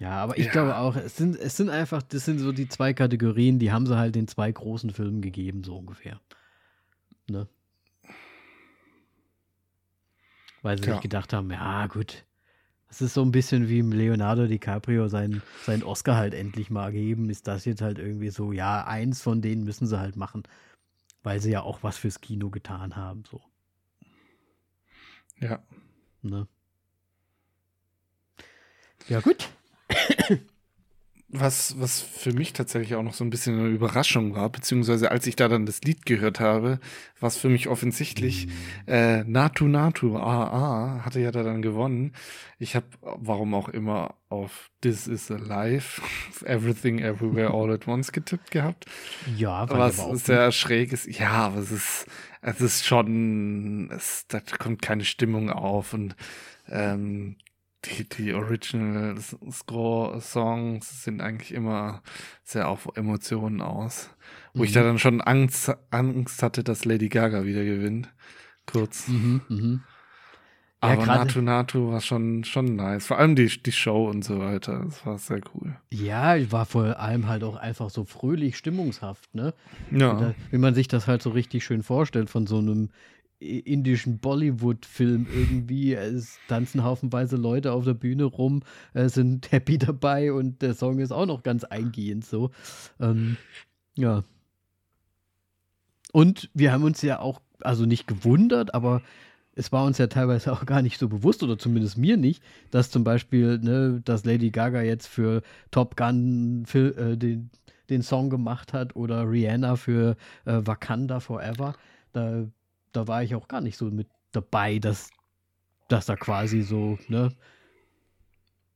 Ja, 0.00 0.22
aber 0.22 0.36
ich 0.38 0.46
ja. 0.46 0.52
glaube 0.52 0.76
auch, 0.76 0.96
es 0.96 1.16
sind, 1.16 1.36
es 1.36 1.56
sind 1.56 1.70
einfach, 1.70 2.02
das 2.02 2.24
sind 2.24 2.40
so 2.40 2.50
die 2.50 2.68
zwei 2.68 2.92
Kategorien, 2.92 3.60
die 3.60 3.70
haben 3.70 3.86
sie 3.86 3.96
halt 3.96 4.16
den 4.16 4.26
zwei 4.26 4.50
großen 4.50 4.90
Filmen 4.90 5.22
gegeben, 5.22 5.62
so 5.62 5.76
ungefähr. 5.76 6.20
Ne? 7.28 7.46
Weil 10.62 10.78
sie 10.78 10.88
ja. 10.88 10.94
sich 10.94 11.02
gedacht 11.02 11.32
haben, 11.32 11.48
ja, 11.52 11.86
gut, 11.86 12.24
es 12.88 13.02
ist 13.02 13.14
so 13.14 13.22
ein 13.22 13.30
bisschen 13.30 13.68
wie 13.68 13.82
Leonardo 13.82 14.48
DiCaprio 14.48 15.06
seinen, 15.06 15.42
seinen 15.64 15.84
Oscar 15.84 16.16
halt 16.16 16.34
endlich 16.34 16.70
mal 16.70 16.90
geben, 16.90 17.30
ist 17.30 17.46
das 17.46 17.64
jetzt 17.64 17.80
halt 17.80 18.00
irgendwie 18.00 18.30
so, 18.30 18.50
ja, 18.50 18.84
eins 18.84 19.22
von 19.22 19.42
denen 19.42 19.62
müssen 19.62 19.86
sie 19.86 20.00
halt 20.00 20.16
machen 20.16 20.42
weil 21.24 21.40
sie 21.40 21.50
ja 21.50 21.62
auch 21.62 21.82
was 21.82 21.96
fürs 21.96 22.20
Kino 22.20 22.50
getan 22.50 22.94
haben, 22.94 23.24
so. 23.28 23.42
Ja. 25.40 25.64
Ne? 26.22 26.46
Ja, 29.08 29.20
gut. 29.20 29.48
Was, 31.36 31.74
was 31.80 32.00
für 32.00 32.32
mich 32.32 32.52
tatsächlich 32.52 32.94
auch 32.94 33.02
noch 33.02 33.12
so 33.12 33.24
ein 33.24 33.30
bisschen 33.30 33.58
eine 33.58 33.68
Überraschung 33.68 34.36
war, 34.36 34.48
beziehungsweise 34.48 35.10
als 35.10 35.26
ich 35.26 35.34
da 35.34 35.48
dann 35.48 35.66
das 35.66 35.82
Lied 35.82 36.06
gehört 36.06 36.38
habe, 36.38 36.78
was 37.18 37.36
für 37.36 37.48
mich 37.48 37.68
offensichtlich, 37.68 38.46
mm. 38.46 38.50
äh, 38.86 39.24
Natu 39.24 39.66
Natu, 39.66 40.16
AA, 40.16 41.04
hatte 41.04 41.18
ja 41.18 41.32
da 41.32 41.42
dann 41.42 41.60
gewonnen. 41.60 42.12
Ich 42.58 42.76
habe, 42.76 42.86
warum 43.00 43.52
auch 43.54 43.68
immer, 43.68 44.14
auf 44.28 44.70
This 44.80 45.08
is 45.08 45.30
Alive, 45.30 46.00
Everything 46.44 47.00
Everywhere 47.00 47.52
All 47.52 47.72
at 47.72 47.88
Once 47.88 48.12
getippt 48.12 48.52
gehabt. 48.52 48.86
Ja, 49.36 49.68
was 49.68 49.96
sehr 50.24 50.52
schräg 50.52 50.92
ist. 50.92 51.06
Ja, 51.06 51.30
aber 51.30 51.58
es 51.58 51.72
ist, 51.72 52.06
es 52.42 52.60
ist 52.60 52.86
schon, 52.86 53.90
es, 53.90 54.26
da 54.28 54.40
kommt 54.40 54.82
keine 54.82 55.04
Stimmung 55.04 55.50
auf 55.50 55.94
und 55.94 56.14
ähm, 56.68 57.36
die, 57.84 58.08
die 58.08 58.34
Original 58.34 59.16
Score 59.50 60.20
Songs 60.20 61.04
sind 61.04 61.20
eigentlich 61.20 61.52
immer 61.52 62.02
sehr 62.42 62.68
auf 62.68 62.88
Emotionen 62.94 63.60
aus. 63.60 64.10
Wo 64.52 64.60
mhm. 64.60 64.64
ich 64.64 64.72
da 64.72 64.82
dann 64.82 64.98
schon 64.98 65.20
Angst, 65.20 65.72
Angst 65.90 66.42
hatte, 66.42 66.64
dass 66.64 66.84
Lady 66.84 67.08
Gaga 67.08 67.44
wieder 67.44 67.64
gewinnt. 67.64 68.08
Kurz. 68.66 69.08
Mhm, 69.08 69.40
mh. 69.48 69.80
Aber 70.80 71.06
ja, 71.06 71.06
Natu 71.06 71.40
Natu 71.40 71.92
war 71.92 72.00
schon, 72.02 72.44
schon 72.44 72.76
nice. 72.76 73.06
Vor 73.06 73.18
allem 73.18 73.36
die, 73.36 73.46
die 73.46 73.72
Show 73.72 74.06
und 74.06 74.22
so 74.22 74.38
weiter. 74.38 74.82
Das 74.84 75.06
war 75.06 75.16
sehr 75.16 75.40
cool. 75.54 75.76
Ja, 75.90 76.36
war 76.52 76.66
vor 76.66 77.00
allem 77.00 77.26
halt 77.26 77.42
auch 77.42 77.56
einfach 77.56 77.88
so 77.88 78.04
fröhlich 78.04 78.58
stimmungshaft, 78.58 79.34
ne? 79.34 79.54
Ja. 79.90 80.12
Da, 80.14 80.34
wenn 80.50 80.60
man 80.60 80.74
sich 80.74 80.86
das 80.86 81.06
halt 81.06 81.22
so 81.22 81.30
richtig 81.30 81.64
schön 81.64 81.82
vorstellt 81.82 82.28
von 82.28 82.46
so 82.46 82.58
einem 82.58 82.90
indischen 83.44 84.18
Bollywood-Film 84.18 85.26
irgendwie. 85.32 85.94
Es 85.94 86.38
tanzen 86.48 86.82
haufenweise 86.84 87.36
Leute 87.36 87.72
auf 87.72 87.84
der 87.84 87.94
Bühne 87.94 88.24
rum, 88.24 88.62
äh, 88.94 89.08
sind 89.08 89.52
happy 89.52 89.78
dabei 89.78 90.32
und 90.32 90.62
der 90.62 90.74
Song 90.74 90.98
ist 90.98 91.12
auch 91.12 91.26
noch 91.26 91.42
ganz 91.42 91.64
eingehend 91.64 92.24
so. 92.24 92.50
Ähm, 93.00 93.36
ja. 93.96 94.24
Und 96.12 96.48
wir 96.54 96.72
haben 96.72 96.84
uns 96.84 97.02
ja 97.02 97.18
auch, 97.18 97.40
also 97.60 97.86
nicht 97.86 98.06
gewundert, 98.06 98.74
aber 98.74 99.02
es 99.56 99.72
war 99.72 99.84
uns 99.84 99.98
ja 99.98 100.06
teilweise 100.06 100.52
auch 100.52 100.66
gar 100.66 100.82
nicht 100.82 100.98
so 100.98 101.08
bewusst, 101.08 101.42
oder 101.42 101.58
zumindest 101.58 101.98
mir 101.98 102.16
nicht, 102.16 102.42
dass 102.70 102.90
zum 102.90 103.04
Beispiel, 103.04 103.58
ne, 103.58 104.00
dass 104.04 104.24
Lady 104.24 104.50
Gaga 104.50 104.82
jetzt 104.82 105.06
für 105.06 105.42
Top 105.70 105.96
Gun 105.96 106.64
für, 106.66 106.96
äh, 106.96 107.16
den, 107.16 107.50
den 107.90 108.02
Song 108.02 108.30
gemacht 108.30 108.72
hat 108.72 108.96
oder 108.96 109.30
Rihanna 109.30 109.76
für 109.76 110.16
äh, 110.44 110.60
Wakanda 110.64 111.20
Forever. 111.20 111.74
Da, 112.12 112.46
da 112.94 113.06
war 113.08 113.22
ich 113.22 113.34
auch 113.34 113.48
gar 113.48 113.60
nicht 113.60 113.76
so 113.76 113.86
mit 113.86 114.08
dabei, 114.32 114.78
dass, 114.78 115.10
dass 115.88 116.06
da 116.06 116.16
quasi 116.16 116.62
so, 116.62 116.98
ne, 117.08 117.34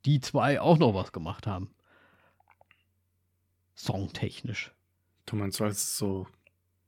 die 0.04 0.20
zwei 0.20 0.60
auch 0.60 0.78
noch 0.78 0.94
was 0.94 1.12
gemacht 1.12 1.46
haben. 1.46 1.70
Songtechnisch. 3.74 4.74
Du 5.26 5.36
meinst, 5.36 5.60
weil 5.60 5.70
es 5.70 5.96
so 5.96 6.26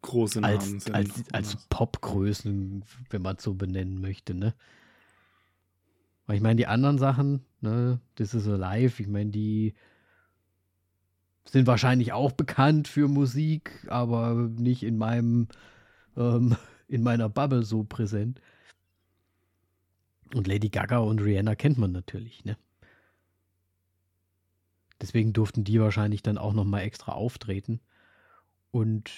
große 0.03 0.40
Namen 0.40 0.55
als, 0.55 0.66
sind? 0.66 0.95
Als, 0.95 1.25
als 1.33 1.57
Popgrößen, 1.69 2.85
wenn 3.11 3.23
man 3.23 3.37
es 3.37 3.43
so 3.43 3.55
benennen 3.55 4.01
möchte, 4.01 4.35
ne? 4.35 4.55
Weil 6.27 6.37
ich 6.37 6.43
meine, 6.43 6.57
die 6.57 6.66
anderen 6.66 6.99
Sachen, 6.99 7.45
ne, 7.61 8.01
das 8.16 8.35
ist 8.35 8.47
Alive, 8.47 9.03
ich 9.03 9.09
meine, 9.09 9.31
die 9.31 9.75
sind 11.45 11.66
wahrscheinlich 11.66 12.12
auch 12.12 12.33
bekannt 12.33 12.88
für 12.88 13.09
Musik, 13.09 13.87
aber 13.88 14.35
nicht 14.35 14.83
in 14.83 14.97
meinem, 14.97 15.49
ähm, 16.16 16.57
in 16.90 17.03
meiner 17.03 17.29
Bubble 17.29 17.64
so 17.64 17.85
präsent. 17.85 18.40
Und 20.35 20.46
Lady 20.46 20.68
Gaga 20.68 20.98
und 20.98 21.20
Rihanna 21.20 21.55
kennt 21.55 21.79
man 21.79 21.92
natürlich, 21.92 22.44
ne? 22.44 22.57
Deswegen 25.00 25.33
durften 25.33 25.64
die 25.64 25.81
wahrscheinlich 25.81 26.22
dann 26.22 26.37
auch 26.37 26.53
noch 26.53 26.64
mal 26.64 26.81
extra 26.81 27.12
auftreten. 27.12 27.81
Und 28.70 29.11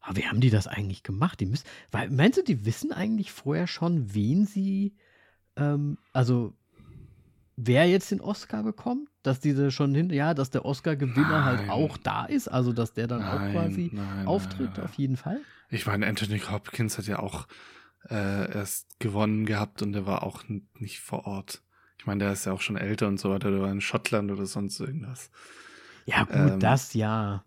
aber 0.00 0.16
wie 0.16 0.26
haben 0.26 0.40
die 0.40 0.50
das 0.50 0.66
eigentlich 0.66 1.02
gemacht? 1.02 1.40
Die 1.40 1.46
müssen, 1.46 1.66
weil, 1.90 2.10
meinst 2.10 2.38
du, 2.38 2.42
die 2.42 2.64
wissen 2.64 2.92
eigentlich 2.92 3.32
vorher 3.32 3.66
schon, 3.66 4.14
wen 4.14 4.46
sie, 4.46 4.94
ähm, 5.56 5.98
also 6.12 6.54
wer 7.66 7.88
jetzt 7.88 8.10
den 8.10 8.20
Oscar 8.20 8.62
bekommt? 8.62 9.08
Dass 9.22 9.38
diese 9.38 9.70
schon 9.70 9.94
hin, 9.94 10.10
ja, 10.10 10.34
dass 10.34 10.50
der 10.50 10.64
Oscar-Gewinner 10.64 11.44
halt 11.44 11.70
auch 11.70 11.96
da 11.96 12.24
ist, 12.24 12.48
also 12.48 12.72
dass 12.72 12.92
der 12.92 13.06
dann 13.06 13.20
nein, 13.20 13.30
auch 13.30 13.52
quasi 13.52 13.90
nein, 13.92 14.26
auftritt, 14.26 14.72
nein, 14.76 14.84
auf 14.84 14.94
jeden 14.94 15.16
Fall. 15.16 15.40
Ich 15.70 15.86
meine, 15.86 16.06
Anthony 16.06 16.40
Hopkins 16.40 16.98
hat 16.98 17.06
ja 17.06 17.20
auch 17.20 17.46
äh, 18.10 18.52
erst 18.52 18.98
gewonnen 18.98 19.46
gehabt 19.46 19.80
und 19.80 19.92
der 19.92 20.06
war 20.06 20.24
auch 20.24 20.42
nicht 20.48 21.00
vor 21.00 21.26
Ort. 21.26 21.62
Ich 21.98 22.06
meine, 22.06 22.24
der 22.24 22.32
ist 22.32 22.46
ja 22.46 22.52
auch 22.52 22.60
schon 22.60 22.76
älter 22.76 23.06
und 23.06 23.20
so 23.20 23.30
weiter, 23.30 23.52
der 23.52 23.60
war 23.60 23.70
in 23.70 23.80
Schottland 23.80 24.32
oder 24.32 24.44
sonst 24.46 24.80
irgendwas. 24.80 25.30
Ja, 26.04 26.24
gut, 26.24 26.34
ähm, 26.34 26.60
das 26.60 26.94
ja. 26.94 27.44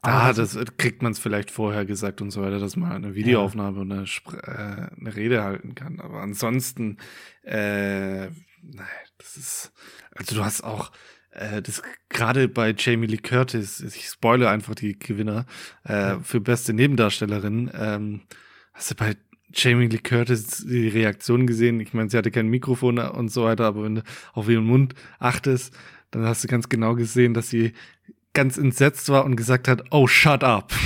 Ah, 0.00 0.32
das 0.32 0.58
kriegt 0.78 1.02
man 1.02 1.12
es 1.12 1.18
vielleicht 1.18 1.50
vorher 1.50 1.84
gesagt 1.84 2.22
und 2.22 2.30
so 2.30 2.40
weiter, 2.40 2.60
dass 2.60 2.76
man 2.76 2.92
eine 2.92 3.14
Videoaufnahme 3.14 3.76
ja. 3.76 3.82
und 3.82 3.92
eine, 3.92 4.04
äh, 4.04 5.00
eine, 5.00 5.16
Rede 5.16 5.42
halten 5.42 5.74
kann. 5.74 6.00
Aber 6.00 6.20
ansonsten, 6.20 6.98
äh, 7.42 8.28
nein, 8.72 8.86
das 9.18 9.36
ist, 9.36 9.72
also 10.14 10.36
du 10.36 10.44
hast 10.44 10.62
auch, 10.62 10.90
äh, 11.30 11.62
das 11.62 11.82
gerade 12.08 12.48
bei 12.48 12.74
Jamie 12.76 13.06
Lee 13.06 13.18
Curtis, 13.18 13.80
ich 13.80 14.06
spoile 14.06 14.48
einfach 14.50 14.74
die 14.74 14.98
Gewinner, 14.98 15.46
äh, 15.84 16.16
für 16.22 16.40
beste 16.40 16.72
Nebendarstellerin, 16.72 17.70
ähm, 17.74 18.22
hast 18.72 18.90
du 18.90 18.94
bei 18.94 19.16
Jamie 19.52 19.86
Lee 19.86 19.98
Curtis 19.98 20.64
die 20.66 20.88
Reaktion 20.88 21.46
gesehen? 21.46 21.80
Ich 21.80 21.94
meine, 21.94 22.10
sie 22.10 22.18
hatte 22.18 22.30
kein 22.30 22.48
Mikrofon 22.48 22.98
und 22.98 23.28
so 23.28 23.44
weiter, 23.44 23.64
aber 23.64 23.84
wenn 23.84 23.96
du 23.96 24.02
auf 24.32 24.48
ihren 24.48 24.64
Mund 24.64 24.94
achtest, 25.18 25.74
dann 26.10 26.24
hast 26.24 26.44
du 26.44 26.48
ganz 26.48 26.68
genau 26.68 26.94
gesehen, 26.94 27.34
dass 27.34 27.48
sie 27.48 27.72
ganz 28.32 28.58
entsetzt 28.58 29.08
war 29.08 29.24
und 29.24 29.36
gesagt 29.36 29.66
hat, 29.68 29.84
oh, 29.90 30.06
shut 30.06 30.44
up. 30.44 30.72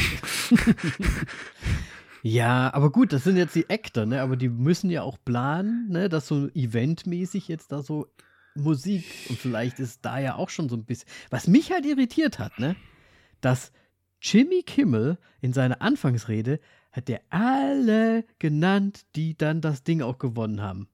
ja, 2.23 2.73
aber 2.75 2.91
gut, 2.91 3.13
das 3.13 3.25
sind 3.25 3.37
jetzt 3.37 3.55
die 3.55 3.71
Actor, 3.71 4.07
ne? 4.07 4.21
Aber 4.21 4.37
die 4.37 4.49
müssen 4.49 4.91
ja 4.91 5.03
auch 5.03 5.19
planen, 5.25 5.89
ne? 5.89 6.09
Dass 6.09 6.27
so 6.27 6.49
eventmäßig 6.49 7.49
jetzt 7.49 7.73
da 7.73 7.83
so 7.83 8.09
Musik 8.55 9.05
und 9.29 9.39
vielleicht 9.39 9.79
ist 9.79 10.05
da 10.05 10.19
ja 10.19 10.35
auch 10.35 10.51
schon 10.51 10.69
so 10.69 10.77
ein 10.77 10.85
bisschen. 10.85 11.09
Was 11.31 11.47
mich 11.47 11.73
halt 11.73 11.87
irritiert 11.87 12.39
hat, 12.39 12.59
ne? 12.59 12.77
Dass 13.41 13.73
Jimmy 14.21 14.63
Kimmel 14.63 15.19
in 15.41 15.53
seiner 15.53 15.81
Anfangsrede 15.81 16.61
hat 16.93 17.09
der 17.09 17.21
alle 17.31 18.25
genannt, 18.39 19.07
die 19.17 19.37
dann 19.37 19.61
das 19.61 19.83
Ding 19.83 20.03
auch 20.03 20.19
gewonnen 20.19 20.61
haben. 20.61 20.89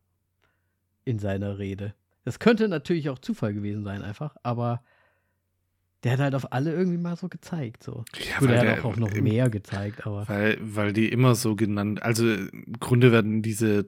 In 1.04 1.18
seiner 1.18 1.58
Rede. 1.58 1.94
Das 2.24 2.38
könnte 2.38 2.68
natürlich 2.68 3.08
auch 3.08 3.18
Zufall 3.18 3.54
gewesen 3.54 3.84
sein, 3.84 4.02
einfach, 4.02 4.36
aber 4.42 4.82
der 6.06 6.12
hat 6.12 6.20
halt 6.20 6.34
auf 6.36 6.52
alle 6.52 6.72
irgendwie 6.72 6.98
mal 6.98 7.16
so 7.16 7.28
gezeigt. 7.28 7.82
So. 7.82 8.04
Ja, 8.14 8.38
Gut, 8.38 8.50
er 8.50 8.60
hat 8.60 8.78
auch, 8.78 8.92
auch 8.92 8.96
noch 8.96 9.10
im, 9.10 9.24
mehr 9.24 9.50
gezeigt, 9.50 10.06
aber. 10.06 10.28
Weil, 10.28 10.56
weil 10.60 10.92
die 10.92 11.08
immer 11.08 11.34
so 11.34 11.56
genannt, 11.56 12.00
also 12.00 12.32
im 12.32 12.76
Grunde 12.78 13.10
werden 13.10 13.42
diese 13.42 13.86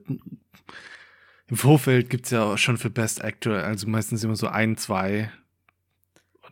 im 1.47 1.55
Vorfeld 1.55 2.09
gibt 2.09 2.25
es 2.25 2.31
ja 2.31 2.43
auch 2.43 2.57
schon 2.57 2.77
für 2.77 2.89
Best 2.89 3.23
Actor, 3.23 3.55
also 3.55 3.87
meistens 3.87 4.21
immer 4.23 4.35
so 4.35 4.47
ein, 4.47 4.75
zwei. 4.75 5.31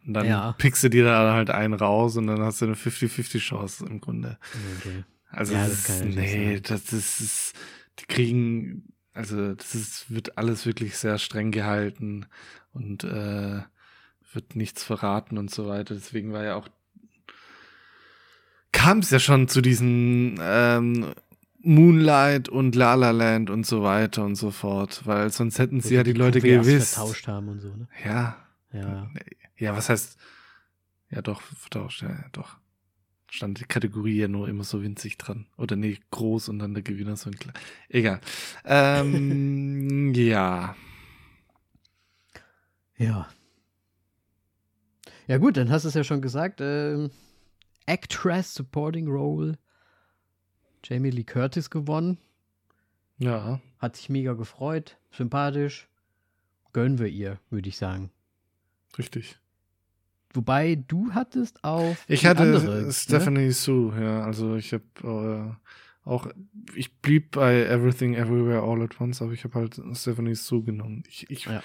Und 0.06 0.14
dann 0.14 0.26
ja. 0.26 0.54
pickst 0.54 0.86
du 0.86 0.90
dir 0.90 1.04
da 1.04 1.34
halt 1.34 1.50
einen 1.50 1.74
raus 1.74 2.16
und 2.16 2.28
dann 2.28 2.42
hast 2.42 2.62
du 2.62 2.66
eine 2.66 2.76
50-50 2.76 3.40
Chance 3.40 3.86
im 3.86 4.00
Grunde. 4.00 4.40
Okay. 4.80 5.04
Also 5.30 5.54
ja, 5.54 5.68
das, 5.68 5.84
das 5.84 6.00
ist, 6.00 6.16
nee, 6.16 6.62
das 6.62 6.94
ist, 6.94 7.54
die 8.00 8.06
kriegen, 8.06 8.94
also 9.14 9.54
das 9.54 9.76
ist, 9.76 10.10
wird 10.10 10.38
alles 10.38 10.66
wirklich 10.66 10.96
sehr 10.96 11.18
streng 11.18 11.52
gehalten 11.52 12.26
und 12.72 13.04
äh, 13.04 13.64
wird 14.34 14.56
nichts 14.56 14.84
verraten 14.84 15.38
und 15.38 15.52
so 15.52 15.68
weiter. 15.68 15.96
Deswegen 15.96 16.34
war 16.34 16.44
ja 16.44 16.56
auch 16.56 16.68
kam 18.78 19.00
es 19.00 19.10
ja 19.10 19.20
schon 19.20 19.48
zu 19.48 19.62
diesen 19.62 20.40
ähm, 20.42 21.14
Moonlight 21.62 22.48
und 22.48 22.76
La 22.76 22.94
La 22.94 23.12
Land 23.12 23.50
und 23.50 23.66
so 23.66 23.84
weiter 23.84 24.24
und 24.24 24.36
so 24.36 24.52
fort, 24.52 25.02
weil 25.06 25.32
sonst 25.32 25.60
hätten 25.60 25.82
sie 25.82 25.96
ja 25.96 26.04
die, 26.04 26.14
die 26.14 26.20
Leute 26.20 26.40
gewiss 26.40 26.94
vertauscht 26.94 27.28
haben 27.28 27.50
und 27.50 27.60
so, 27.60 27.70
ne? 27.76 27.88
Ja. 28.06 28.38
Ja. 28.72 29.10
Ja, 29.58 29.76
was 29.76 29.90
heißt 29.90 30.18
ja 31.10 31.22
doch 31.22 31.42
vertauscht, 31.42 32.04
ja, 32.04 32.26
doch. 32.32 32.58
Stand 33.30 33.60
die 33.60 33.66
Kategorie 33.66 34.20
ja 34.20 34.28
nur 34.30 34.48
immer 34.48 34.64
so 34.64 34.82
winzig 34.82 35.18
dran. 35.18 35.48
Oder 35.58 35.76
nee, 35.76 36.00
groß 36.12 36.48
und 36.48 36.60
dann 36.60 36.74
der 36.74 36.84
Gewinner 36.84 37.18
so 37.18 37.30
ein 37.30 37.36
klein. 37.36 37.56
Egal. 37.90 38.22
Ähm, 38.66 40.14
ja. 40.14 40.76
Ja. 42.98 43.28
Ja, 45.28 45.38
gut, 45.38 45.58
dann 45.58 45.70
hast 45.70 45.84
du 45.84 45.90
es 45.90 45.94
ja 45.94 46.04
schon 46.04 46.22
gesagt. 46.22 46.62
Ähm, 46.62 47.12
Actress 47.86 48.54
Supporting 48.54 49.08
Role. 49.08 49.58
Jamie 50.84 51.10
Lee 51.10 51.24
Curtis 51.24 51.70
gewonnen. 51.70 52.18
Ja. 53.18 53.60
Hat 53.80 53.98
sich 53.98 54.10
mega 54.10 54.34
gefreut. 54.34 54.98
Sympathisch. 55.12 55.88
Gönnen 56.72 57.00
wir 57.00 57.08
ihr, 57.08 57.40
würde 57.50 57.68
ich 57.68 57.78
sagen. 57.78 58.12
Richtig. 58.98 59.38
Wobei 60.34 60.76
du 60.88 61.12
hattest 61.14 61.64
auf. 61.64 62.06
Ich 62.08 62.26
hatte 62.26 62.44
andere, 62.44 62.84
ne? 62.84 62.94
Stephanie 62.94 63.48
ne? 63.48 63.52
Sue, 63.52 63.94
ja. 64.00 64.24
Also 64.24 64.56
ich 64.56 64.74
habe 64.74 65.58
äh, 66.06 66.08
auch, 66.08 66.28
ich 66.76 66.96
blieb 67.00 67.32
bei 67.32 67.66
Everything 67.66 68.14
Everywhere 68.14 68.62
All 68.62 68.82
at 68.84 69.00
Once, 69.02 69.22
aber 69.22 69.34
ich 69.34 69.44
habe 69.44 69.56
halt 69.56 69.82
Stephanie 69.94 70.36
Sue 70.36 70.64
genommen. 70.64 71.04
Ich, 71.08 71.30
ich 71.30 71.46
ja. 71.46 71.62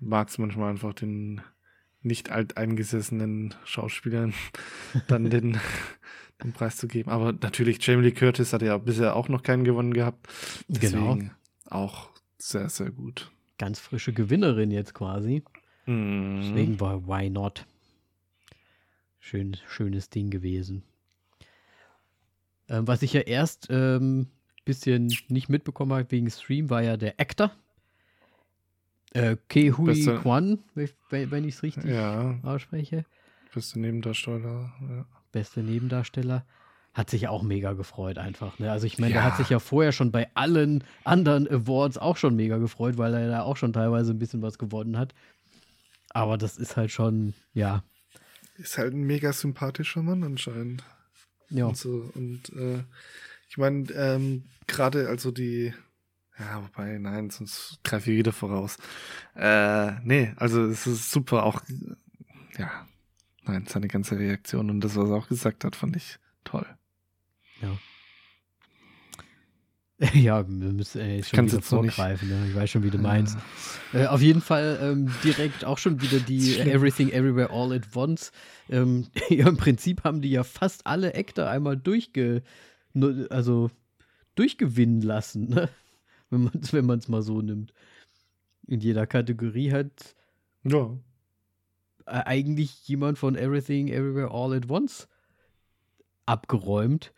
mag 0.00 0.28
es 0.28 0.38
manchmal 0.38 0.70
einfach 0.70 0.92
den 0.92 1.40
nicht 2.02 2.30
alteingesessenen 2.30 3.54
Schauspielern 3.64 4.34
dann 5.08 5.30
den, 5.30 5.58
den 6.42 6.52
Preis 6.52 6.76
zu 6.76 6.88
geben. 6.88 7.10
Aber 7.10 7.32
natürlich, 7.32 7.84
Jamie 7.84 8.04
Lee 8.04 8.12
Curtis 8.12 8.52
hat 8.52 8.62
ja 8.62 8.76
bisher 8.78 9.16
auch 9.16 9.28
noch 9.28 9.42
keinen 9.42 9.64
gewonnen 9.64 9.94
gehabt. 9.94 10.28
Deswegen 10.68 11.18
genau. 11.18 11.30
auch 11.66 12.10
sehr, 12.38 12.68
sehr 12.68 12.90
gut. 12.90 13.30
Ganz 13.58 13.78
frische 13.78 14.12
Gewinnerin 14.12 14.70
jetzt 14.70 14.94
quasi. 14.94 15.42
Mm. 15.86 16.40
Deswegen 16.40 16.80
war 16.80 17.06
Why 17.06 17.28
Not? 17.28 17.66
Schön, 19.18 19.56
schönes 19.68 20.08
Ding 20.08 20.30
gewesen. 20.30 20.82
Ähm, 22.68 22.86
was 22.86 23.02
ich 23.02 23.12
ja 23.12 23.20
erst 23.20 23.66
ähm, 23.70 24.28
bisschen 24.64 25.12
nicht 25.28 25.48
mitbekommen 25.48 25.92
habe 25.92 26.10
wegen 26.10 26.30
Stream, 26.30 26.70
war 26.70 26.82
ja 26.82 26.96
der 26.96 27.20
Actor, 27.20 27.52
äh, 29.12 29.36
Kehui 29.48 30.04
Kwan, 30.04 30.58
wenn 31.10 31.44
ich 31.44 31.54
es 31.54 31.62
richtig 31.62 31.84
ja. 31.84 32.38
ausspreche. 32.42 33.04
Beste 33.52 33.80
Nebendarsteller. 33.80 34.72
Ja. 34.80 35.06
Beste 35.32 35.62
Nebendarsteller. 35.62 36.44
Hat 36.92 37.08
sich 37.08 37.28
auch 37.28 37.42
mega 37.42 37.72
gefreut, 37.72 38.18
einfach. 38.18 38.58
Ne? 38.58 38.70
Also, 38.70 38.86
ich 38.86 38.98
meine, 38.98 39.14
ja. 39.14 39.20
der 39.20 39.30
hat 39.30 39.36
sich 39.36 39.48
ja 39.48 39.60
vorher 39.60 39.92
schon 39.92 40.10
bei 40.10 40.28
allen 40.34 40.82
anderen 41.04 41.48
Awards 41.48 41.98
auch 41.98 42.16
schon 42.16 42.34
mega 42.34 42.58
gefreut, 42.58 42.98
weil 42.98 43.14
er 43.14 43.28
da 43.28 43.42
auch 43.42 43.56
schon 43.56 43.72
teilweise 43.72 44.12
ein 44.12 44.18
bisschen 44.18 44.42
was 44.42 44.58
gewonnen 44.58 44.98
hat. 44.98 45.14
Aber 46.10 46.36
das 46.36 46.58
ist 46.58 46.76
halt 46.76 46.90
schon, 46.90 47.34
ja. 47.54 47.84
Ist 48.56 48.76
halt 48.76 48.92
ein 48.92 49.04
mega 49.04 49.32
sympathischer 49.32 50.02
Mann 50.02 50.24
anscheinend. 50.24 50.82
Ja. 51.48 51.66
Und, 51.66 51.76
so, 51.76 52.10
und 52.14 52.50
äh, 52.56 52.82
ich 53.48 53.56
meine, 53.56 53.90
ähm, 53.92 54.44
gerade 54.66 55.08
also 55.08 55.30
die 55.30 55.72
ja, 56.40 56.62
wobei, 56.62 56.98
nein, 56.98 57.30
sonst 57.30 57.78
greife 57.84 58.10
ich 58.10 58.18
wieder 58.18 58.32
voraus. 58.32 58.78
Äh, 59.36 59.92
nee, 60.02 60.32
also 60.36 60.64
es 60.64 60.86
ist 60.86 61.10
super, 61.10 61.44
auch, 61.44 61.62
ja, 62.58 62.86
nein, 63.44 63.66
seine 63.68 63.88
ganze 63.88 64.18
Reaktion 64.18 64.70
und 64.70 64.80
das, 64.80 64.96
was 64.96 65.10
er 65.10 65.16
auch 65.16 65.28
gesagt 65.28 65.64
hat, 65.64 65.76
fand 65.76 65.96
ich 65.96 66.18
toll. 66.44 66.66
Ja. 67.60 67.76
Ja, 70.14 70.48
wir 70.48 70.72
müssen 70.72 70.98
äh, 70.98 71.22
schon 71.22 71.46
wieder 71.46 71.60
vorgreifen. 71.60 72.28
Ne? 72.28 72.48
Ich 72.48 72.54
weiß 72.54 72.70
schon, 72.70 72.82
wie 72.82 72.90
du 72.90 72.96
meinst. 72.96 73.36
Äh, 73.92 74.06
auf 74.06 74.22
jeden 74.22 74.40
Fall 74.40 74.78
ähm, 74.82 75.12
direkt 75.22 75.66
auch 75.66 75.76
schon 75.76 76.00
wieder 76.00 76.20
die 76.20 76.58
Everything 76.58 77.10
Everywhere 77.10 77.50
All 77.50 77.70
at 77.72 77.94
Once. 77.94 78.32
Ähm, 78.70 79.08
ja, 79.28 79.46
Im 79.46 79.58
Prinzip 79.58 80.02
haben 80.04 80.22
die 80.22 80.30
ja 80.30 80.42
fast 80.42 80.86
alle 80.86 81.14
Actor 81.14 81.48
einmal 81.48 81.76
durchge, 81.76 82.42
also 83.28 83.70
durchgewinnen 84.36 85.02
lassen, 85.02 85.50
ne? 85.50 85.68
Wenn 86.30 86.44
man 86.44 86.60
es 86.60 86.72
wenn 86.72 86.86
mal 86.86 87.22
so 87.22 87.40
nimmt. 87.40 87.72
In 88.66 88.80
jeder 88.80 89.06
Kategorie 89.06 89.72
hat 89.72 90.14
ja. 90.64 90.96
Äh, 92.06 92.22
eigentlich 92.24 92.86
jemand 92.88 93.18
von 93.18 93.36
Everything 93.36 93.88
Everywhere 93.88 94.30
All 94.30 94.54
at 94.54 94.68
Once 94.68 95.08
abgeräumt. 96.26 97.12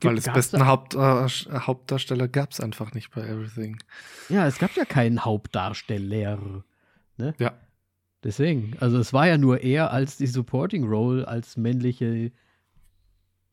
Weil 0.00 0.14
das 0.14 0.32
besten 0.32 0.66
Haupt, 0.66 0.94
äh, 0.94 0.98
Hauptdarsteller 0.98 2.28
gab 2.28 2.52
es 2.52 2.60
einfach 2.60 2.94
nicht 2.94 3.10
bei 3.10 3.22
Everything. 3.22 3.78
Ja, 4.28 4.46
es 4.46 4.58
gab 4.58 4.76
ja 4.76 4.84
keinen 4.84 5.24
Hauptdarsteller. 5.24 6.64
Ne? 7.16 7.34
Ja. 7.38 7.58
Deswegen, 8.22 8.76
also 8.80 8.98
es 8.98 9.12
war 9.12 9.26
ja 9.26 9.38
nur 9.38 9.62
er 9.62 9.92
als 9.92 10.16
die 10.16 10.26
Supporting 10.26 10.84
Role, 10.84 11.26
als 11.26 11.56
männliche, 11.56 12.32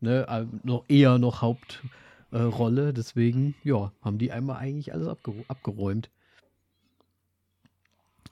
ne, 0.02 0.28
äh, 0.28 0.46
noch 0.64 0.86
eher 0.88 1.18
noch 1.18 1.42
Hauptrolle. 1.42 1.90
Äh, 2.36 2.94
Deswegen, 2.94 3.56
ja, 3.64 3.94
haben 4.02 4.18
die 4.18 4.32
einmal 4.32 4.58
eigentlich 4.58 4.94
alles 4.94 5.08
abger 5.08 5.34
abgeräumt. 5.48 6.10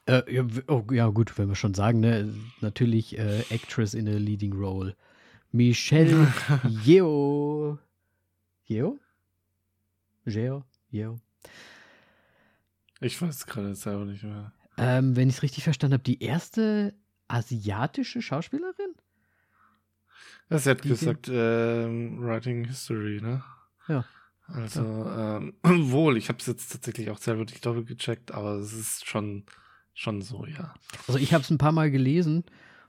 Äh, 0.06 0.22
ja, 0.30 0.46
oh, 0.68 0.84
ja, 0.92 1.08
gut, 1.08 1.38
wenn 1.38 1.48
wir 1.48 1.54
schon 1.54 1.72
sagen, 1.72 2.00
ne, 2.00 2.34
natürlich 2.60 3.16
äh, 3.18 3.40
Actress 3.48 3.94
in 3.94 4.06
a 4.06 4.12
Leading 4.12 4.52
Role. 4.52 4.94
Michelle 5.52 6.30
Yeoh. 6.84 7.78
Yeo? 8.66 8.98
Yeo? 10.26 10.64
Yeo? 10.90 11.18
Ich 13.00 13.20
weiß 13.20 13.46
gerade 13.46 13.74
selber 13.74 14.04
nicht 14.04 14.22
mehr. 14.22 14.52
Ähm, 14.76 15.16
wenn 15.16 15.30
ich 15.30 15.36
es 15.36 15.42
richtig 15.42 15.64
verstanden 15.64 15.94
habe, 15.94 16.02
die 16.02 16.22
erste 16.22 16.94
asiatische 17.28 18.20
Schauspielerin? 18.20 18.94
Sie 20.50 20.68
hat 20.68 20.82
gesagt, 20.82 21.30
ähm, 21.32 22.20
Writing 22.20 22.64
History, 22.64 23.20
ne? 23.22 23.42
Ja. 23.88 24.04
Also, 24.46 24.82
ja. 24.82 25.36
Ähm, 25.38 25.54
wohl, 25.62 26.16
ich 26.16 26.28
habe 26.28 26.38
es 26.38 26.46
jetzt 26.46 26.72
tatsächlich 26.72 27.10
auch 27.10 27.18
selber 27.18 27.44
nicht 27.44 27.64
doppelt 27.64 27.86
gecheckt, 27.86 28.32
aber 28.32 28.56
es 28.56 28.72
ist 28.72 29.06
schon, 29.06 29.44
schon 29.94 30.22
so, 30.22 30.46
ja. 30.46 30.74
Also 31.06 31.18
ich 31.18 31.32
habe 31.32 31.42
es 31.42 31.50
ein 31.50 31.58
paar 31.58 31.72
Mal 31.72 31.90
gelesen 31.90 32.44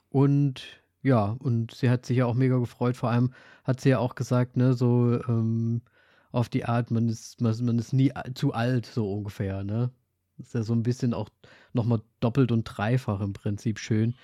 und 0.10 0.64
ja, 1.02 1.36
und 1.40 1.74
sie 1.74 1.90
hat 1.90 2.06
sich 2.06 2.18
ja 2.18 2.26
auch 2.26 2.34
mega 2.34 2.58
gefreut. 2.58 2.98
Vor 2.98 3.12
allem 3.12 3.32
hat 3.64 3.80
sie 3.80 3.90
ja 3.90 4.00
auch 4.00 4.16
gesagt, 4.16 4.58
ne, 4.58 4.74
so 4.74 5.22
ähm, 5.28 5.84
auf 6.32 6.50
die 6.50 6.66
Art, 6.66 6.90
man 6.92 7.08
ist, 7.08 7.42
man, 7.42 7.56
man 7.64 7.80
ist 7.80 7.94
nie 7.94 8.12
zu 8.34 8.54
alt, 8.54 8.88
so 8.88 9.14
ungefähr, 9.14 9.64
ne? 9.64 9.92
Das 10.38 10.48
ist 10.48 10.54
ja 10.54 10.64
so 10.64 10.74
ein 10.74 10.84
bisschen 10.84 11.14
auch 11.14 11.30
nochmal 11.74 12.02
doppelt 12.20 12.52
und 12.52 12.64
dreifach 12.64 13.22
im 13.22 13.34
Prinzip 13.34 13.80
schön, 13.80 14.16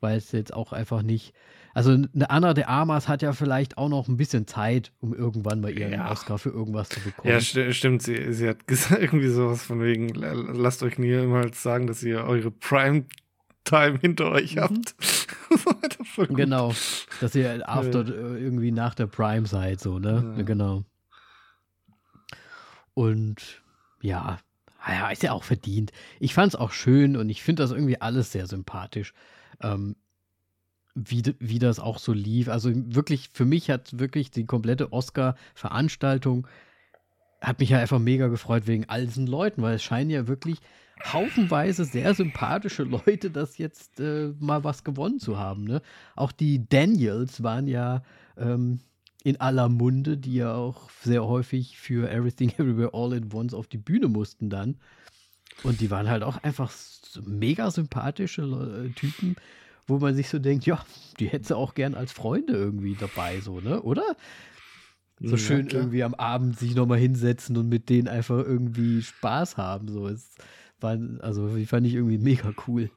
weil 0.00 0.18
es 0.18 0.32
jetzt 0.32 0.52
auch 0.52 0.72
einfach 0.72 1.02
nicht. 1.02 1.34
Also 1.72 1.90
eine 1.92 2.30
Anna 2.30 2.52
de 2.52 2.64
Armas 2.64 3.06
hat 3.06 3.22
ja 3.22 3.32
vielleicht 3.32 3.78
auch 3.78 3.88
noch 3.88 4.08
ein 4.08 4.16
bisschen 4.16 4.46
Zeit, 4.46 4.92
um 5.00 5.14
irgendwann 5.14 5.60
mal 5.60 5.70
ihren 5.70 5.92
ja. 5.92 6.10
Oscar 6.10 6.38
für 6.38 6.50
irgendwas 6.50 6.88
zu 6.88 7.00
bekommen. 7.00 7.32
Ja, 7.32 7.40
st 7.40 7.74
stimmt. 7.74 8.02
Sie, 8.02 8.32
sie 8.32 8.48
hat 8.48 8.66
gesagt, 8.66 9.00
irgendwie 9.00 9.28
sowas 9.28 9.62
von 9.62 9.80
wegen, 9.80 10.08
lasst 10.08 10.82
euch 10.82 10.98
niemals 10.98 11.62
sagen, 11.62 11.86
dass 11.86 12.02
ihr 12.02 12.24
eure 12.24 12.50
Prime 12.50 13.04
Time 13.64 13.98
hinter 14.00 14.32
euch 14.32 14.56
mhm. 14.56 14.60
habt. 14.60 14.94
genau, 16.30 16.74
dass 17.20 17.34
ihr 17.34 17.68
after 17.68 18.04
ja. 18.04 18.36
irgendwie 18.36 18.72
nach 18.72 18.94
der 18.94 19.06
Prime 19.06 19.46
seid, 19.46 19.80
so, 19.80 19.98
ne? 19.98 20.34
Ja. 20.36 20.42
Genau. 20.42 20.84
Und 22.94 23.62
ja, 24.00 24.38
ja, 24.86 25.10
ist 25.10 25.22
ja 25.22 25.32
auch 25.32 25.44
verdient. 25.44 25.92
Ich 26.18 26.34
fand 26.34 26.54
es 26.54 26.60
auch 26.60 26.72
schön 26.72 27.16
und 27.16 27.28
ich 27.28 27.42
finde 27.42 27.62
das 27.62 27.70
irgendwie 27.70 28.00
alles 28.00 28.32
sehr 28.32 28.46
sympathisch. 28.46 29.12
Ähm, 29.60 29.96
wie, 30.94 31.22
wie 31.38 31.58
das 31.58 31.78
auch 31.78 31.98
so 31.98 32.12
lief. 32.12 32.48
Also 32.48 32.70
wirklich, 32.74 33.30
für 33.32 33.44
mich 33.44 33.70
hat 33.70 33.98
wirklich 33.98 34.30
die 34.30 34.44
komplette 34.44 34.92
Oscar-Veranstaltung 34.92 36.46
hat 37.40 37.58
mich 37.60 37.70
ja 37.70 37.78
einfach 37.78 37.98
mega 37.98 38.28
gefreut 38.28 38.66
wegen 38.66 38.88
all 38.88 39.06
diesen 39.06 39.26
Leuten, 39.26 39.62
weil 39.62 39.76
es 39.76 39.82
scheinen 39.82 40.10
ja 40.10 40.28
wirklich 40.28 40.58
haufenweise 41.12 41.84
sehr 41.84 42.14
sympathische 42.14 42.82
Leute, 42.82 43.30
das 43.30 43.56
jetzt 43.56 44.00
äh, 44.00 44.34
mal 44.38 44.64
was 44.64 44.84
gewonnen 44.84 45.18
zu 45.18 45.38
haben. 45.38 45.64
Ne? 45.64 45.80
Auch 46.16 46.32
die 46.32 46.68
Daniels 46.68 47.42
waren 47.42 47.66
ja 47.66 48.02
ähm, 48.36 48.80
in 49.22 49.40
aller 49.40 49.68
Munde, 49.68 50.18
die 50.18 50.34
ja 50.34 50.54
auch 50.54 50.90
sehr 51.02 51.24
häufig 51.24 51.78
für 51.78 52.10
Everything 52.10 52.50
Everywhere 52.50 52.90
All 52.92 53.14
at 53.14 53.32
Once 53.32 53.54
auf 53.54 53.66
die 53.66 53.78
Bühne 53.78 54.08
mussten 54.08 54.50
dann. 54.50 54.76
Und 55.62 55.80
die 55.80 55.90
waren 55.90 56.08
halt 56.08 56.22
auch 56.22 56.42
einfach 56.42 56.70
mega 57.24 57.70
sympathische 57.70 58.42
äh, 58.42 58.90
Typen, 58.90 59.36
wo 59.86 59.98
man 59.98 60.14
sich 60.14 60.28
so 60.28 60.38
denkt, 60.38 60.66
ja, 60.66 60.84
die 61.18 61.28
hätte 61.28 61.56
auch 61.56 61.74
gern 61.74 61.94
als 61.94 62.12
Freunde 62.12 62.54
irgendwie 62.54 62.96
dabei, 62.98 63.40
so, 63.40 63.60
ne? 63.60 63.82
Oder? 63.82 64.16
So 65.22 65.36
schön 65.36 65.68
ja, 65.68 65.80
irgendwie 65.80 66.02
am 66.02 66.14
Abend 66.14 66.58
sich 66.58 66.74
nochmal 66.74 66.98
hinsetzen 66.98 67.56
und 67.58 67.68
mit 67.68 67.90
denen 67.90 68.08
einfach 68.08 68.38
irgendwie 68.38 69.02
Spaß 69.02 69.58
haben. 69.58 69.88
So, 69.88 70.08
es 70.08 70.34
war, 70.80 70.96
also 71.20 71.56
die 71.56 71.66
fand 71.66 71.86
ich 71.86 71.94
irgendwie 71.94 72.18
mega 72.18 72.54
cool. 72.66 72.90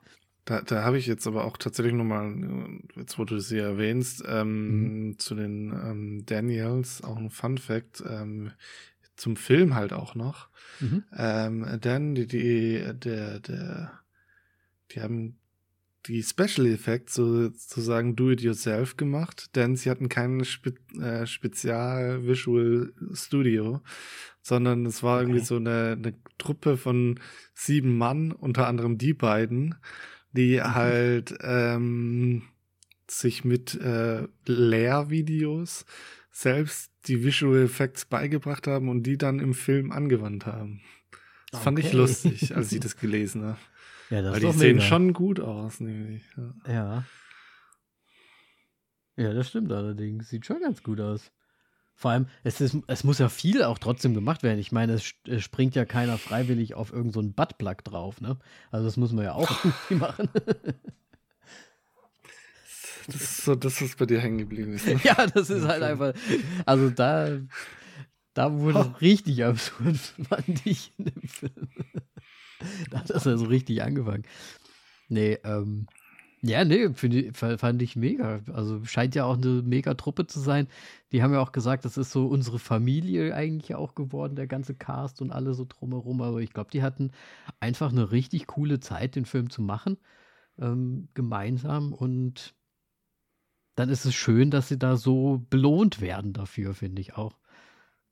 Da, 0.46 0.62
da 0.62 0.84
habe 0.84 0.98
ich 0.98 1.06
jetzt 1.06 1.28
aber 1.28 1.46
auch 1.46 1.58
tatsächlich 1.58 1.94
nochmal, 1.94 2.34
jetzt 2.96 3.18
wo 3.18 3.26
du 3.26 3.40
sie 3.40 3.60
erwähnst, 3.60 4.24
ähm, 4.28 5.08
mhm. 5.08 5.20
zu 5.20 5.36
den 5.36 5.72
ähm, 5.72 6.24
Daniels 6.26 7.04
auch 7.04 7.18
ein 7.18 7.30
Fun 7.30 7.58
Fact, 7.58 8.04
ähm, 8.08 8.52
zum 9.16 9.36
Film 9.36 9.76
halt 9.76 9.94
auch 9.94 10.16
noch. 10.16 10.50
Mhm. 10.80 11.04
Ähm, 11.16 11.80
denn 11.82 12.16
die, 12.16 12.28
die, 12.28 12.84
der, 12.94 13.40
der, 13.40 13.92
die 14.94 15.02
haben 15.02 15.38
die 16.08 16.22
Special 16.22 16.68
Effects 16.68 17.14
sozusagen 17.14 18.16
do-it-yourself 18.16 18.98
gemacht, 18.98 19.56
denn 19.56 19.76
sie 19.76 19.90
hatten 19.90 20.10
kein 20.10 20.44
Spe 20.44 20.74
äh, 21.00 21.26
Spezial-Visual 21.26 22.94
Studio, 23.14 23.82
sondern 24.42 24.86
es 24.86 25.02
war 25.02 25.18
okay. 25.18 25.24
irgendwie 25.24 25.46
so 25.46 25.56
eine, 25.56 25.94
eine 25.98 26.14
Truppe 26.38 26.78
von 26.78 27.20
sieben 27.54 27.98
Mann, 27.98 28.32
unter 28.34 28.68
anderem 28.68 28.98
die 28.98 29.14
beiden, 29.14 29.76
die 30.34 30.58
mhm. 30.58 30.76
halt 30.76 31.36
ähm, 31.42 32.44
sich 33.10 33.46
mit 33.46 33.76
äh, 33.76 34.28
Lehrvideos 34.46 35.86
selbst 36.32 36.92
die 37.08 37.24
Visual 37.24 37.64
Effects 37.64 38.06
beigebracht 38.06 38.68
haben 38.68 38.90
und 38.90 39.04
die 39.04 39.18
dann 39.18 39.40
im 39.40 39.54
Film 39.54 39.92
angewandt 39.92 40.46
haben. 40.46 40.82
Das 41.52 41.60
okay. 41.60 41.64
fand 41.64 41.80
ich 41.80 41.94
lustig, 41.94 42.56
als 42.56 42.72
ich 42.72 42.80
das 42.82 42.98
gelesen 42.98 43.44
habe. 43.44 43.60
Ja, 44.14 44.22
das 44.22 44.34
Weil 44.34 44.42
die 44.42 44.52
sehen 44.52 44.76
mega. 44.76 44.88
schon 44.88 45.14
gut 45.14 45.40
aus, 45.40 45.80
nämlich. 45.80 46.22
Ja. 46.38 46.72
ja. 46.72 47.04
Ja, 49.16 49.34
das 49.34 49.50
stimmt 49.50 49.72
allerdings. 49.72 50.30
Sieht 50.30 50.46
schon 50.46 50.62
ganz 50.62 50.84
gut 50.84 51.02
aus. 51.02 51.32
Vor 51.96 52.12
allem, 52.12 52.28
es, 52.44 52.62
ist, 52.62 52.78
es 52.86 53.04
muss 53.04 53.18
ja 53.18 53.28
viel 53.28 53.64
auch 53.64 53.80
trotzdem 53.80 54.14
gemacht 54.14 54.44
werden. 54.44 54.60
Ich 54.60 54.72
meine, 54.72 54.94
es, 54.94 55.16
es 55.28 55.44
springt 55.44 55.74
ja 55.74 55.86
keiner 55.86 56.20
freiwillig 56.20 56.76
auf 56.76 56.92
irgendeinen 56.94 57.30
so 57.30 57.34
Buttplug 57.34 57.84
drauf, 57.84 58.22
ne? 58.22 58.38
Also 58.70 58.86
das 58.86 58.98
muss 58.98 59.14
man 59.14 59.26
ja 59.26 59.34
auch 59.34 59.50
irgendwie 59.66 59.96
machen. 59.96 60.30
Das 63.08 63.16
ist 63.16 63.44
so, 63.44 63.56
dass 63.56 63.82
es 63.82 63.98
bei 63.98 64.06
dir 64.06 64.22
hängen 64.22 64.38
geblieben 64.38 64.72
ist. 64.72 64.88
Ne? 64.88 64.98
Ja, 65.04 65.28
das 65.28 65.50
ist 65.50 65.68
halt 65.68 65.84
einfach. 65.84 66.14
Also 66.66 66.90
da, 66.90 67.38
da 68.34 68.54
wurde 68.54 68.80
es 68.80 68.88
oh. 68.88 68.98
richtig 69.02 69.44
absurd, 69.44 69.98
fand 70.30 70.66
ich 70.66 70.94
in 70.98 71.06
dem 71.06 71.28
Film. 71.28 71.68
da 72.92 73.00
hat 73.00 73.10
das 73.10 73.26
ja 73.26 73.38
so 73.38 73.46
richtig 73.46 73.84
angefangen. 73.84 74.24
Nee, 75.10 75.38
ähm, 75.44 75.88
ja, 76.46 76.66
nee, 76.66 76.88
ich, 76.88 77.38
fand 77.38 77.82
ich 77.82 77.96
mega. 77.96 78.42
Also 78.52 78.84
scheint 78.84 79.16
ja 79.16 79.24
auch 79.24 79.38
eine 79.38 79.62
mega 79.62 79.94
Truppe 79.94 80.28
zu 80.28 80.42
sein. 80.42 80.68
Die 81.14 81.24
haben 81.24 81.32
ja 81.32 81.40
auch 81.40 81.54
gesagt, 81.54 81.86
das 81.86 81.96
ist 81.96 82.12
so 82.12 82.28
unsere 82.28 82.60
Familie 82.60 83.34
eigentlich 83.34 83.76
auch 83.76 83.96
geworden, 83.96 84.36
der 84.36 84.48
ganze 84.48 84.76
Cast 84.76 85.22
und 85.22 85.32
alle 85.32 85.54
so 85.54 85.66
drumherum. 85.66 86.22
Aber 86.22 86.40
ich 86.42 86.52
glaube, 86.52 86.70
die 86.70 86.84
hatten 86.84 87.12
einfach 87.62 87.94
eine 87.94 88.12
richtig 88.12 88.46
coole 88.48 88.82
Zeit, 88.82 89.16
den 89.16 89.24
Film 89.24 89.50
zu 89.52 89.62
machen, 89.62 89.98
ähm, 90.60 91.08
gemeinsam. 91.14 91.94
Und 91.94 92.56
dann 93.76 93.88
ist 93.88 94.04
es 94.04 94.14
schön, 94.14 94.52
dass 94.52 94.68
sie 94.68 94.78
da 94.78 94.98
so 94.98 95.46
belohnt 95.50 96.02
werden 96.02 96.34
dafür, 96.34 96.74
finde 96.74 97.02
ich 97.02 97.16
auch. 97.16 97.38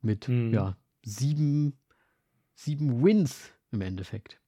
Mit, 0.02 0.30
mhm. 0.30 0.54
ja, 0.54 0.78
sieben, 1.04 1.78
sieben 2.56 3.04
Wins 3.04 3.52
im 3.72 3.82
Endeffekt. 3.82 4.41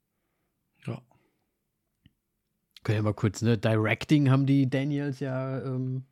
Ja. 2.84 2.94
Können 2.94 2.98
wir 2.98 3.04
mal 3.04 3.14
kurz, 3.14 3.42
ne? 3.42 3.58
Directing 3.58 4.30
haben 4.30 4.46
die 4.46 4.70
Daniels 4.70 5.20
ja 5.20 5.62
ähm, 5.62 6.04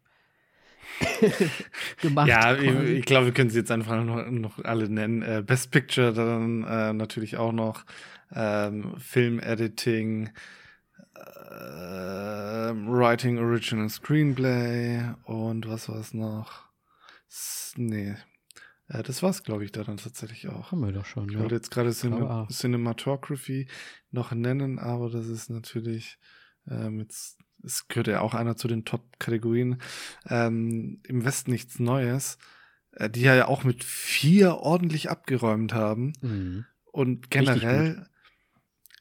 gemacht. 2.01 2.27
Ja, 2.27 2.55
ich, 2.55 2.71
ich 2.71 3.05
glaube, 3.05 3.27
wir 3.27 3.33
können 3.33 3.49
sie 3.49 3.59
jetzt 3.59 3.71
einfach 3.71 4.01
noch, 4.03 4.25
noch 4.29 4.63
alle 4.63 4.89
nennen. 4.89 5.21
Äh, 5.21 5.43
Best 5.45 5.71
Picture 5.71 6.13
dann 6.13 6.63
äh, 6.63 6.93
natürlich 6.93 7.37
auch 7.37 7.51
noch. 7.51 7.85
Ähm, 8.33 8.95
Film 8.97 9.39
Editing, 9.39 10.29
äh, 11.15 11.19
Writing 12.73 13.39
Original 13.39 13.89
Screenplay 13.89 15.01
und 15.25 15.67
was 15.67 15.89
war 15.89 15.97
es 15.99 16.13
noch? 16.13 16.69
S 17.27 17.73
nee. 17.75 18.15
Äh, 18.87 19.03
das 19.03 19.21
war's, 19.21 19.43
glaube 19.43 19.65
ich, 19.65 19.71
da 19.71 19.83
dann 19.83 19.97
tatsächlich 19.97 20.47
auch. 20.47 20.71
Haben 20.71 20.81
wir 20.81 20.91
doch 20.91 21.05
schon. 21.05 21.27
Ich 21.27 21.35
ja. 21.35 21.41
wollte 21.41 21.55
jetzt 21.55 21.71
gerade 21.71 21.91
Cine 21.91 22.17
Klar. 22.17 22.47
Cinematography 22.49 23.67
noch 24.11 24.31
nennen, 24.31 24.79
aber 24.79 25.09
das 25.09 25.27
ist 25.27 25.49
natürlich 25.49 26.17
ähm, 26.71 26.99
jetzt, 26.99 27.37
es 27.63 27.87
gehört 27.87 28.07
ja 28.07 28.21
auch 28.21 28.33
einer 28.33 28.55
zu 28.55 28.67
den 28.67 28.85
Top-Kategorien. 28.85 29.81
Ähm, 30.27 31.01
Im 31.07 31.25
Westen 31.25 31.51
nichts 31.51 31.79
Neues, 31.79 32.37
äh, 32.93 33.09
die 33.09 33.21
ja 33.21 33.47
auch 33.47 33.63
mit 33.63 33.83
vier 33.83 34.55
ordentlich 34.57 35.09
abgeräumt 35.09 35.73
haben. 35.73 36.13
Mhm. 36.21 36.65
Und 36.85 37.31
generell, 37.31 38.07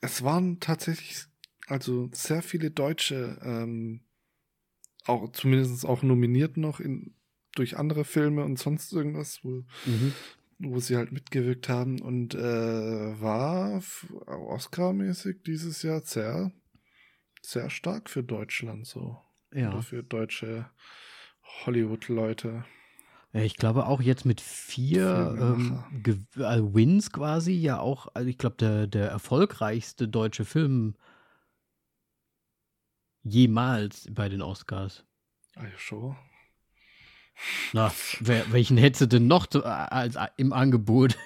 es 0.00 0.22
waren 0.22 0.61
tatsächlich 0.61 1.24
also 1.66 2.11
sehr 2.12 2.42
viele 2.42 2.70
Deutsche, 2.70 3.38
ähm, 3.42 4.02
auch 5.06 5.30
zumindest 5.33 5.87
auch 5.87 6.02
nominiert 6.02 6.56
noch 6.56 6.80
in, 6.80 7.14
durch 7.54 7.76
andere 7.76 8.04
Filme 8.04 8.44
und 8.44 8.59
sonst 8.59 8.92
irgendwas, 8.92 9.40
wo, 9.42 9.64
Mhm. 9.87 10.12
wo 10.59 10.78
sie 10.78 10.96
halt 10.96 11.11
mitgewirkt 11.12 11.68
haben 11.68 12.00
und 12.00 12.35
äh, 12.35 13.20
war 13.20 13.83
Oscar-mäßig 14.26 15.42
dieses 15.46 15.83
Jahr 15.83 16.02
sehr, 16.02 16.52
sehr 17.42 17.70
stark 17.70 18.11
für 18.11 18.22
Deutschland 18.22 18.87
so. 18.87 19.18
Ja. 19.53 19.70
Oder 19.70 19.83
für 19.83 20.03
deutsche 20.03 20.70
Hollywood-Leute. 21.64 22.64
Ich 23.33 23.57
glaube 23.57 23.87
auch 23.87 24.00
jetzt 24.00 24.24
mit 24.24 24.40
vier 24.40 25.37
ähm, 25.38 25.85
also 26.38 26.74
Wins 26.74 27.12
quasi 27.12 27.53
ja 27.53 27.79
auch, 27.79 28.09
also 28.14 28.29
ich 28.29 28.38
glaube, 28.38 28.57
der, 28.57 28.87
der 28.88 29.09
erfolgreichste 29.09 30.09
deutsche 30.09 30.44
Film 30.44 30.96
jemals 33.22 34.09
bei 34.11 34.29
den 34.29 34.42
Oscars. 34.42 35.05
Ah 35.55 35.64
ja, 35.64 35.79
schon. 35.79 36.16
Na, 37.72 37.92
wer, 38.20 38.50
welchen 38.53 38.76
hättest 38.76 39.03
du 39.03 39.07
denn 39.07 39.29
noch 39.29 39.46
zu, 39.46 39.64
als, 39.64 40.16
im 40.37 40.53
Angebot? 40.53 41.16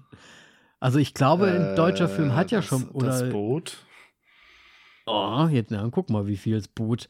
also 0.80 0.98
ich 0.98 1.14
glaube, 1.14 1.46
ein 1.46 1.76
deutscher 1.76 2.08
Film 2.08 2.34
hat 2.34 2.50
ja 2.50 2.58
Äh, 2.58 2.62
das, 2.62 2.68
schon, 2.68 2.88
oder 2.90 3.06
Das 3.06 3.30
Boot. 3.30 3.84
Oh, 5.10 5.48
jetzt 5.50 5.70
na, 5.70 5.88
guck 5.90 6.10
mal, 6.10 6.26
wie 6.26 6.36
viel 6.36 6.56
das 6.56 6.68
Boot, 6.68 7.08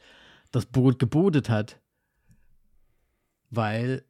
das 0.51 0.65
Boot 0.65 0.99
gebotet 0.99 1.49
hat. 1.49 1.81
Weil, 3.49 4.05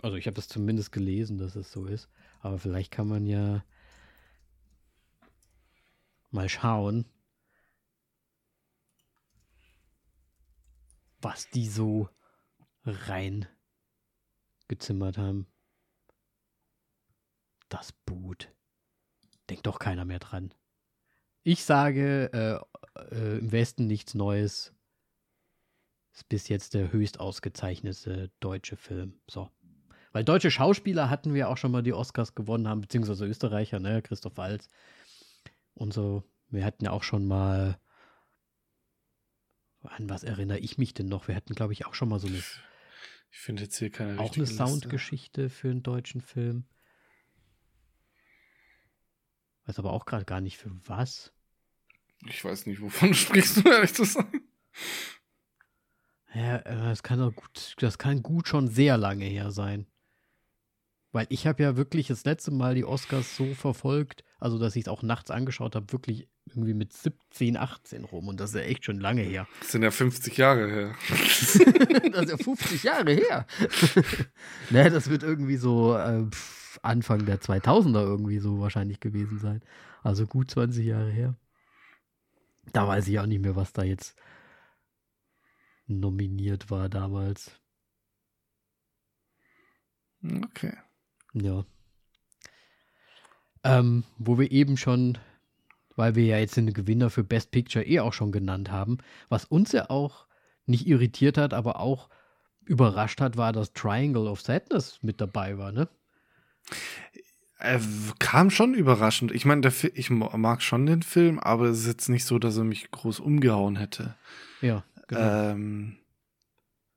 also 0.00 0.16
ich 0.16 0.26
habe 0.26 0.36
das 0.36 0.46
zumindest 0.46 0.92
gelesen, 0.92 1.36
dass 1.36 1.56
es 1.56 1.72
so 1.72 1.86
ist. 1.86 2.08
Aber 2.38 2.58
vielleicht 2.58 2.92
kann 2.92 3.08
man 3.08 3.26
ja 3.26 3.64
mal 6.30 6.48
schauen, 6.48 7.04
was 11.20 11.50
die 11.50 11.68
so 11.68 12.08
rein 12.84 13.48
gezimmert 14.68 15.18
haben. 15.18 15.48
Das 17.68 17.90
Boot. 17.90 18.52
Denkt 19.48 19.66
doch 19.66 19.80
keiner 19.80 20.04
mehr 20.04 20.20
dran. 20.20 20.54
Ich 21.42 21.64
sage, 21.64 22.30
äh, 22.32 23.14
äh, 23.14 23.38
im 23.38 23.52
Westen 23.52 23.86
nichts 23.86 24.14
Neues. 24.14 24.72
Ist 26.12 26.28
bis 26.28 26.48
jetzt 26.48 26.74
der 26.74 26.92
höchst 26.92 27.20
ausgezeichnete 27.20 28.30
deutsche 28.40 28.76
Film. 28.76 29.20
So. 29.28 29.48
Weil 30.12 30.24
deutsche 30.24 30.50
Schauspieler 30.50 31.08
hatten 31.08 31.34
wir 31.34 31.48
auch 31.48 31.56
schon 31.56 31.70
mal 31.70 31.82
die 31.82 31.92
Oscars 31.92 32.34
gewonnen 32.34 32.66
haben, 32.68 32.80
beziehungsweise 32.80 33.26
Österreicher, 33.26 33.78
ne? 33.78 34.02
Christoph 34.02 34.36
Waltz 34.36 34.68
und 35.74 35.92
so. 35.94 36.24
Wir 36.48 36.64
hatten 36.64 36.84
ja 36.84 36.90
auch 36.90 37.04
schon 37.04 37.26
mal. 37.26 37.78
An 39.82 40.10
was 40.10 40.24
erinnere 40.24 40.58
ich 40.58 40.76
mich 40.76 40.92
denn 40.92 41.08
noch? 41.08 41.26
Wir 41.28 41.34
hatten, 41.36 41.54
glaube 41.54 41.72
ich, 41.72 41.86
auch 41.86 41.94
schon 41.94 42.10
mal 42.10 42.18
so 42.18 42.26
eine, 42.26 42.38
Ich 43.30 43.38
finde 43.38 43.62
jetzt 43.62 43.78
hier 43.78 43.90
keine 43.90 44.18
auch 44.18 44.36
eine. 44.36 44.46
Soundgeschichte 44.46 45.48
für 45.48 45.70
einen 45.70 45.82
deutschen 45.82 46.20
Film. 46.20 46.66
Weiß 49.70 49.78
aber 49.78 49.92
auch 49.92 50.04
gerade 50.04 50.24
gar 50.24 50.40
nicht 50.40 50.58
für 50.58 50.72
was. 50.88 51.32
Ich 52.26 52.44
weiß 52.44 52.66
nicht, 52.66 52.80
wovon 52.80 53.14
sprichst 53.14 53.58
du, 53.58 53.70
ehrlich 53.70 53.94
zu 53.94 54.04
sein. 54.04 54.42
Ja, 56.34 56.56
äh, 56.56 56.74
das 56.88 57.04
kann 57.04 57.20
doch 57.20 57.32
gut, 57.32 57.76
das 57.78 57.96
kann 57.96 58.20
gut 58.20 58.48
schon 58.48 58.66
sehr 58.66 58.96
lange 58.96 59.26
her 59.26 59.52
sein. 59.52 59.86
Weil 61.12 61.28
ich 61.28 61.46
habe 61.46 61.62
ja 61.62 61.76
wirklich 61.76 62.08
das 62.08 62.24
letzte 62.24 62.50
Mal 62.50 62.74
die 62.74 62.84
Oscars 62.84 63.36
so 63.36 63.54
verfolgt, 63.54 64.24
also 64.40 64.58
dass 64.58 64.74
ich 64.74 64.86
es 64.86 64.88
auch 64.88 65.04
nachts 65.04 65.30
angeschaut 65.30 65.76
habe, 65.76 65.92
wirklich 65.92 66.28
irgendwie 66.46 66.74
mit 66.74 66.92
17, 66.92 67.56
18 67.56 68.02
rum. 68.02 68.26
Und 68.26 68.40
das 68.40 68.50
ist 68.50 68.56
ja 68.56 68.62
echt 68.62 68.84
schon 68.84 68.98
lange 68.98 69.22
her. 69.22 69.46
Das 69.60 69.70
sind 69.70 69.84
ja 69.84 69.92
50 69.92 70.36
Jahre 70.36 70.68
her. 70.68 70.96
das 71.10 71.54
ist 71.54 72.30
ja 72.30 72.36
50 72.36 72.82
Jahre 72.82 73.12
her. 73.12 73.46
ne, 74.70 74.90
das 74.90 75.08
wird 75.10 75.22
irgendwie 75.22 75.58
so 75.58 75.96
äh, 75.96 76.26
Anfang 76.82 77.26
der 77.26 77.40
2000er 77.40 78.02
irgendwie 78.02 78.38
so 78.38 78.60
wahrscheinlich 78.60 79.00
gewesen 79.00 79.38
sein. 79.38 79.62
Also 80.02 80.26
gut 80.26 80.50
20 80.50 80.86
Jahre 80.86 81.10
her. 81.10 81.34
Da 82.72 82.86
weiß 82.86 83.08
ich 83.08 83.18
auch 83.18 83.26
nicht 83.26 83.42
mehr, 83.42 83.56
was 83.56 83.72
da 83.72 83.82
jetzt 83.82 84.16
nominiert 85.86 86.70
war 86.70 86.88
damals. 86.88 87.60
Okay. 90.22 90.74
Ja. 91.34 91.64
Ähm, 93.62 94.04
wo 94.18 94.38
wir 94.38 94.50
eben 94.50 94.76
schon, 94.76 95.18
weil 95.96 96.14
wir 96.14 96.24
ja 96.24 96.38
jetzt 96.38 96.56
den 96.56 96.72
Gewinner 96.72 97.10
für 97.10 97.24
Best 97.24 97.50
Picture 97.50 97.84
eh 97.84 98.00
auch 98.00 98.12
schon 98.12 98.32
genannt 98.32 98.70
haben, 98.70 98.98
was 99.28 99.44
uns 99.44 99.72
ja 99.72 99.90
auch 99.90 100.26
nicht 100.66 100.86
irritiert 100.86 101.36
hat, 101.36 101.52
aber 101.52 101.80
auch 101.80 102.08
überrascht 102.64 103.20
hat, 103.20 103.36
war, 103.36 103.52
dass 103.52 103.72
Triangle 103.72 104.28
of 104.28 104.40
Sadness 104.40 105.02
mit 105.02 105.20
dabei 105.20 105.58
war, 105.58 105.72
ne? 105.72 105.88
Er 107.58 107.82
w- 107.82 108.12
kam 108.18 108.50
schon 108.50 108.74
überraschend. 108.74 109.32
Ich 109.32 109.44
meine, 109.44 109.70
ich 109.94 110.10
mag 110.10 110.62
schon 110.62 110.86
den 110.86 111.02
Film, 111.02 111.38
aber 111.38 111.66
es 111.66 111.80
ist 111.80 111.86
jetzt 111.86 112.08
nicht 112.08 112.24
so, 112.24 112.38
dass 112.38 112.56
er 112.56 112.64
mich 112.64 112.90
groß 112.90 113.20
umgehauen 113.20 113.76
hätte. 113.76 114.14
Ja, 114.60 114.84
genau. 115.08 115.50
Ähm, 115.50 115.96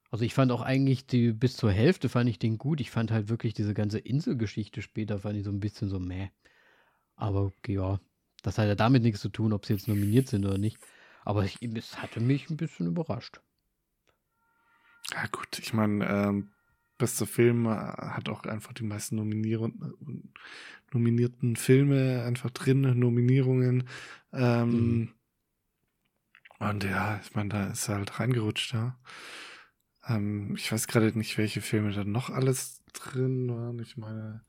Also 0.09 0.25
ich 0.25 0.35
fand 0.35 0.51
auch 0.51 0.61
eigentlich 0.61 1.07
die 1.07 1.31
bis 1.33 1.57
zur 1.57 1.71
Hälfte 1.71 2.07
fand 2.07 2.29
ich 2.29 2.37
den 2.37 2.59
gut. 2.59 2.79
Ich 2.79 2.91
fand 2.91 3.09
halt 3.11 3.29
wirklich 3.29 3.55
diese 3.55 3.73
ganze 3.73 3.97
Inselgeschichte 3.99 4.81
später 4.81 5.17
fand 5.19 5.37
ich 5.37 5.43
so 5.43 5.49
ein 5.49 5.59
bisschen 5.59 5.89
so 5.89 5.99
meh. 5.99 6.29
Aber 7.15 7.51
ja, 7.67 7.99
das 8.43 8.57
hat 8.57 8.67
ja 8.67 8.75
damit 8.75 9.03
nichts 9.03 9.21
zu 9.21 9.29
tun, 9.29 9.53
ob 9.53 9.65
sie 9.65 9.73
jetzt 9.73 9.87
nominiert 9.87 10.27
sind 10.27 10.45
oder 10.45 10.59
nicht. 10.59 10.77
Aber 11.25 11.45
ich, 11.45 11.61
es 11.61 12.01
hatte 12.01 12.19
mich 12.21 12.49
ein 12.49 12.57
bisschen 12.57 12.87
überrascht. 12.87 13.41
ja 15.11 15.25
gut, 15.31 15.59
ich 15.59 15.73
meine, 15.73 16.05
ähm, 16.07 16.51
bester 16.97 17.25
Film 17.25 17.65
äh, 17.65 17.69
hat 17.69 18.29
auch 18.29 18.43
einfach 18.43 18.73
die 18.73 18.83
meisten 18.83 19.15
Nominieren, 19.17 19.93
nominierten 20.91 21.55
Filme 21.55 22.23
einfach 22.23 22.51
drin, 22.51 22.81
Nominierungen. 22.99 23.87
Ähm, 24.31 24.69
Mhm. 24.69 25.13
Und 26.59 26.83
ja, 26.85 27.19
ich 27.21 27.35
meine, 27.35 27.49
da 27.49 27.67
ist 27.67 27.89
er 27.89 27.95
halt 27.95 28.19
reingerutscht, 28.19 28.73
ja. 28.73 28.97
Ähm, 30.07 30.55
ich 30.55 30.71
weiß 30.71 30.87
gerade 30.87 31.17
nicht, 31.17 31.37
welche 31.37 31.61
Filme 31.61 31.91
da 31.91 32.03
noch 32.05 32.29
alles 32.29 32.83
drin 32.93 33.49
waren. 33.49 33.79
Ich 33.79 33.97
meine, 33.97 34.45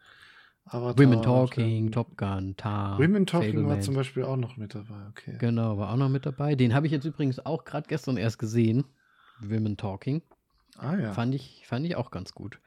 Avatar. 0.64 1.04
Women 1.04 1.22
Talking, 1.22 1.90
Top 1.92 2.16
Gun, 2.16 2.56
Tar. 2.56 2.98
Women 2.98 3.26
Talking 3.26 3.56
war 3.56 3.62
Fableman. 3.62 3.82
zum 3.82 3.94
Beispiel 3.94 4.22
auch 4.24 4.36
noch 4.36 4.56
mit 4.56 4.74
dabei, 4.74 5.08
okay. 5.08 5.36
Genau, 5.38 5.76
war 5.78 5.90
auch 5.92 5.96
noch 5.96 6.08
mit 6.08 6.24
dabei. 6.24 6.54
Den 6.54 6.72
habe 6.74 6.86
ich 6.86 6.92
jetzt 6.92 7.04
übrigens 7.04 7.44
auch 7.44 7.64
gerade 7.64 7.88
gestern 7.88 8.16
erst 8.16 8.38
gesehen. 8.38 8.84
Women 9.40 9.76
Talking. 9.76 10.22
Ah 10.78 10.96
ja. 10.96 11.12
Fand, 11.12 11.34
ich, 11.34 11.64
fand 11.66 11.86
ich 11.86 11.96
auch 11.96 12.10
ganz 12.10 12.32
gut. 12.32 12.58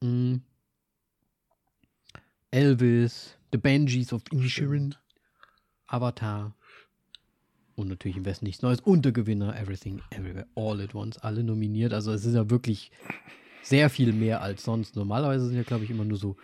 Mm. 0.00 0.36
Elvis, 2.50 3.38
The 3.52 3.58
Banshees 3.58 4.12
of 4.12 4.22
Inisherin, 4.30 4.94
Avatar 5.86 6.54
und 7.76 7.88
natürlich 7.88 8.16
im 8.16 8.24
Westen 8.24 8.44
nichts 8.44 8.62
Neues 8.62 8.80
und 8.80 9.04
der 9.04 9.12
Gewinner 9.12 9.58
Everything 9.58 10.02
Everywhere 10.10 10.46
All 10.54 10.80
at 10.80 10.94
Once, 10.94 11.18
alle 11.18 11.44
nominiert. 11.44 11.92
Also 11.92 12.12
es 12.12 12.24
ist 12.24 12.34
ja 12.34 12.50
wirklich 12.50 12.90
sehr 13.62 13.90
viel 13.90 14.12
mehr 14.12 14.42
als 14.42 14.64
sonst. 14.64 14.96
Normalerweise 14.96 15.46
sind 15.46 15.56
ja, 15.56 15.62
glaube 15.62 15.84
ich, 15.84 15.90
immer 15.90 16.04
nur 16.04 16.18
so 16.18 16.36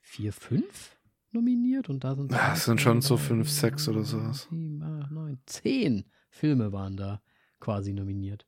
vier, 0.00 0.32
fünf 0.32 0.96
nominiert 1.32 1.88
und 1.88 2.04
da 2.04 2.14
sind 2.14 2.32
Ja, 2.32 2.52
es 2.52 2.64
sind 2.64 2.80
schon 2.80 3.00
so 3.00 3.16
fünf, 3.16 3.48
sechs 3.48 3.88
oder 3.88 4.04
sowas. 4.04 4.48
Sieben, 4.50 4.82
acht, 4.82 5.10
neun, 5.10 5.38
zehn 5.46 6.04
Filme 6.30 6.72
waren 6.72 6.96
da 6.96 7.22
quasi 7.60 7.92
nominiert. 7.92 8.46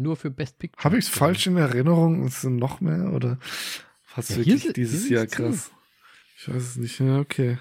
Nur 0.00 0.16
für 0.16 0.30
Best 0.30 0.58
Picture. 0.58 0.82
Habe 0.82 0.98
ich 0.98 1.04
es 1.04 1.10
falsch 1.10 1.46
in 1.46 1.56
Erinnerung? 1.58 2.24
Es 2.26 2.40
sind 2.40 2.56
noch 2.56 2.80
mehr 2.80 3.12
oder 3.12 3.38
was 4.16 4.30
Ja, 4.30 4.36
wirklich 4.36 4.62
sind- 4.62 4.76
dieses 4.76 5.08
Jahr 5.10 5.26
krass? 5.26 5.70
Ich 6.38 6.48
weiß 6.48 6.62
es 6.62 6.76
nicht. 6.76 6.98
Ja, 7.00 7.18
okay. 7.18 7.58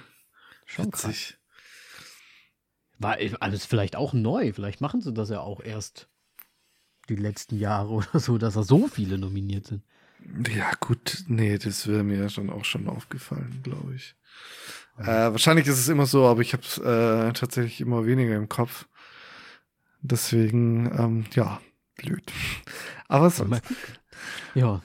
Schon 0.65 0.89
krass. 0.89 1.05
Witzig. 1.09 1.37
War 2.97 3.17
alles 3.41 3.65
vielleicht 3.65 3.95
auch 3.97 4.13
neu. 4.13 4.53
Vielleicht 4.53 4.79
machen 4.79 5.01
sie 5.01 5.13
das 5.13 5.29
ja 5.29 5.41
auch 5.41 5.61
erst 5.61 6.07
die 7.09 7.15
letzten 7.17 7.57
Jahre 7.57 7.89
oder 7.93 8.19
so, 8.19 8.37
dass 8.37 8.53
da 8.53 8.63
so 8.63 8.87
viele 8.87 9.17
nominiert 9.17 9.67
sind. 9.67 9.83
Ja, 10.53 10.71
gut, 10.79 11.23
nee, 11.27 11.57
das 11.57 11.87
wäre 11.87 12.03
mir 12.03 12.17
ja 12.19 12.29
schon 12.29 12.49
auch 12.49 12.65
schon 12.65 12.87
aufgefallen, 12.89 13.61
glaube 13.63 13.95
ich. 13.95 14.15
Äh, 14.97 15.05
wahrscheinlich 15.05 15.65
ist 15.67 15.79
es 15.79 15.87
immer 15.87 16.05
so, 16.05 16.25
aber 16.25 16.41
ich 16.41 16.51
habe 16.53 16.63
es 16.63 16.77
äh, 16.77 17.31
tatsächlich 17.33 17.79
immer 17.79 18.05
weniger 18.05 18.35
im 18.35 18.49
Kopf. 18.49 18.85
Deswegen, 20.01 20.87
ähm, 20.97 21.25
ja, 21.33 21.61
blöd. 22.01 22.23
Aber 23.07 23.29
sonst. 23.29 23.61
Ja. 24.55 24.81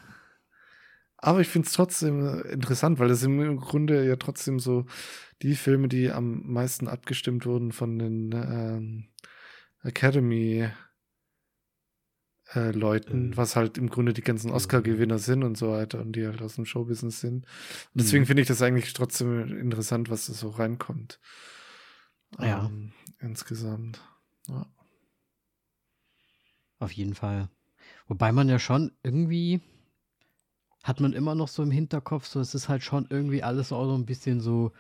Aber 1.17 1.41
ich 1.41 1.49
finde 1.49 1.67
es 1.67 1.73
trotzdem 1.73 2.43
interessant, 2.43 2.99
weil 2.99 3.09
das 3.09 3.21
sind 3.21 3.41
im 3.41 3.59
Grunde 3.59 4.07
ja 4.07 4.17
trotzdem 4.17 4.59
so 4.59 4.85
die 5.43 5.57
Filme, 5.57 5.89
die 5.89 6.11
am 6.11 6.43
meisten 6.45 6.87
abgestimmt 6.87 7.47
wurden 7.47 7.73
von 7.73 7.99
den 7.99 8.33
ähm, 8.33 9.09
Academy 9.83 10.69
äh, 12.55 12.73
Leuten, 12.73 13.29
mhm. 13.29 13.37
was 13.37 13.57
halt 13.57 13.79
im 13.79 13.89
Grunde 13.89 14.13
die 14.13 14.23
ganzen 14.23 14.49
mhm. 14.49 14.55
Oscar-Gewinner 14.55 15.19
sind 15.19 15.45
und 15.45 15.57
so 15.57 15.71
weiter 15.71 16.01
und 16.01 16.13
die 16.13 16.27
halt 16.27 16.43
aus 16.43 16.57
dem 16.57 16.67
Showbusiness 16.67 17.21
sind. 17.21 17.47
Und 17.47 18.03
deswegen 18.03 18.25
mhm. 18.25 18.27
finde 18.27 18.43
ich 18.43 18.49
das 18.49 18.63
eigentlich 18.63 18.93
trotzdem 18.93 19.59
interessant, 19.59 20.11
was 20.11 20.27
da 20.27 20.35
so 20.35 20.51
reinkommt. 20.51 21.21
Ja. 22.39 22.67
Ähm, 22.67 22.93
insgesamt. 23.21 24.01
Ja. 24.49 24.67
Auf 26.85 26.93
jeden 26.93 27.15
Fall. 27.15 27.49
Wobei 28.09 28.31
man 28.31 28.51
ja 28.51 28.59
schon 28.59 28.93
irgendwie 29.03 29.63
hat 30.83 31.01
man 31.01 31.15
immer 31.15 31.35
noch 31.35 31.49
so 31.49 31.63
im 31.63 31.71
Hinterkopf, 31.71 32.27
so 32.27 32.41
es 32.41 32.55
ist 32.55 32.69
halt 32.69 32.83
schon 32.83 33.07
irgendwie 33.09 33.43
alles 33.43 33.73
auch 33.73 33.87
so 33.87 33.95
ein 33.95 34.05
bisschen 34.05 34.39
so 34.39 34.71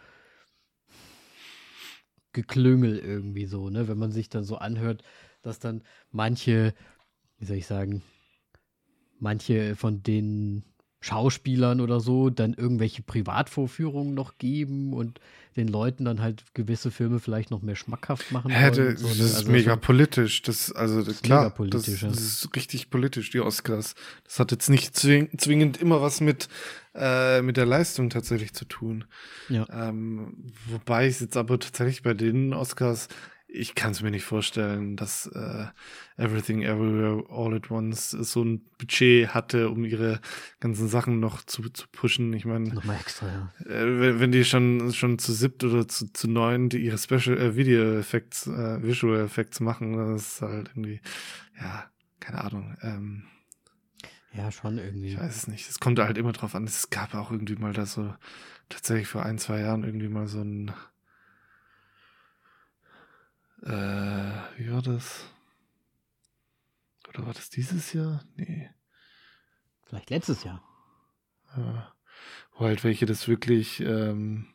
Geklüngel 2.33 2.99
irgendwie 2.99 3.47
so, 3.47 3.71
ne? 3.71 3.89
Wenn 3.89 3.97
man 3.97 4.13
sich 4.13 4.29
dann 4.29 4.45
so 4.45 4.59
anhört, 4.59 5.03
dass 5.41 5.61
dann 5.61 5.83
manche 6.11 6.75
wie 7.39 7.47
soll 7.47 7.57
ich 7.57 7.67
sagen, 7.67 8.03
manche 9.19 9.75
von 9.75 10.03
den 10.03 10.63
Schauspielern 11.05 11.83
oder 11.83 12.01
so 12.01 12.31
dann 12.31 12.55
irgendwelche 12.55 13.03
Privatvorführungen 13.03 14.15
noch 14.15 14.39
geben 14.39 14.95
und 14.95 15.21
den 15.55 15.69
Leuten 15.69 16.07
dann 16.07 16.23
halt 16.23 16.45
gewisse 16.55 16.91
Filme 16.91 17.21
vielleicht 17.21 17.51
noch 17.51 17.61
mehr 17.61 17.77
schmackhaft 17.77 18.33
machen. 18.33 18.51
Ja, 18.51 18.71
das, 18.71 19.01
so, 19.01 19.09
ne? 19.09 19.13
ist 19.13 19.37
also 19.37 19.51
mega 19.51 19.77
politisch. 19.77 20.41
Das, 20.41 20.73
also 20.73 21.03
das, 21.03 21.21
klar, 21.21 21.55
das, 21.69 21.87
ja. 21.89 22.09
das, 22.09 22.19
ist 22.19 22.57
richtig 22.57 22.89
politisch, 22.89 23.29
die 23.29 23.41
Oscars. 23.41 23.95
Das 24.25 24.41
hat 24.41 24.51
jetzt 24.51 24.71
nicht 24.71 24.97
zwingend 24.97 25.77
immer 25.77 26.01
was 26.01 26.23
mit, 26.23 26.49
äh, 26.95 27.43
mit 27.43 27.59
der 27.59 27.67
Leistung 27.67 28.09
tatsächlich 28.09 28.55
zu 28.55 28.65
tun. 28.65 29.05
Ja. 29.51 29.67
Ähm, 29.71 30.53
wobei 30.71 31.07
ich 31.09 31.21
jetzt 31.21 31.37
aber 31.37 31.61
tatsächlich 31.61 32.03
bei 32.03 32.15
den 32.15 32.55
Oscars 32.55 33.09
ich 33.55 33.75
kann 33.75 33.93
es 33.93 34.03
mir 34.03 34.11
nicht 34.11 34.25
vorstellen, 34.25 34.97
dass 34.97 35.27
äh, 35.29 35.67
Everything 36.17 36.63
Everywhere 36.63 37.25
All 37.31 37.55
at 37.55 37.71
Once 37.71 38.11
so 38.11 38.43
ein 38.43 38.63
Budget 38.79 39.29
hatte, 39.29 39.71
um 39.71 39.85
ihre 39.85 40.21
ganzen 40.61 40.89
Sachen 40.89 41.21
noch 41.21 41.43
zu, 41.45 41.69
zu 41.71 41.87
pushen. 41.91 42.33
Ich 42.33 42.45
meine, 42.45 42.69
nochmal 42.75 42.97
extra, 42.97 43.27
ja. 43.27 43.67
Äh, 43.67 44.01
wenn, 44.01 44.21
wenn, 44.21 44.33
die 44.33 44.45
schon 44.45 44.93
schon 44.93 45.19
zu 45.19 45.33
siebt 45.33 45.63
oder 45.63 45.87
zu, 45.87 46.13
zu 46.13 46.29
neun 46.29 46.69
die 46.69 46.79
ihre 46.79 46.99
Special 46.99 47.39
äh, 47.39 47.57
Video 47.57 47.99
Effects, 47.99 48.47
äh, 48.47 48.83
Visual 48.83 49.25
Effects 49.25 49.61
machen, 49.61 49.97
das 49.97 50.35
ist 50.35 50.43
halt 50.43 50.71
irgendwie, 50.71 51.01
ja, 51.61 51.85
keine 52.21 52.43
Ahnung. 52.43 52.77
Ähm, 52.83 53.25
ja, 54.33 54.51
schon 54.51 54.79
irgendwie. 54.79 55.09
Ich 55.09 55.21
weiß 55.21 55.37
es 55.37 55.47
nicht. 55.47 55.71
Es 55.71 55.79
kommt 55.79 56.01
halt 56.01 56.19
immer 56.19 56.33
drauf 56.33 56.57
an. 56.57 56.65
Es 56.65 56.91
gab 56.91 57.15
auch 57.15 57.31
irgendwie 57.31 57.55
mal 57.55 57.73
da 57.73 57.87
so 57.87 58.13
tatsächlich 58.69 59.07
vor 59.07 59.25
ein, 59.25 59.39
zwei 59.39 59.61
Jahren 59.61 59.85
irgendwie 59.85 60.09
mal 60.09 60.27
so 60.27 60.41
ein 60.41 60.73
äh, 63.65 64.59
wie 64.59 64.73
war 64.73 64.83
das? 64.83 65.27
Oder 67.09 67.27
war 67.27 67.33
das 67.33 67.51
dieses 67.51 67.93
Jahr? 67.93 68.23
Nee. 68.37 68.71
Vielleicht 69.87 70.11
letztes 70.11 70.45
Jahr. 70.45 70.62
Ja. 71.57 71.93
Wo 72.57 72.65
halt 72.65 72.85
welche 72.85 73.07
das 73.07 73.29
wirklich 73.29 73.81
ähm, 73.81 74.47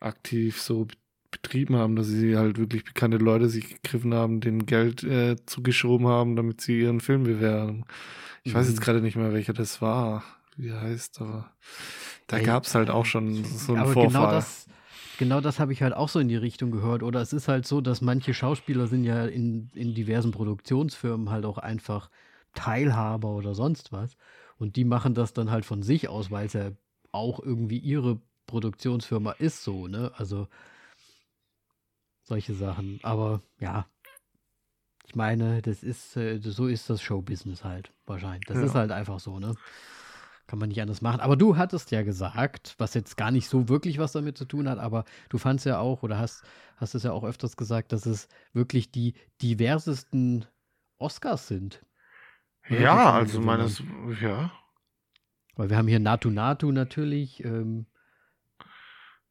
aktiv 0.00 0.60
so 0.60 0.86
betrieben 1.30 1.76
haben, 1.76 1.96
dass 1.96 2.06
sie 2.06 2.36
halt 2.36 2.58
wirklich 2.58 2.84
bekannte 2.84 3.18
Leute 3.18 3.48
sich 3.48 3.82
gegriffen 3.82 4.14
haben, 4.14 4.40
denen 4.40 4.66
Geld 4.66 5.02
äh, 5.04 5.36
zugeschoben 5.46 6.06
haben, 6.06 6.36
damit 6.36 6.60
sie 6.60 6.80
ihren 6.80 7.00
Film 7.00 7.24
bewerben. 7.24 7.84
Ich 8.42 8.52
mhm. 8.52 8.58
weiß 8.58 8.68
jetzt 8.68 8.80
mhm. 8.80 8.84
gerade 8.84 9.00
nicht 9.00 9.16
mehr, 9.16 9.32
welcher 9.32 9.52
das 9.52 9.82
war, 9.82 10.24
wie 10.56 10.68
er 10.68 10.80
heißt, 10.80 11.20
aber 11.20 11.50
da 12.26 12.40
gab 12.40 12.64
es 12.64 12.74
halt 12.74 12.90
auch 12.90 13.04
schon 13.04 13.44
so 13.44 13.74
einen 13.74 13.82
aber 13.82 13.92
genau 13.92 14.02
Vorfall. 14.02 14.22
Genau 14.22 14.30
das, 14.30 14.66
genau 15.18 15.40
das 15.40 15.58
habe 15.58 15.72
ich 15.72 15.82
halt 15.82 15.94
auch 15.94 16.08
so 16.08 16.18
in 16.18 16.28
die 16.28 16.36
Richtung 16.36 16.70
gehört. 16.70 17.02
Oder 17.02 17.20
es 17.20 17.32
ist 17.32 17.48
halt 17.48 17.66
so, 17.66 17.80
dass 17.80 18.00
manche 18.00 18.34
Schauspieler 18.34 18.86
sind 18.86 19.04
ja 19.04 19.26
in, 19.26 19.70
in 19.74 19.94
diversen 19.94 20.30
Produktionsfirmen 20.30 21.30
halt 21.30 21.44
auch 21.44 21.58
einfach 21.58 22.10
Teilhaber 22.54 23.28
oder 23.28 23.54
sonst 23.54 23.92
was. 23.92 24.16
Und 24.58 24.76
die 24.76 24.84
machen 24.84 25.14
das 25.14 25.32
dann 25.32 25.50
halt 25.50 25.64
von 25.64 25.82
sich 25.82 26.08
aus, 26.08 26.30
weil 26.30 26.46
es 26.46 26.54
ja 26.54 26.72
auch 27.12 27.40
irgendwie 27.40 27.78
ihre 27.78 28.20
Produktionsfirma 28.46 29.32
ist 29.32 29.64
so, 29.64 29.86
ne? 29.86 30.12
Also 30.16 30.48
solche 32.22 32.54
Sachen. 32.54 33.00
Aber 33.02 33.42
ja, 33.60 33.86
ich 35.06 35.14
meine, 35.14 35.62
das 35.62 35.82
ist, 35.82 36.16
äh, 36.16 36.38
so 36.38 36.66
ist 36.66 36.90
das 36.90 37.00
Showbusiness 37.00 37.64
halt 37.64 37.92
wahrscheinlich. 38.06 38.44
Das 38.46 38.56
ja. 38.56 38.64
ist 38.64 38.74
halt 38.74 38.90
einfach 38.90 39.20
so, 39.20 39.38
ne? 39.38 39.54
Kann 40.46 40.60
man 40.60 40.68
nicht 40.68 40.80
anders 40.80 41.02
machen. 41.02 41.20
Aber 41.20 41.36
du 41.36 41.56
hattest 41.56 41.90
ja 41.90 42.02
gesagt, 42.02 42.76
was 42.78 42.94
jetzt 42.94 43.16
gar 43.16 43.32
nicht 43.32 43.48
so 43.48 43.68
wirklich 43.68 43.98
was 43.98 44.12
damit 44.12 44.38
zu 44.38 44.44
tun 44.44 44.68
hat, 44.68 44.78
aber 44.78 45.04
du 45.28 45.38
fandst 45.38 45.66
ja 45.66 45.78
auch 45.78 46.04
oder 46.04 46.18
hast, 46.18 46.44
hast 46.76 46.94
es 46.94 47.02
ja 47.02 47.12
auch 47.12 47.24
öfters 47.24 47.56
gesagt, 47.56 47.92
dass 47.92 48.06
es 48.06 48.28
wirklich 48.52 48.92
die 48.92 49.14
diversesten 49.42 50.44
Oscars 50.98 51.48
sind. 51.48 51.84
Ja, 52.68 53.12
also 53.12 53.40
meines, 53.40 53.82
ja. 54.20 54.52
Weil 55.56 55.70
wir 55.70 55.76
haben 55.76 55.88
hier 55.88 56.00
Natu 56.00 56.30
Natu 56.30 56.70
natürlich 56.70 57.44
ähm, 57.44 57.86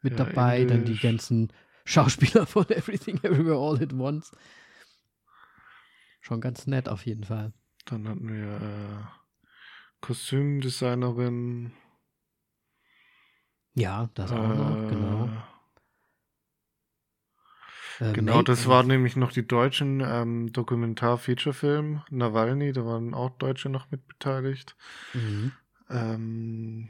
mit 0.02 0.18
ja, 0.18 0.26
dabei, 0.26 0.60
Englisch. 0.62 0.72
dann 0.72 0.86
die 0.86 1.00
ganzen 1.00 1.54
Schauspieler 1.86 2.46
von 2.48 2.70
Everything 2.70 3.18
Everywhere 3.24 3.58
All 3.58 3.82
at 3.82 3.94
Once. 3.94 4.32
Schon 6.20 6.42
ganz 6.42 6.68
nett 6.68 6.90
auf 6.90 7.06
jeden 7.06 7.24
Fall. 7.24 7.54
Dann 7.86 8.08
hatten 8.08 8.28
wir 8.28 8.56
äh, 8.56 9.25
Kostümdesignerin. 10.06 11.72
Ja, 13.74 14.10
das 14.14 14.32
auch 14.32 14.38
äh, 14.38 14.56
noch, 14.56 14.90
genau. 14.90 15.30
Äh, 18.00 18.14
genau, 18.14 18.44
das 18.44 18.68
war 18.68 18.84
nämlich 18.84 19.16
noch 19.16 19.32
die 19.32 19.48
deutschen 19.48 20.02
ähm, 20.02 20.54
Dokumentar-Feature-Film. 20.54 22.04
Nawalny, 22.12 22.72
da 22.72 22.86
waren 22.86 23.16
auch 23.16 23.32
Deutsche 23.32 23.70
noch 23.70 23.90
mit 23.90 24.08
beteiligt. 24.08 24.76
Mhm. 25.14 25.52
Ähm, 25.90 26.90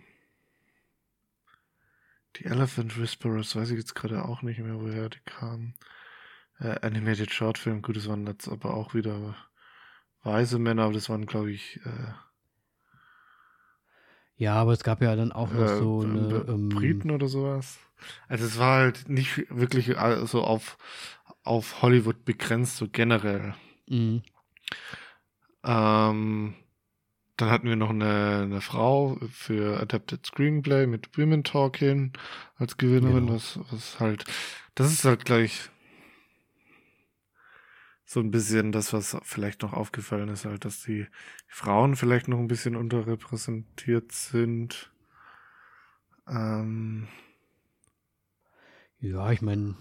die 2.36 2.45
Elephant 2.45 2.99
Whisperers, 2.99 3.55
weiß 3.55 3.72
ich 3.72 3.78
jetzt 3.78 3.95
gerade 3.95 4.26
auch 4.26 4.41
nicht 4.41 4.59
mehr, 4.59 4.82
woher 4.82 5.07
die 5.07 5.22
kamen. 5.24 5.76
Äh, 6.59 6.80
Animated 6.82 7.32
Short 7.32 7.57
Film, 7.57 7.82
gut, 7.82 7.95
das 7.95 8.09
waren 8.09 8.28
jetzt 8.28 8.49
aber 8.49 8.74
auch 8.74 8.93
wieder 8.93 9.36
weise 10.24 10.59
Männer, 10.59 10.84
aber 10.84 10.93
das 10.93 11.09
waren, 11.09 11.26
glaube 11.26 11.51
ich, 11.51 11.80
äh, 11.86 12.13
ja, 14.38 14.56
aber 14.56 14.74
es 14.74 14.84
gab 14.84 15.02
ja 15.02 15.16
dann 15.16 15.32
auch 15.32 15.52
noch 15.52 15.62
äh, 15.62 15.78
so 15.78 16.02
eine. 16.02 16.46
Ähm, 16.48 16.70
Briten 16.70 17.12
oder 17.12 17.28
sowas. 17.28 17.78
Also 18.28 18.46
es 18.46 18.60
war 18.60 18.80
halt 18.80 19.10
nicht 19.10 19.46
wirklich 19.50 19.88
so 19.88 19.96
also 19.96 20.44
auf, 20.44 20.78
auf 21.44 21.82
Hollywood 21.82 22.26
begrenzt, 22.26 22.78
so 22.78 22.88
generell. 22.90 23.54
Mhm. 23.88 24.24
Ähm, 25.64 26.54
dann 27.38 27.50
hatten 27.50 27.68
wir 27.68 27.76
noch 27.76 27.90
eine, 27.90 28.42
eine 28.44 28.62
Frau 28.62 29.18
für 29.32 29.80
Adapted 29.80 30.26
Screenplay 30.26 30.88
mit 30.88 31.18
Women 31.18 31.44
Talking 31.44 32.14
als 32.58 32.78
Gewinnerin, 32.78 33.28
genau. 33.28 33.34
was, 33.34 33.60
was 33.72 34.00
halt, 34.00 34.26
das 34.76 34.92
ist 34.92 35.06
halt 35.06 35.26
gleich 35.26 35.70
so 38.16 38.22
ein 38.22 38.32
bisschen 38.32 38.72
das, 38.72 38.93
was 38.93 39.18
vielleicht 39.24 39.61
noch 39.61 39.74
aufgefallen 39.74 40.30
ist, 40.30 40.45
halt, 40.45 40.63
dass 40.63 40.82
die 40.82 41.05
Frauen 41.47 41.97
vielleicht 41.97 42.30
noch 42.30 42.39
ein 42.39 42.47
bisschen 42.47 42.78
unterrepräsentiert 42.78 44.13
sind. 44.13 44.89
Ähm 46.26 47.09
ja, 49.01 49.34
ich 49.34 49.41
meine, 49.41 49.76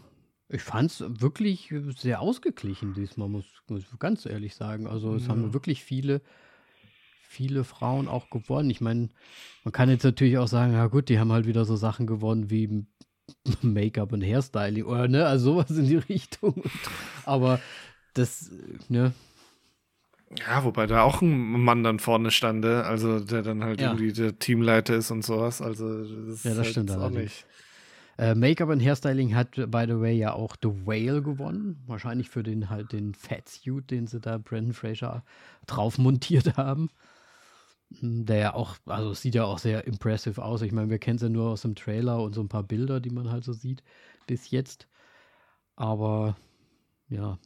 ich 0.49 0.63
fand 0.63 0.91
es 0.91 1.05
wirklich 1.21 1.73
sehr 1.97 2.21
ausgeglichen 2.21 2.93
diesmal, 2.93 3.29
muss, 3.29 3.45
muss 3.69 3.83
ich 3.83 3.99
ganz 4.01 4.27
ehrlich 4.27 4.57
sagen. 4.57 4.89
Also 4.89 5.15
es 5.15 5.27
ja. 5.27 5.29
haben 5.29 5.55
wirklich 5.55 5.85
viele, 5.85 6.21
viele 7.29 7.63
Frauen 7.63 8.09
auch 8.09 8.31
gewonnen. 8.31 8.69
Ich 8.69 8.81
meine, 8.81 9.11
man 9.63 9.71
kann 9.71 9.89
jetzt 9.91 10.03
natürlich 10.03 10.39
auch 10.39 10.49
sagen, 10.49 10.73
ja 10.73 10.89
gut, 10.89 11.09
die 11.09 11.21
haben 11.21 11.31
halt 11.31 11.47
wieder 11.47 11.65
so 11.65 11.77
Sachen 11.77 12.09
gewonnen 12.09 12.51
wie 12.51 12.85
Make-up 13.63 14.13
und 14.13 14.23
Hairstyling 14.23 14.85
oder 14.85 15.09
ne, 15.09 15.25
also 15.25 15.53
sowas 15.53 15.71
in 15.71 15.87
die 15.87 15.97
Richtung. 16.09 16.65
Aber 17.25 17.61
das, 18.15 18.51
ne? 18.89 19.13
Ja, 20.39 20.65
wobei 20.65 20.87
da 20.87 21.03
auch 21.03 21.23
ein 21.23 21.63
Mann 21.63 21.85
dann 21.85 21.99
vorne 21.99 22.31
stande, 22.31 22.85
also 22.85 23.21
der 23.21 23.43
dann 23.43 23.63
halt 23.63 23.81
ja. 23.81 23.89
irgendwie 23.89 24.13
der 24.13 24.39
Teamleiter 24.39 24.97
ist 24.97 25.11
und 25.11 25.25
sowas. 25.25 25.63
Also 25.63 26.05
das, 26.27 26.43
ja, 26.45 26.51
das 26.51 26.59
halt 26.59 26.67
stimmt 26.69 26.91
auch 26.91 27.11
nicht. 27.11 27.47
Äh, 28.17 28.35
Make-up 28.35 28.69
und 28.69 28.81
Hairstyling 28.81 29.35
hat, 29.35 29.53
by 29.53 29.85
the 29.89 30.01
way, 30.01 30.17
ja 30.17 30.33
auch 30.33 30.57
The 30.61 30.87
Whale 30.87 31.23
gewonnen. 31.23 31.83
Wahrscheinlich 31.87 32.31
für 32.31 32.43
den 32.43 32.71
halt 32.71 32.93
den 32.93 33.15
Fatsuit, 33.15 33.91
den 33.91 34.07
sie 34.07 34.21
da 34.21 34.39
Brandon 34.39 34.73
Fraser 34.73 35.25
drauf 35.67 35.99
montiert 35.99 36.57
haben. 36.57 36.91
Hm, 38.01 38.25
der 38.25 38.37
ja 38.39 38.55
auch, 38.55 38.77
also 38.87 39.15
sieht 39.15 39.35
ja 39.35 39.45
auch 39.45 39.59
sehr 39.59 39.87
impressive 39.87 40.43
aus. 40.43 40.63
Ich 40.63 40.73
meine, 40.73 40.91
wir 40.91 40.99
kennen 40.99 41.17
es 41.17 41.23
ja 41.23 41.29
nur 41.29 41.51
aus 41.51 41.63
dem 41.63 41.75
Trailer 41.75 42.23
und 42.23 42.35
so 42.35 42.41
ein 42.41 42.49
paar 42.49 42.63
Bilder, 42.63 43.01
die 43.01 43.11
man 43.11 43.31
halt 43.31 43.45
so 43.45 43.53
sieht 43.53 43.83
bis 44.27 44.51
jetzt. 44.51 44.89
Aber 45.77 46.37
ja, 47.09 47.39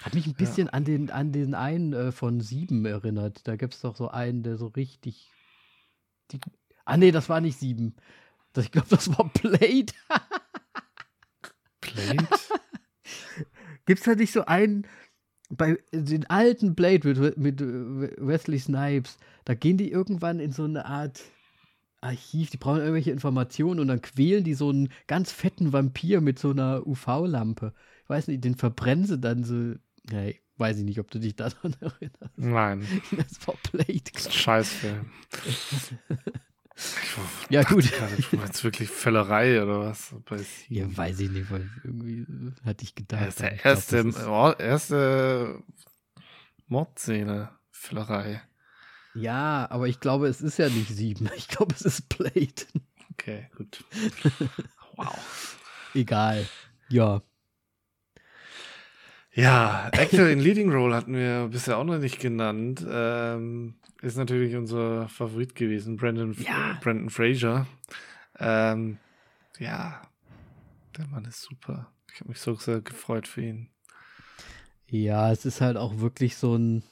Hat 0.00 0.14
mich 0.14 0.26
ein 0.26 0.34
bisschen 0.34 0.66
ja. 0.66 0.72
an, 0.72 0.84
den, 0.84 1.10
an 1.10 1.32
den 1.32 1.54
einen 1.54 1.92
äh, 1.92 2.12
von 2.12 2.40
sieben 2.40 2.84
erinnert. 2.86 3.46
Da 3.46 3.56
gibt 3.56 3.74
es 3.74 3.80
doch 3.80 3.96
so 3.96 4.08
einen, 4.08 4.42
der 4.42 4.56
so 4.56 4.68
richtig. 4.68 5.30
Die, 6.30 6.40
ah, 6.84 6.96
nee, 6.96 7.12
das 7.12 7.28
war 7.28 7.40
nicht 7.40 7.58
sieben. 7.58 7.94
Das, 8.52 8.64
ich 8.64 8.72
glaube, 8.72 8.88
das 8.90 9.08
war 9.16 9.28
Blade. 9.28 9.92
Blade? 11.80 12.28
Gibt 13.86 14.00
es 14.00 14.04
da 14.04 14.14
nicht 14.14 14.32
so 14.32 14.44
einen, 14.44 14.86
bei 15.50 15.78
den 15.92 16.28
alten 16.30 16.74
Blade 16.74 17.32
mit, 17.36 17.36
mit 17.36 17.60
Wesley 17.60 18.58
Snipes, 18.58 19.18
da 19.44 19.54
gehen 19.54 19.76
die 19.76 19.90
irgendwann 19.90 20.40
in 20.40 20.52
so 20.52 20.64
eine 20.64 20.86
Art 20.86 21.20
Archiv, 22.00 22.50
die 22.50 22.56
brauchen 22.56 22.80
irgendwelche 22.80 23.12
Informationen 23.12 23.78
und 23.80 23.88
dann 23.88 24.02
quälen 24.02 24.44
die 24.44 24.54
so 24.54 24.70
einen 24.70 24.88
ganz 25.06 25.30
fetten 25.30 25.72
Vampir 25.72 26.20
mit 26.20 26.38
so 26.38 26.50
einer 26.50 26.86
UV-Lampe. 26.86 27.72
Weiß 28.12 28.28
nicht, 28.28 28.44
den 28.44 28.56
verbrennen 28.56 29.06
sie 29.06 29.18
dann 29.18 29.42
so. 29.42 29.74
Hey, 30.10 30.38
weiß 30.58 30.76
ich 30.76 30.84
nicht, 30.84 31.00
ob 31.00 31.10
du 31.10 31.18
dich 31.18 31.34
daran 31.34 31.74
erinnerst. 31.80 32.36
Nein. 32.36 32.86
Das 33.16 33.46
war 33.46 33.54
Blade. 33.70 34.02
Scheißfilm. 34.30 35.10
ja, 37.48 37.62
gut. 37.62 37.90
Du 38.30 38.36
meinst 38.36 38.62
wirklich 38.64 38.90
Völlerei 38.90 39.62
oder 39.62 39.80
was? 39.80 40.14
Ja, 40.68 40.94
weiß 40.94 41.20
ich 41.20 41.30
nicht, 41.30 41.50
weil 41.50 41.70
irgendwie 41.84 42.26
hatte 42.66 42.84
ich 42.84 42.94
gedacht. 42.94 43.22
Das 43.22 43.28
ist 43.28 43.40
der 43.40 43.64
erste, 43.64 44.04
glaub, 44.04 44.60
erste 44.60 45.62
Mordszene, 46.66 47.48
Völlerei. 47.70 48.42
Ja, 49.14 49.70
aber 49.70 49.88
ich 49.88 50.00
glaube, 50.00 50.28
es 50.28 50.42
ist 50.42 50.58
ja 50.58 50.68
nicht 50.68 50.88
sieben. 50.88 51.30
Ich 51.34 51.48
glaube, 51.48 51.74
es 51.74 51.80
ist 51.80 52.10
Blade. 52.10 52.66
Okay, 53.12 53.48
gut. 53.56 53.82
wow. 54.96 55.56
Egal. 55.94 56.46
Ja. 56.90 57.22
Ja, 59.34 59.88
Actor 59.92 60.28
in 60.28 60.40
Leading 60.40 60.70
Role 60.70 60.94
hatten 60.94 61.14
wir 61.14 61.48
bisher 61.50 61.78
auch 61.78 61.84
noch 61.84 61.98
nicht 61.98 62.20
genannt. 62.20 62.84
Ähm, 62.86 63.74
ist 64.02 64.18
natürlich 64.18 64.54
unser 64.56 65.08
Favorit 65.08 65.54
gewesen, 65.54 65.96
Brandon, 65.96 66.36
ja. 66.38 66.78
Brandon 66.82 67.08
Fraser. 67.08 67.66
Ähm, 68.38 68.98
ja, 69.58 70.02
der 70.98 71.06
Mann 71.06 71.24
ist 71.24 71.42
super. 71.42 71.90
Ich 72.12 72.20
habe 72.20 72.28
mich 72.28 72.40
so 72.40 72.54
sehr 72.56 72.82
gefreut 72.82 73.26
für 73.26 73.40
ihn. 73.40 73.68
Ja, 74.88 75.32
es 75.32 75.46
ist 75.46 75.62
halt 75.62 75.78
auch 75.78 76.00
wirklich 76.00 76.36
so 76.36 76.54
ein. 76.54 76.82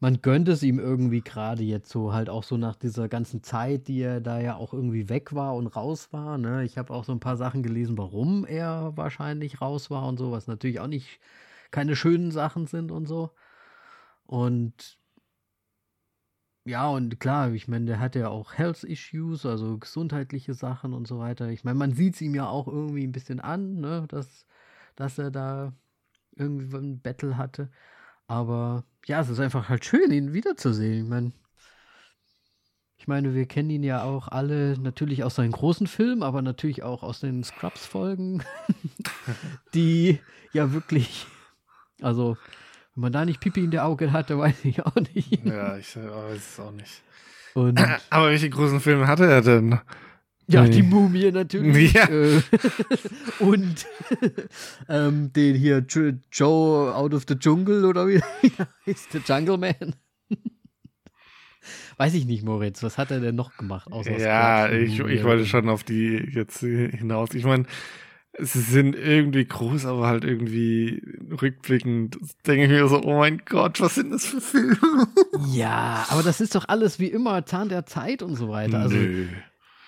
Man 0.00 0.20
gönnt 0.20 0.48
es 0.48 0.62
ihm 0.62 0.78
irgendwie 0.78 1.22
gerade 1.22 1.62
jetzt 1.62 1.88
so, 1.88 2.12
halt 2.12 2.28
auch 2.28 2.42
so 2.42 2.58
nach 2.58 2.76
dieser 2.76 3.08
ganzen 3.08 3.42
Zeit, 3.42 3.88
die 3.88 4.02
er 4.02 4.20
da 4.20 4.38
ja 4.38 4.56
auch 4.56 4.74
irgendwie 4.74 5.08
weg 5.08 5.34
war 5.34 5.54
und 5.54 5.68
raus 5.68 6.08
war. 6.10 6.36
Ne? 6.36 6.62
Ich 6.64 6.76
habe 6.76 6.92
auch 6.92 7.04
so 7.04 7.12
ein 7.12 7.20
paar 7.20 7.38
Sachen 7.38 7.62
gelesen, 7.62 7.96
warum 7.96 8.44
er 8.44 8.92
wahrscheinlich 8.96 9.62
raus 9.62 9.90
war 9.90 10.06
und 10.06 10.18
so, 10.18 10.30
was 10.30 10.46
natürlich 10.46 10.80
auch 10.80 10.88
nicht 10.88 11.20
keine 11.74 11.96
schönen 11.96 12.30
Sachen 12.30 12.68
sind 12.68 12.92
und 12.92 13.06
so. 13.06 13.32
Und 14.26 14.96
ja, 16.64 16.88
und 16.88 17.18
klar, 17.18 17.50
ich 17.52 17.66
meine, 17.66 17.86
der 17.86 17.98
hat 17.98 18.14
ja 18.14 18.28
auch 18.28 18.54
Health 18.54 18.84
Issues, 18.84 19.44
also 19.44 19.76
gesundheitliche 19.78 20.54
Sachen 20.54 20.94
und 20.94 21.08
so 21.08 21.18
weiter. 21.18 21.48
Ich 21.48 21.64
meine, 21.64 21.76
man 21.76 21.92
sieht 21.92 22.14
es 22.14 22.20
ihm 22.20 22.34
ja 22.36 22.46
auch 22.46 22.68
irgendwie 22.68 23.04
ein 23.04 23.12
bisschen 23.12 23.40
an, 23.40 23.80
ne, 23.80 24.06
dass, 24.08 24.46
dass 24.94 25.18
er 25.18 25.32
da 25.32 25.72
irgendwie 26.36 26.76
ein 26.76 27.00
Battle 27.00 27.36
hatte. 27.36 27.70
Aber 28.28 28.84
ja, 29.06 29.20
es 29.20 29.28
ist 29.28 29.40
einfach 29.40 29.68
halt 29.68 29.84
schön, 29.84 30.12
ihn 30.12 30.32
wiederzusehen. 30.32 31.04
Ich 31.04 31.10
meine, 31.10 31.32
ich 32.96 33.08
meine, 33.08 33.34
wir 33.34 33.46
kennen 33.46 33.70
ihn 33.70 33.82
ja 33.82 34.04
auch 34.04 34.28
alle 34.28 34.78
natürlich 34.78 35.24
aus 35.24 35.34
seinen 35.34 35.52
großen 35.52 35.88
Filmen, 35.88 36.22
aber 36.22 36.40
natürlich 36.40 36.84
auch 36.84 37.02
aus 37.02 37.20
den 37.20 37.42
Scrubs-Folgen, 37.42 38.44
die 39.74 40.20
ja 40.52 40.72
wirklich 40.72 41.26
also, 42.04 42.36
wenn 42.94 43.02
man 43.02 43.12
da 43.12 43.24
nicht 43.24 43.40
Pipi 43.40 43.64
in 43.64 43.70
der 43.70 43.86
Augen 43.86 44.12
hatte, 44.12 44.38
weiß 44.38 44.64
ich 44.64 44.84
auch 44.84 44.94
nicht. 45.14 45.44
Ja, 45.44 45.76
ich 45.76 45.96
weiß 45.96 46.36
es 46.36 46.60
auch 46.60 46.72
nicht. 46.72 47.02
Und 47.54 47.80
Aber 48.10 48.28
welche 48.28 48.50
großen 48.50 48.80
Filme 48.80 49.06
hatte 49.06 49.26
er 49.26 49.40
denn? 49.40 49.80
Ja, 50.46 50.66
die 50.66 50.82
Mumie 50.82 51.32
natürlich. 51.32 51.94
Ja. 51.94 52.06
Äh, 52.06 52.42
und 53.38 53.86
ähm, 54.90 55.32
den 55.32 55.56
hier 55.56 55.78
Joe 56.30 56.94
Out 56.94 57.14
of 57.14 57.24
the 57.26 57.34
Jungle 57.34 57.86
oder 57.86 58.06
wie 58.06 58.20
heißt 58.86 59.14
der 59.14 59.22
Jungle 59.22 59.56
Man. 59.56 59.94
Weiß 61.96 62.12
ich 62.12 62.26
nicht, 62.26 62.44
Moritz, 62.44 62.82
was 62.82 62.98
hat 62.98 63.10
er 63.10 63.20
denn 63.20 63.36
noch 63.36 63.56
gemacht? 63.56 63.88
Ja, 64.18 64.68
ich, 64.70 64.98
ich 64.98 65.24
wollte 65.24 65.46
schon 65.46 65.68
auf 65.70 65.84
die 65.84 66.16
jetzt 66.32 66.58
hinaus. 66.58 67.32
Ich 67.32 67.44
meine, 67.44 67.64
sie 68.38 68.60
sind 68.60 68.96
irgendwie 68.96 69.44
groß, 69.44 69.86
aber 69.86 70.06
halt 70.06 70.24
irgendwie 70.24 71.02
rückblickend 71.40 72.18
denke 72.46 72.64
ich 72.64 72.70
mir 72.70 72.88
so, 72.88 73.02
oh 73.02 73.18
mein 73.18 73.42
Gott, 73.44 73.80
was 73.80 73.94
sind 73.94 74.10
das 74.10 74.26
für 74.26 74.40
Filme? 74.40 74.76
Ja, 75.52 76.06
aber 76.08 76.22
das 76.22 76.40
ist 76.40 76.54
doch 76.54 76.68
alles 76.68 76.98
wie 76.98 77.08
immer 77.08 77.44
Zahn 77.46 77.68
der 77.68 77.86
Zeit 77.86 78.22
und 78.22 78.36
so 78.36 78.48
weiter. 78.48 78.80
Also, 78.80 78.96
Nö. 78.96 79.28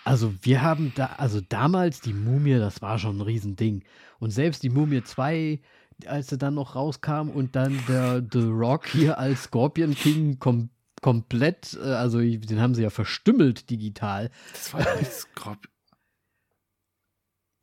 also 0.05 0.35
wir 0.43 0.63
haben 0.63 0.93
da, 0.95 1.07
also 1.19 1.41
damals 1.41 2.01
die 2.01 2.13
Mumie, 2.13 2.59
das 2.59 2.83
war 2.83 2.99
schon 2.99 3.19
ein 3.19 3.23
Riesending. 3.23 3.85
Und 4.19 4.31
selbst 4.31 4.63
die 4.63 4.71
Mumie 4.71 5.03
2, 5.03 5.61
als 6.07 6.29
sie 6.29 6.39
dann 6.39 6.55
noch 6.55 6.75
rauskam 6.75 7.31
und 7.31 7.57
dann 7.57 7.79
der 7.89 8.23
The 8.31 8.43
Rock 8.43 8.87
hier 8.87 9.19
als 9.19 9.45
Scorpion 9.45 9.95
King 9.95 10.39
kom 10.39 10.71
komplett, 11.03 11.79
äh, 11.81 11.93
also 11.93 12.21
den 12.21 12.61
haben 12.61 12.75
sie 12.75 12.83
ja 12.83 12.91
verstümmelt 12.91 13.71
digital. 13.71 14.31
Das 14.53 14.73
war 14.73 14.81
ja 14.81 14.97
nicht 14.97 15.13
Scorpion. 15.13 15.76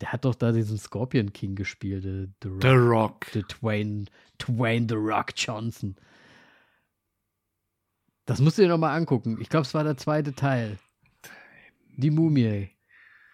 Der 0.04 0.12
hat 0.12 0.26
doch 0.26 0.36
da 0.36 0.52
diesen 0.52 0.78
Scorpion 0.78 1.32
King 1.32 1.56
gespielt. 1.56 2.04
The, 2.04 2.28
the 2.42 2.50
Rock. 2.50 2.62
The 2.62 2.68
Rock. 2.68 3.26
The 3.32 3.44
Twain, 3.44 4.10
Twain 4.38 4.90
The 4.90 4.96
Rock 4.96 5.32
Johnson. 5.34 5.96
Das 8.26 8.42
musst 8.42 8.58
du 8.58 8.64
dir 8.64 8.68
nochmal 8.68 8.98
angucken. 8.98 9.38
Ich 9.40 9.48
glaube, 9.48 9.66
es 9.66 9.74
war 9.74 9.86
der 9.86 9.96
zweite 9.96 10.36
Teil. 10.36 10.78
Die 11.96 12.12
Mumie. 12.12 12.70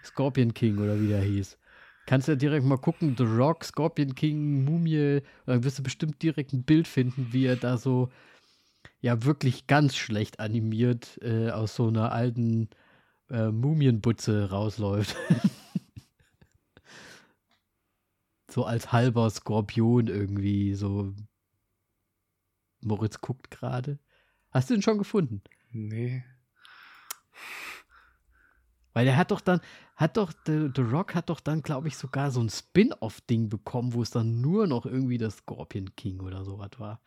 Scorpion 0.04 0.54
King 0.54 0.78
oder 0.78 1.02
wie 1.02 1.08
der 1.08 1.24
hieß. 1.24 1.58
Kannst 2.06 2.28
du 2.28 2.34
ja 2.34 2.36
direkt 2.36 2.68
mal 2.68 2.78
gucken, 2.78 3.16
The 3.18 3.24
Rock, 3.24 3.64
Scorpion 3.64 4.14
King, 4.14 4.64
Mumie. 4.64 5.24
Dann 5.48 5.64
wirst 5.64 5.80
du 5.80 5.84
bestimmt 5.84 6.22
direkt 6.22 6.54
ein 6.54 6.66
Bild 6.66 6.88
finden, 6.88 7.30
wie 7.32 7.48
er 7.48 7.56
da 7.56 7.78
so, 7.78 8.12
ja, 9.02 9.24
wirklich 9.24 9.66
ganz 9.66 9.96
schlecht 9.96 10.40
animiert 10.40 11.18
äh, 11.24 11.50
aus 11.50 11.74
so 11.76 11.88
einer 11.88 12.12
alten 12.12 12.70
äh, 13.32 13.48
Mumienbutze 13.50 14.52
rausläuft. 14.52 15.16
so 18.50 18.66
als 18.66 18.92
halber 18.92 19.30
Skorpion 19.30 20.08
irgendwie 20.08 20.74
so. 20.74 21.14
Moritz 22.82 23.22
guckt 23.22 23.52
gerade. 23.52 24.00
Hast 24.52 24.70
du 24.70 24.74
ihn 24.74 24.82
schon 24.82 24.98
gefunden? 24.98 25.42
Nee. 25.72 26.24
Weil 28.94 29.08
er 29.08 29.18
hat 29.18 29.32
doch 29.32 29.42
dann, 29.42 29.62
hat 29.96 30.18
doch, 30.18 30.34
The, 30.46 30.70
The 30.76 30.82
Rock 30.82 31.14
hat 31.14 31.30
doch 31.30 31.40
dann, 31.40 31.62
glaube 31.62 31.88
ich, 31.88 31.98
sogar 31.98 32.32
so 32.32 32.42
ein 32.42 32.50
Spin-off-Ding 32.50 33.50
bekommen, 33.50 33.94
wo 33.94 34.02
es 34.02 34.10
dann 34.10 34.42
nur 34.42 34.66
noch 34.66 34.86
irgendwie 34.86 35.18
der 35.18 35.30
Scorpion 35.30 35.96
King 35.96 36.20
oder 36.22 36.44
sowas 36.44 36.72
war. 36.78 37.00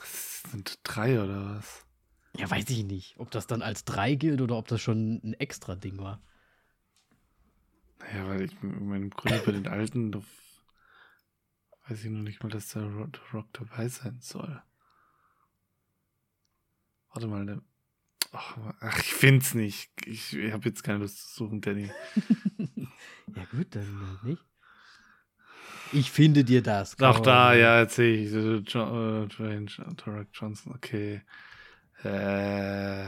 Das 0.00 0.42
sind 0.50 0.78
drei 0.82 1.22
oder 1.22 1.56
was? 1.56 1.86
Ja, 2.36 2.50
weiß 2.50 2.68
ich 2.70 2.84
nicht, 2.84 3.14
ob 3.18 3.30
das 3.30 3.46
dann 3.46 3.62
als 3.62 3.84
drei 3.84 4.14
gilt 4.14 4.40
oder 4.40 4.56
ob 4.56 4.68
das 4.68 4.80
schon 4.80 5.20
ein 5.22 5.34
extra 5.34 5.74
Ding 5.76 5.98
war. 5.98 6.20
Ja, 8.14 8.28
weil 8.28 8.42
ich 8.42 8.52
im 8.62 9.10
Grunde 9.10 9.42
bei 9.44 9.52
den 9.52 9.66
alten 9.66 10.14
weiß 11.88 12.04
ich 12.04 12.10
noch 12.10 12.22
nicht 12.22 12.42
mal, 12.42 12.48
dass 12.48 12.68
der 12.68 12.84
Rock 13.32 13.48
dabei 13.52 13.88
sein 13.88 14.18
soll. 14.20 14.62
Warte 17.12 17.28
mal, 17.28 17.44
ne. 17.44 17.62
Ach, 18.32 18.98
ich 18.98 19.14
find's 19.14 19.54
nicht. 19.54 19.90
Ich, 20.06 20.36
ich 20.36 20.52
habe 20.52 20.68
jetzt 20.68 20.82
keine 20.82 20.98
Lust 20.98 21.34
zu 21.34 21.44
suchen, 21.44 21.60
Danny. 21.60 21.90
ja, 23.36 23.44
gut, 23.52 23.68
dann 23.70 24.18
nicht. 24.24 24.42
Ich 25.92 26.10
finde 26.10 26.42
dir 26.42 26.60
das. 26.60 26.96
Ach, 27.00 27.20
da, 27.20 27.54
ja, 27.54 27.80
jetzt 27.80 27.94
sehe 27.94 28.24
ich. 28.24 28.32
John, 28.72 29.30
äh, 29.38 30.24
Johnson, 30.32 30.74
okay. 30.74 31.22
Äh, 32.04 33.06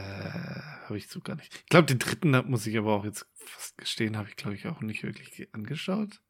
habe 0.85 0.97
ich 0.97 1.07
so 1.07 1.19
gar 1.21 1.35
nicht. 1.35 1.53
Ich 1.53 1.65
glaube, 1.67 1.85
den 1.85 1.99
dritten 1.99 2.31
muss 2.49 2.65
ich 2.65 2.77
aber 2.77 2.93
auch 2.93 3.05
jetzt 3.05 3.27
fast 3.35 3.77
gestehen, 3.77 4.17
habe 4.17 4.29
ich, 4.29 4.35
glaube 4.35 4.55
ich, 4.55 4.67
auch 4.67 4.81
nicht 4.81 5.03
wirklich 5.03 5.47
angeschaut. 5.53 6.21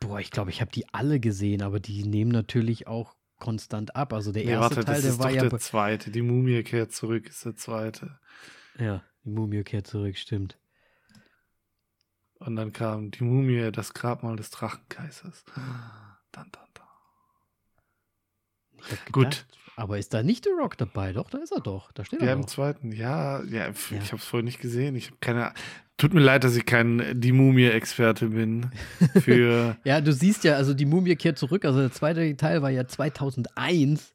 Boah, 0.00 0.20
ich 0.20 0.30
glaube, 0.30 0.50
ich 0.50 0.60
habe 0.60 0.70
die 0.70 0.86
alle 0.92 1.18
gesehen, 1.20 1.62
aber 1.62 1.80
die 1.80 2.04
nehmen 2.04 2.30
natürlich 2.30 2.86
auch 2.86 3.16
konstant 3.38 3.96
ab. 3.96 4.12
Also 4.12 4.32
der 4.32 4.44
nee, 4.44 4.50
erste 4.50 4.76
warte, 4.76 4.86
Teil, 4.86 5.02
der 5.02 5.18
war 5.18 5.30
ja. 5.30 5.48
Der 5.48 5.58
zweite, 5.58 6.10
die 6.10 6.22
Mumie 6.22 6.62
kehrt 6.62 6.92
zurück, 6.92 7.28
ist 7.28 7.44
der 7.44 7.56
zweite. 7.56 8.18
Ja, 8.78 9.02
die 9.24 9.30
Mumie 9.30 9.62
kehrt 9.64 9.86
zurück, 9.86 10.16
stimmt. 10.16 10.58
Und 12.38 12.56
dann 12.56 12.72
kam 12.72 13.10
die 13.10 13.24
Mumie, 13.24 13.70
das 13.72 13.94
Grabmal 13.94 14.36
des 14.36 14.50
Drachenkaisers. 14.50 15.44
Dann, 16.32 16.50
dann, 16.50 16.63
Gut. 19.12 19.46
Aber 19.76 19.98
ist 19.98 20.14
da 20.14 20.22
nicht 20.22 20.44
The 20.44 20.50
Rock 20.60 20.76
dabei? 20.78 21.12
Doch, 21.12 21.30
da 21.30 21.38
ist 21.38 21.50
er 21.52 21.60
doch. 21.60 21.90
Da 21.92 22.04
steht 22.04 22.20
Ja, 22.20 22.28
er 22.28 22.32
im 22.34 22.42
doch. 22.42 22.48
zweiten. 22.48 22.92
Ja, 22.92 23.42
ja, 23.44 23.66
Ja. 23.66 23.70
ich 23.70 24.12
habe 24.12 24.16
es 24.16 24.24
vorher 24.24 24.44
nicht 24.44 24.60
gesehen. 24.60 24.94
Ich 24.94 25.06
habe 25.06 25.16
keine. 25.20 25.52
Tut 25.96 26.12
mir 26.14 26.20
leid, 26.20 26.42
dass 26.44 26.56
ich 26.56 26.66
kein 26.66 27.20
die 27.20 27.32
Mumie-Experte 27.32 28.28
bin. 28.28 28.70
Für 29.20 29.76
Ja, 29.84 30.00
du 30.00 30.12
siehst 30.12 30.42
ja, 30.44 30.54
also 30.54 30.74
die 30.74 30.86
Mumie 30.86 31.14
kehrt 31.16 31.38
zurück. 31.38 31.64
Also 31.64 31.80
der 31.80 31.92
zweite 31.92 32.36
Teil 32.36 32.62
war 32.62 32.70
ja 32.70 32.86
2001. 32.86 34.12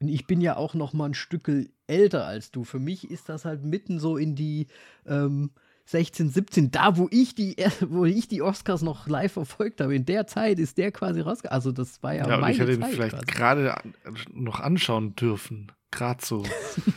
Und 0.00 0.08
ich 0.08 0.26
bin 0.26 0.40
ja 0.40 0.56
auch 0.56 0.74
noch 0.74 0.92
mal 0.92 1.06
ein 1.06 1.14
Stückel 1.14 1.70
älter 1.86 2.26
als 2.26 2.50
du. 2.52 2.64
Für 2.64 2.78
mich 2.78 3.10
ist 3.10 3.28
das 3.28 3.44
halt 3.44 3.64
mitten 3.64 3.98
so 3.98 4.16
in 4.16 4.34
die 4.34 4.68
ähm, 5.06 5.50
16, 5.90 6.30
17, 6.30 6.70
da 6.70 6.96
wo 6.96 7.08
ich 7.10 7.34
die, 7.34 7.56
wo 7.88 8.04
ich 8.04 8.28
die 8.28 8.42
Oscars 8.42 8.82
noch 8.82 9.06
live 9.08 9.32
verfolgt 9.32 9.80
habe. 9.80 9.94
In 9.94 10.04
der 10.04 10.26
Zeit 10.26 10.58
ist 10.58 10.78
der 10.78 10.92
quasi 10.92 11.20
rausgekommen. 11.20 11.54
Also 11.54 11.72
das 11.72 12.02
war 12.02 12.14
ja, 12.14 12.28
ja, 12.28 12.36
meine 12.38 12.52
ich 12.54 12.60
hätte 12.60 12.72
ihn 12.72 12.80
Zeit 12.80 12.92
vielleicht 12.92 13.26
gerade 13.26 13.76
an- 13.76 13.94
noch 14.32 14.60
anschauen 14.60 15.14
dürfen. 15.16 15.72
Gerade 15.90 16.24
so. 16.24 16.44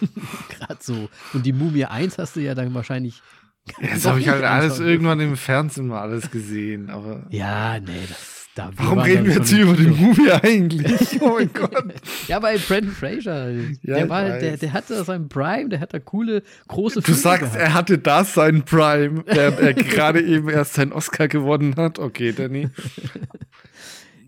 Gerade 0.50 0.78
so. 0.80 1.10
Und 1.34 1.46
die 1.46 1.54
Mumie 1.54 1.86
1 1.86 2.18
hast 2.20 2.36
du 2.36 2.42
ja 2.42 2.54
dann 2.54 2.74
wahrscheinlich. 2.74 3.22
Jetzt 3.82 4.06
habe 4.06 4.20
ich 4.20 4.28
halt 4.30 4.44
alles 4.44 4.80
irgendwann 4.80 5.20
im 5.22 5.36
Fernsehen 5.38 5.88
mal 5.88 6.02
alles 6.02 6.30
gesehen. 6.30 6.90
Aber 6.90 7.26
Ja, 7.30 7.80
nee, 7.80 8.06
das. 8.08 8.33
Da, 8.56 8.70
warum 8.76 9.00
reden 9.00 9.26
wir 9.26 9.34
jetzt 9.34 9.50
hier 9.50 9.64
über 9.64 9.74
die 9.76 9.88
Mumie 9.88 10.30
eigentlich? 10.32 11.20
Oh 11.22 11.38
mein 11.40 11.52
Gott. 11.54 11.86
Ja, 12.28 12.40
bei 12.40 12.58
Brandon 12.58 12.92
Fraser. 12.92 13.50
Ja, 13.50 13.68
der, 13.82 14.10
war, 14.10 14.24
der, 14.38 14.58
der 14.58 14.74
hatte 14.74 15.04
seinen 15.04 15.28
Prime, 15.28 15.70
der 15.70 15.80
hat 15.80 15.92
da 15.94 16.00
coole, 16.00 16.44
große 16.68 17.00
Du 17.00 17.06
Filme 17.06 17.20
sagst, 17.20 17.54
gehabt. 17.54 17.60
er 17.60 17.74
hatte 17.74 17.98
das 17.98 18.36
seinen 18.36 18.64
Prime, 18.64 19.24
der, 19.24 19.52
der 19.52 19.74
gerade 19.74 20.22
eben 20.22 20.50
erst 20.50 20.76
seinen 20.76 20.94
Oscar 20.94 21.28
gewonnen 21.28 21.76
hat. 21.78 21.98
Okay, 21.98 22.32
Danny. 22.32 22.70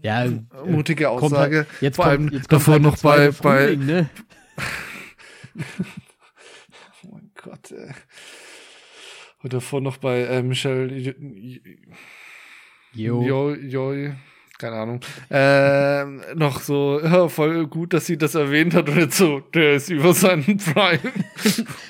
Ja, 0.01 0.25
Mutige 0.65 1.05
kommt 1.05 1.23
Aussage. 1.23 1.57
Halt, 1.57 1.81
jetzt 1.81 1.95
Vor 1.97 2.05
kommt, 2.05 2.17
allem 2.17 2.29
jetzt 2.29 2.49
kommt 2.49 2.61
davor 2.61 2.73
halt 2.73 2.83
noch 2.83 2.97
bei, 2.97 3.29
bei 3.31 3.75
ne? 3.75 4.09
Oh 7.03 7.09
mein 7.11 7.29
Gott, 7.35 7.71
ey. 7.71 7.91
Und 9.43 9.53
davor 9.53 9.81
noch 9.81 9.97
bei 9.97 10.21
äh, 10.21 10.41
Michelle 10.41 11.15
Jo. 12.95 13.21
Jo, 13.21 13.53
Joi, 13.55 14.13
keine 14.57 14.75
Ahnung. 14.77 14.99
Ähm, 15.29 16.21
noch 16.35 16.61
so, 16.61 16.99
ja, 17.03 17.27
voll 17.27 17.67
gut, 17.67 17.93
dass 17.93 18.05
sie 18.05 18.17
das 18.17 18.35
erwähnt 18.35 18.73
hat 18.73 18.87
und 18.89 18.97
jetzt 18.97 19.17
so, 19.17 19.41
der 19.53 19.75
ist 19.75 19.89
über 19.89 20.13
seinen 20.13 20.57
Prime. 20.57 20.99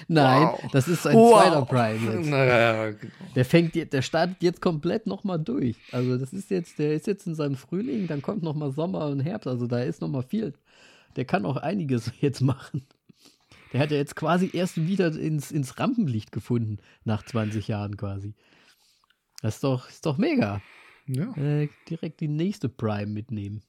Nein, 0.08 0.42
Wow. 0.44 0.64
das 0.72 0.88
ist 0.88 1.04
sein 1.04 1.16
Wow. 1.16 1.42
zweiter 1.44 1.66
Prime 1.66 2.14
jetzt. 2.18 2.30
Naja, 2.30 2.92
genau. 2.92 3.14
Der 3.36 3.46
fängt, 3.46 3.94
der 3.94 4.02
startet 4.02 4.38
jetzt 4.42 4.62
komplett 4.62 5.06
nochmal 5.08 5.40
durch. 5.40 5.76
Also 5.92 6.18
das 6.18 6.34
ist 6.34 6.50
jetzt, 6.50 6.80
der 6.80 6.94
ist 6.94 7.08
jetzt 7.08 7.28
in 7.28 7.36
seinem 7.36 7.56
Frühling, 7.56 8.08
dann 8.08 8.22
kommt 8.22 8.42
nochmal 8.44 8.72
Sommer 8.72 9.08
und 9.08 9.20
Herbst. 9.20 9.48
Also 9.48 9.68
da 9.68 9.80
ist 9.82 10.02
nochmal 10.02 10.24
viel. 10.24 10.54
Der 11.16 11.26
kann 11.26 11.46
auch 11.46 11.58
einiges 11.58 12.12
jetzt 12.22 12.42
machen. 12.42 12.86
Der 13.74 13.82
hat 13.82 13.92
ja 13.92 13.98
jetzt 13.98 14.16
quasi 14.16 14.50
erst 14.54 14.88
wieder 14.88 15.08
ins, 15.08 15.52
ins 15.52 15.80
Rampenlicht 15.80 16.32
gefunden, 16.32 16.78
nach 17.04 17.24
20 17.24 17.68
Jahren 17.68 17.98
quasi. 17.98 18.34
Das 19.42 19.56
ist 19.56 19.64
doch, 19.64 19.90
ist 19.90 20.06
doch 20.06 20.18
mega. 20.18 20.62
Ja, 21.08 21.36
Äh, 21.38 21.70
direkt 21.90 22.20
die 22.20 22.28
nächste 22.28 22.70
Prime 22.70 23.08
mitnehmen. 23.08 23.62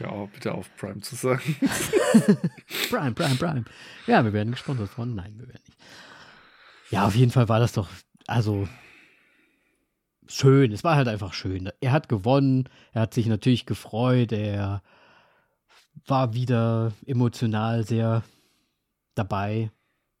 ja, 0.00 0.26
bitte 0.26 0.52
auf 0.54 0.74
Prime 0.76 1.00
zu 1.00 1.14
sagen. 1.14 1.56
Prime, 2.90 3.12
Prime, 3.12 3.36
Prime. 3.36 3.64
Ja, 4.06 4.24
wir 4.24 4.32
werden 4.32 4.52
gesponsert 4.52 4.90
von. 4.90 5.14
Nein, 5.14 5.34
wir 5.38 5.48
werden 5.48 5.62
nicht. 5.66 5.78
Ja, 6.90 7.06
auf 7.06 7.14
jeden 7.16 7.32
Fall 7.32 7.48
war 7.48 7.58
das 7.60 7.72
doch, 7.72 7.88
also 8.26 8.68
schön. 10.26 10.72
Es 10.72 10.84
war 10.84 10.96
halt 10.96 11.08
einfach 11.08 11.32
schön. 11.34 11.70
Er 11.80 11.92
hat 11.92 12.08
gewonnen. 12.08 12.68
Er 12.92 13.02
hat 13.02 13.14
sich 13.14 13.26
natürlich 13.26 13.66
gefreut. 13.66 14.32
Er 14.32 14.82
war 16.06 16.34
wieder 16.34 16.92
emotional 17.06 17.84
sehr 17.84 18.22
dabei. 19.14 19.70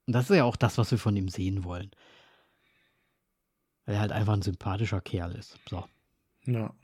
Und 0.06 0.12
das 0.14 0.30
ist 0.30 0.36
ja 0.36 0.44
auch 0.44 0.56
das, 0.56 0.78
was 0.78 0.90
wir 0.90 0.98
von 0.98 1.16
ihm 1.16 1.28
sehen 1.28 1.64
wollen. 1.64 1.90
Weil 3.86 3.94
er 3.94 4.00
halt 4.00 4.12
einfach 4.12 4.34
ein 4.34 4.42
sympathischer 4.42 5.00
Kerl 5.00 5.34
ist. 5.36 5.58
So. 5.70 5.84
Ja. 6.44 6.74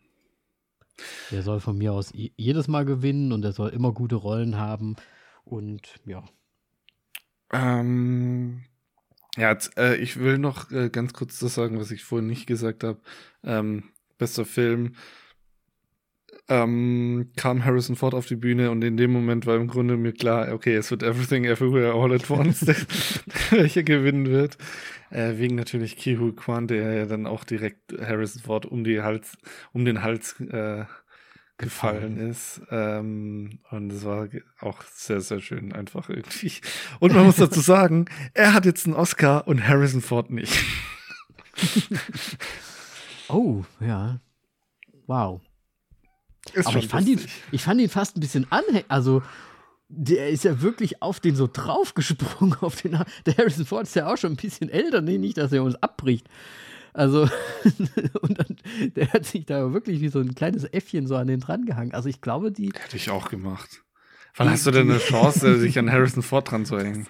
Der 1.30 1.42
soll 1.42 1.60
von 1.60 1.76
mir 1.76 1.92
aus 1.92 2.12
jedes 2.14 2.68
Mal 2.68 2.84
gewinnen 2.84 3.32
und 3.32 3.44
er 3.44 3.52
soll 3.52 3.70
immer 3.70 3.92
gute 3.92 4.16
Rollen 4.16 4.56
haben. 4.56 4.96
Und 5.44 6.00
ja. 6.06 6.22
Ähm, 7.52 8.62
ja, 9.36 9.50
jetzt, 9.50 9.76
äh, 9.78 9.96
ich 9.96 10.18
will 10.18 10.38
noch 10.38 10.70
äh, 10.70 10.90
ganz 10.90 11.12
kurz 11.12 11.38
das 11.38 11.54
sagen, 11.54 11.78
was 11.78 11.90
ich 11.90 12.04
vorhin 12.04 12.28
nicht 12.28 12.46
gesagt 12.46 12.84
habe. 12.84 13.00
Ähm, 13.42 13.90
bester 14.18 14.44
Film. 14.44 14.96
Ähm, 16.52 17.30
kam 17.36 17.64
Harrison 17.64 17.96
Ford 17.96 18.12
auf 18.12 18.26
die 18.26 18.36
Bühne 18.36 18.70
und 18.70 18.84
in 18.84 18.98
dem 18.98 19.10
Moment 19.10 19.46
war 19.46 19.56
im 19.56 19.68
Grunde 19.68 19.96
mir 19.96 20.12
klar, 20.12 20.52
okay, 20.52 20.74
es 20.74 20.90
wird 20.90 21.02
Everything 21.02 21.44
Everywhere 21.44 21.94
All 21.94 22.12
at 22.12 22.28
Once, 22.28 22.60
der, 22.60 22.76
welcher 23.50 23.82
gewinnen 23.82 24.26
wird. 24.26 24.58
Äh, 25.08 25.38
wegen 25.38 25.54
natürlich 25.54 25.96
Kihu 25.96 26.32
Kwan, 26.32 26.66
der 26.66 26.92
ja 26.92 27.06
dann 27.06 27.26
auch 27.26 27.44
direkt 27.44 27.94
Harrison 27.98 28.42
Ford 28.42 28.66
um, 28.66 28.84
die 28.84 29.00
Hals, 29.00 29.38
um 29.72 29.86
den 29.86 30.02
Hals 30.02 30.38
äh, 30.40 30.84
gefallen 31.56 32.18
ist. 32.18 32.60
Ähm, 32.70 33.60
und 33.70 33.90
es 33.90 34.04
war 34.04 34.28
auch 34.60 34.82
sehr, 34.82 35.22
sehr 35.22 35.40
schön, 35.40 35.72
einfach 35.72 36.10
irgendwie. 36.10 36.52
Und 37.00 37.14
man 37.14 37.24
muss 37.24 37.36
dazu 37.36 37.60
sagen, 37.60 38.04
er 38.34 38.52
hat 38.52 38.66
jetzt 38.66 38.84
einen 38.84 38.94
Oscar 38.94 39.48
und 39.48 39.66
Harrison 39.66 40.02
Ford 40.02 40.30
nicht. 40.30 40.62
Oh, 43.28 43.64
ja. 43.80 44.20
Wow. 45.06 45.40
Ist 46.52 46.66
Aber 46.66 46.78
ich 46.78 46.88
fand, 46.88 47.08
ihn, 47.08 47.20
ich 47.52 47.62
fand 47.62 47.80
ihn 47.80 47.88
fast 47.88 48.16
ein 48.16 48.20
bisschen 48.20 48.46
anhängig. 48.50 48.84
Also, 48.88 49.22
der 49.88 50.30
ist 50.30 50.44
ja 50.44 50.60
wirklich 50.60 51.02
auf 51.02 51.20
den 51.20 51.36
so 51.36 51.48
draufgesprungen. 51.50 52.56
Auf 52.60 52.80
den, 52.80 52.98
der 53.26 53.36
Harrison 53.36 53.66
Ford 53.66 53.84
ist 53.84 53.96
ja 53.96 54.12
auch 54.12 54.16
schon 54.16 54.32
ein 54.32 54.36
bisschen 54.36 54.68
älter. 54.68 55.00
Nee, 55.00 55.18
nicht, 55.18 55.38
dass 55.38 55.52
er 55.52 55.62
uns 55.62 55.76
abbricht. 55.76 56.28
Also, 56.94 57.22
und 58.20 58.38
dann, 58.38 58.56
der 58.96 59.12
hat 59.12 59.24
sich 59.24 59.46
da 59.46 59.72
wirklich 59.72 60.00
wie 60.00 60.08
so 60.08 60.18
ein 60.18 60.34
kleines 60.34 60.64
Äffchen 60.64 61.06
so 61.06 61.16
an 61.16 61.26
den 61.26 61.40
dran 61.40 61.64
gehangen. 61.64 61.94
Also, 61.94 62.08
ich 62.08 62.20
glaube, 62.20 62.52
die, 62.52 62.72
Hätte 62.74 62.96
ich 62.96 63.10
auch 63.10 63.28
gemacht. 63.30 63.82
Wann 64.36 64.50
hast 64.50 64.66
du 64.66 64.70
denn 64.70 64.90
eine 64.90 64.98
Chance, 64.98 65.58
sich 65.60 65.78
an 65.78 65.90
Harrison 65.92 66.22
Ford 66.22 66.50
dran 66.50 66.64
zu 66.64 66.78
hängen? 66.78 67.06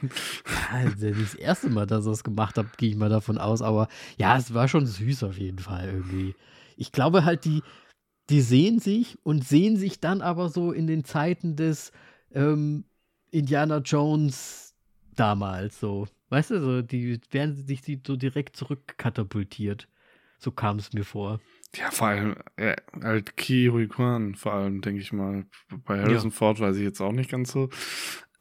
das 0.72 1.02
ist 1.02 1.20
das 1.20 1.34
erste 1.34 1.70
Mal, 1.70 1.86
dass 1.86 2.06
er 2.06 2.12
es 2.12 2.24
gemacht 2.24 2.58
hat, 2.58 2.78
gehe 2.78 2.90
ich 2.90 2.96
mal 2.96 3.08
davon 3.08 3.38
aus. 3.38 3.62
Aber 3.62 3.88
ja, 4.18 4.36
es 4.36 4.54
war 4.54 4.66
schon 4.66 4.86
süß 4.86 5.22
auf 5.22 5.38
jeden 5.38 5.60
Fall 5.60 5.86
irgendwie. 5.86 6.34
Ich 6.76 6.90
glaube 6.90 7.24
halt, 7.24 7.44
die, 7.44 7.62
die 8.30 8.40
sehen 8.40 8.78
sich 8.78 9.18
und 9.24 9.44
sehen 9.44 9.76
sich 9.76 10.00
dann 10.00 10.20
aber 10.22 10.48
so 10.48 10.72
in 10.72 10.86
den 10.86 11.04
Zeiten 11.04 11.56
des 11.56 11.92
ähm, 12.32 12.84
Indiana 13.30 13.78
Jones 13.78 14.74
damals 15.16 15.78
so. 15.80 16.06
Weißt 16.30 16.50
du, 16.50 16.60
so, 16.60 16.82
die 16.82 17.20
werden 17.30 17.54
sich 17.66 17.82
die 17.82 18.00
so 18.06 18.16
direkt 18.16 18.56
zurückkatapultiert. 18.56 19.88
So 20.38 20.50
kam 20.50 20.78
es 20.78 20.92
mir 20.92 21.04
vor. 21.04 21.40
Ja, 21.76 21.90
vor 21.90 22.08
allem 22.08 22.36
äh, 22.56 22.76
halt 23.02 23.36
Ki 23.36 23.68
Hui 23.70 23.86
Kwan, 23.88 24.34
vor 24.34 24.54
allem, 24.54 24.80
denke 24.80 25.00
ich 25.00 25.12
mal. 25.12 25.44
Bei 25.84 26.00
Harrison 26.00 26.30
Ford 26.30 26.58
weiß 26.60 26.76
ich 26.76 26.82
jetzt 26.82 27.00
auch 27.00 27.12
nicht 27.12 27.30
ganz 27.30 27.52
so. 27.52 27.68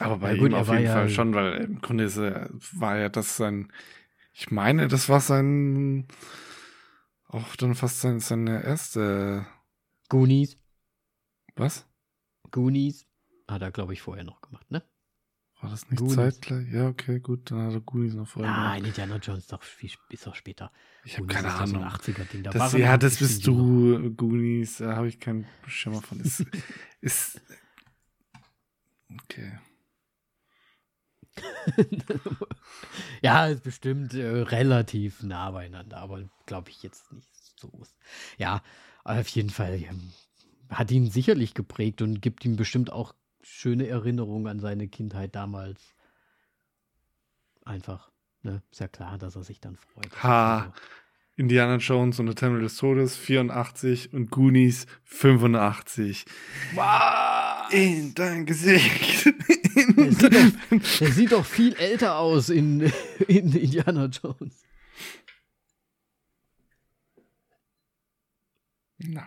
Aber 0.00 0.18
bei 0.18 0.32
Ja, 0.32 0.38
gut, 0.38 0.50
ihm 0.50 0.54
auf 0.54 0.68
jeden 0.70 0.84
ja- 0.84 0.92
Fall 0.92 1.08
schon, 1.08 1.34
weil 1.34 1.54
im 1.64 1.80
Grunde 1.80 2.04
ist 2.04 2.16
war 2.18 2.96
ja 2.98 3.08
das 3.08 3.36
sein, 3.36 3.72
ich 4.32 4.50
meine, 4.50 4.88
das 4.88 5.08
war 5.08 5.20
sein, 5.20 6.06
auch 7.32 7.56
dann 7.56 7.74
fast 7.74 8.00
sein, 8.00 8.20
seine 8.20 8.62
erste, 8.62 9.46
Goonies. 10.08 10.58
was? 11.56 11.86
Goonies. 12.50 13.06
Hat 13.48 13.62
er, 13.62 13.70
glaube 13.70 13.92
ich, 13.92 14.02
vorher 14.02 14.24
noch 14.24 14.40
gemacht, 14.40 14.70
ne? 14.70 14.82
War 15.60 15.70
das 15.70 15.88
nicht 15.90 15.98
Goonies. 15.98 16.14
zeitgleich? 16.16 16.72
Ja, 16.72 16.88
okay, 16.88 17.20
gut, 17.20 17.50
dann 17.50 17.66
hat 17.66 17.74
er 17.74 17.80
Goonies 17.80 18.14
noch 18.14 18.26
vorher 18.26 18.50
gemacht. 18.50 18.68
Nein, 18.70 18.84
Indiana 18.86 19.16
Jones 19.16 19.40
ist 19.40 19.52
doch, 19.52 19.62
viel, 19.62 19.90
ist 20.08 20.26
doch 20.26 20.34
später. 20.34 20.72
Ich 21.04 21.16
habe 21.18 21.26
keine 21.26 21.48
ist 21.48 21.54
ja 21.60 21.66
so 21.66 21.76
Ahnung. 21.76 21.88
ein 21.88 21.94
80er-Ding. 21.96 22.42
Da 22.44 22.50
Das, 22.50 22.72
ja, 22.72 22.92
noch 22.92 22.98
das 22.98 23.18
bist 23.18 23.46
du, 23.46 24.10
Goonies, 24.14 24.78
da 24.78 24.96
habe 24.96 25.08
ich 25.08 25.20
keinen 25.20 25.46
Schimmer 25.66 26.00
von. 26.00 26.18
Ist, 26.20 26.44
ist, 27.00 27.42
okay. 29.22 29.58
ja, 33.22 33.46
ist 33.46 33.62
bestimmt 33.62 34.14
äh, 34.14 34.26
relativ 34.26 35.22
nah 35.22 35.50
beieinander, 35.50 35.98
aber 35.98 36.28
glaube 36.46 36.70
ich 36.70 36.82
jetzt 36.82 37.12
nicht 37.12 37.28
so. 37.56 37.70
Ja, 38.38 38.62
auf 39.04 39.28
jeden 39.28 39.50
Fall 39.50 39.74
ähm, 39.74 40.12
hat 40.68 40.90
ihn 40.90 41.10
sicherlich 41.10 41.54
geprägt 41.54 42.02
und 42.02 42.20
gibt 42.20 42.44
ihm 42.44 42.56
bestimmt 42.56 42.92
auch 42.92 43.14
schöne 43.42 43.86
Erinnerungen 43.86 44.46
an 44.46 44.60
seine 44.60 44.88
Kindheit 44.88 45.34
damals. 45.34 45.94
Einfach, 47.64 48.10
ne? 48.42 48.62
Ist 48.70 48.80
ja 48.80 48.88
klar, 48.88 49.18
dass 49.18 49.36
er 49.36 49.42
sich 49.42 49.60
dann 49.60 49.76
freut. 49.76 50.22
Ha. 50.22 50.72
Indiana 51.36 51.76
Jones 51.76 52.20
und 52.20 52.26
der 52.26 52.34
Tempel 52.34 52.60
des 52.60 52.76
Todes 52.76 53.16
84 53.16 54.12
und 54.12 54.30
Goonies 54.30 54.86
85. 55.04 56.26
wow! 56.74 57.29
In 57.70 58.14
dein 58.14 58.46
Gesicht. 58.46 59.26
Der 59.96 60.12
sieht, 60.12 60.34
doch, 60.34 60.98
der 60.98 61.12
sieht 61.12 61.32
doch 61.32 61.46
viel 61.46 61.74
älter 61.74 62.16
aus 62.18 62.48
in, 62.48 62.92
in 63.28 63.52
Indiana 63.52 64.06
Jones. 64.06 64.64
Nein. 68.98 69.24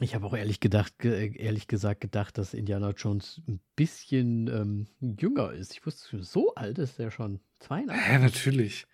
Ich 0.00 0.14
habe 0.14 0.26
auch 0.26 0.36
ehrlich 0.36 0.60
gedacht, 0.60 0.92
ehrlich 1.02 1.68
gesagt 1.68 2.02
gedacht, 2.02 2.36
dass 2.36 2.52
Indiana 2.52 2.90
Jones 2.90 3.40
ein 3.48 3.60
bisschen 3.76 4.46
ähm, 4.48 4.86
jünger 5.00 5.52
ist. 5.52 5.72
Ich 5.72 5.86
wusste 5.86 6.22
so 6.22 6.54
alt 6.54 6.78
ist 6.78 6.98
er 6.98 7.10
schon. 7.10 7.40
82. 7.60 8.06
Ja, 8.06 8.18
natürlich. 8.18 8.86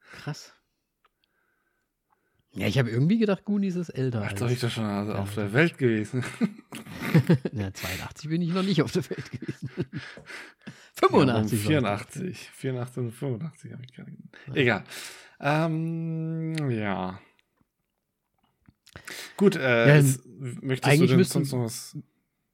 Krass. 0.00 0.52
Ja, 2.52 2.66
ich 2.66 2.78
habe 2.78 2.90
irgendwie 2.90 3.18
gedacht, 3.18 3.44
Goonies 3.44 3.76
ist 3.76 3.90
älter. 3.90 4.26
Ach, 4.26 4.32
doch 4.32 4.50
ich 4.50 4.58
doch 4.58 4.70
schon 4.70 4.84
also 4.84 5.12
auf 5.14 5.34
der 5.34 5.52
Welt 5.52 5.78
gewesen. 5.78 6.24
Na, 7.52 7.72
82 7.72 8.28
bin 8.28 8.42
ich 8.42 8.50
noch 8.52 8.62
nicht 8.62 8.82
auf 8.82 8.92
der 8.92 9.08
Welt 9.10 9.30
gewesen. 9.30 9.70
85. 10.94 11.62
Ja, 11.68 11.68
84. 11.80 12.50
84 12.54 12.98
und 13.04 13.12
85 13.12 13.72
habe 13.72 13.82
ich 13.84 13.92
gerade. 13.94 14.12
Egal. 14.54 14.84
Ähm, 15.40 16.70
ja. 16.70 17.20
Gut, 19.36 19.56
äh, 19.56 19.88
Ja, 19.88 19.94
es- 19.96 20.20
möchtest 20.60 20.84
eigentlich 20.90 21.00
du 21.02 21.06
denn 21.08 21.16
müssten- 21.18 21.44
sonst 21.44 21.52
noch 21.52 21.64
was? 21.64 21.96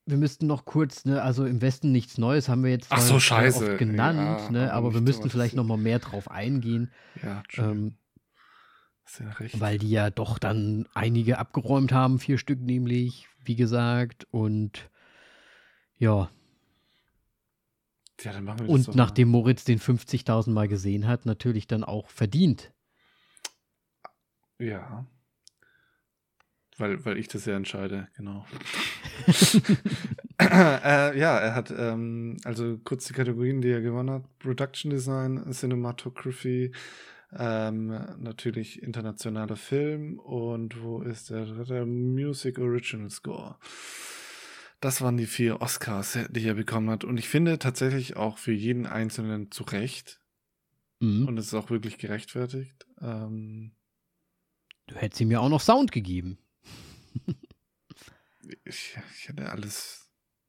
Wir 0.07 0.18
müssten 0.18 0.46
noch 0.46 0.66
kurz, 0.66 1.07
ne, 1.07 1.22
also 1.22 1.46
im 1.46 1.62
Westen 1.62 1.90
nichts 1.90 2.18
Neues 2.18 2.50
haben 2.50 2.62
wir 2.62 2.70
jetzt 2.70 2.88
Ach 2.90 3.00
so, 3.00 3.18
scheiße. 3.18 3.70
oft 3.70 3.78
genannt, 3.78 4.18
Ja, 4.18 4.50
ne, 4.50 4.72
aber 4.74 4.92
wir 4.92 5.00
müssten 5.00 5.30
vielleicht 5.30 5.55
noch 5.55 5.64
mal 5.64 5.78
mehr 5.78 5.98
drauf 5.98 6.30
eingehen, 6.30 6.92
Ja, 7.22 7.42
ähm, 7.57 7.94
ja 9.18 9.60
weil 9.60 9.78
die 9.78 9.90
ja 9.90 10.10
doch 10.10 10.38
dann 10.38 10.86
einige 10.94 11.38
abgeräumt 11.38 11.92
haben, 11.92 12.18
vier 12.18 12.38
Stück 12.38 12.60
nämlich, 12.60 13.28
wie 13.44 13.56
gesagt, 13.56 14.26
und 14.30 14.90
ja, 15.98 16.30
ja, 18.22 18.32
dann 18.32 18.44
machen 18.44 18.60
wir 18.60 18.66
das 18.66 18.86
doch 18.86 18.88
und 18.88 18.96
mal. 18.96 19.04
nachdem 19.04 19.28
Moritz 19.28 19.64
den 19.64 19.78
50.000 19.78 20.50
Mal 20.50 20.68
gesehen 20.68 21.06
hat, 21.06 21.26
natürlich 21.26 21.66
dann 21.66 21.84
auch 21.84 22.08
verdient. 22.08 22.72
Ja. 24.58 25.06
Weil, 26.76 27.04
weil 27.04 27.18
ich 27.18 27.28
das 27.28 27.44
ja 27.44 27.56
entscheide, 27.56 28.08
genau. 28.16 28.46
äh, 30.40 31.18
ja, 31.18 31.38
er 31.38 31.54
hat, 31.54 31.72
ähm, 31.76 32.36
also 32.44 32.78
kurz 32.78 33.06
die 33.06 33.12
Kategorien, 33.12 33.60
die 33.60 33.70
er 33.70 33.80
gewonnen 33.80 34.10
hat: 34.10 34.38
Production 34.40 34.90
Design, 34.90 35.52
Cinematography, 35.52 36.72
ähm, 37.32 37.88
natürlich 38.18 38.82
internationaler 38.82 39.56
Film 39.56 40.18
und 40.18 40.82
wo 40.82 41.02
ist 41.02 41.30
der 41.30 41.46
dritte? 41.46 41.84
Music 41.86 42.58
Original 42.58 43.10
Score. 43.10 43.56
Das 44.80 45.00
waren 45.00 45.16
die 45.16 45.26
vier 45.26 45.60
Oscars, 45.60 46.18
die 46.30 46.46
er 46.46 46.54
bekommen 46.54 46.90
hat. 46.90 47.04
Und 47.04 47.16
ich 47.18 47.28
finde 47.28 47.58
tatsächlich 47.58 48.16
auch 48.16 48.38
für 48.38 48.52
jeden 48.52 48.86
Einzelnen 48.86 49.50
zu 49.50 49.64
Recht. 49.64 50.20
Mhm. 51.00 51.26
Und 51.26 51.38
es 51.38 51.46
ist 51.46 51.54
auch 51.54 51.70
wirklich 51.70 51.98
gerechtfertigt. 51.98 52.86
Ähm, 53.00 53.72
Du 54.86 54.96
hättest 54.96 55.20
ihm 55.20 55.30
ja 55.30 55.40
auch 55.40 55.48
noch 55.48 55.60
Sound 55.60 55.92
gegeben. 55.92 56.38
ich, 58.64 58.96
ich 59.16 59.28
hätte 59.28 59.50
alles 59.50 60.03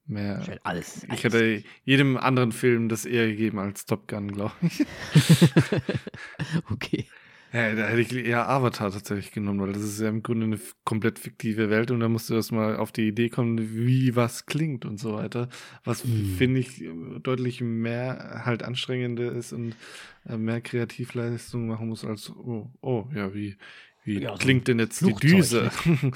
mehr. 0.08 0.40
Ich 0.40 0.48
hätte 0.48 0.64
alles. 0.64 1.04
Ich 1.04 1.24
alles. 1.24 1.24
hätte 1.24 1.64
jedem 1.84 2.16
anderen 2.16 2.52
Film 2.52 2.88
das 2.88 3.04
eher 3.04 3.26
gegeben 3.28 3.58
als 3.58 3.86
Top 3.86 4.08
Gun, 4.08 4.32
glaube 4.32 4.54
ich. 4.62 4.86
okay. 6.70 7.06
Ja, 7.52 7.74
da 7.74 7.86
hätte 7.88 8.00
ich 8.00 8.12
eher 8.26 8.48
Avatar 8.48 8.90
tatsächlich 8.90 9.32
genommen, 9.32 9.60
weil 9.60 9.72
das 9.72 9.82
ist 9.82 10.00
ja 10.00 10.08
im 10.08 10.22
Grunde 10.22 10.44
eine 10.46 10.60
komplett 10.84 11.18
fiktive 11.18 11.70
Welt 11.70 11.90
und 11.90 12.00
da 12.00 12.08
musst 12.08 12.28
du 12.28 12.34
erst 12.34 12.52
mal 12.52 12.76
auf 12.76 12.92
die 12.92 13.06
Idee 13.08 13.30
kommen, 13.30 13.58
wie 13.74 14.14
was 14.16 14.46
klingt 14.46 14.84
und 14.84 14.98
so 14.98 15.14
weiter. 15.14 15.48
Was 15.84 16.02
Hm. 16.04 16.26
finde 16.36 16.60
ich 16.60 16.82
deutlich 17.22 17.60
mehr 17.60 18.42
halt 18.44 18.62
anstrengender 18.62 19.32
ist 19.32 19.52
und 19.52 19.76
äh, 20.26 20.36
mehr 20.36 20.60
Kreativleistung 20.60 21.68
machen 21.68 21.88
muss 21.88 22.04
als, 22.04 22.30
oh, 22.30 22.70
oh 22.82 23.08
ja, 23.14 23.32
wie, 23.32 23.56
wie 24.04 24.20
Ja, 24.20 24.36
so 24.36 24.38
klingt 24.38 24.68
denn 24.68 24.78
jetzt 24.80 25.06
die 25.06 25.14
Flugzeug, 25.14 25.20
Düse? 25.20 25.70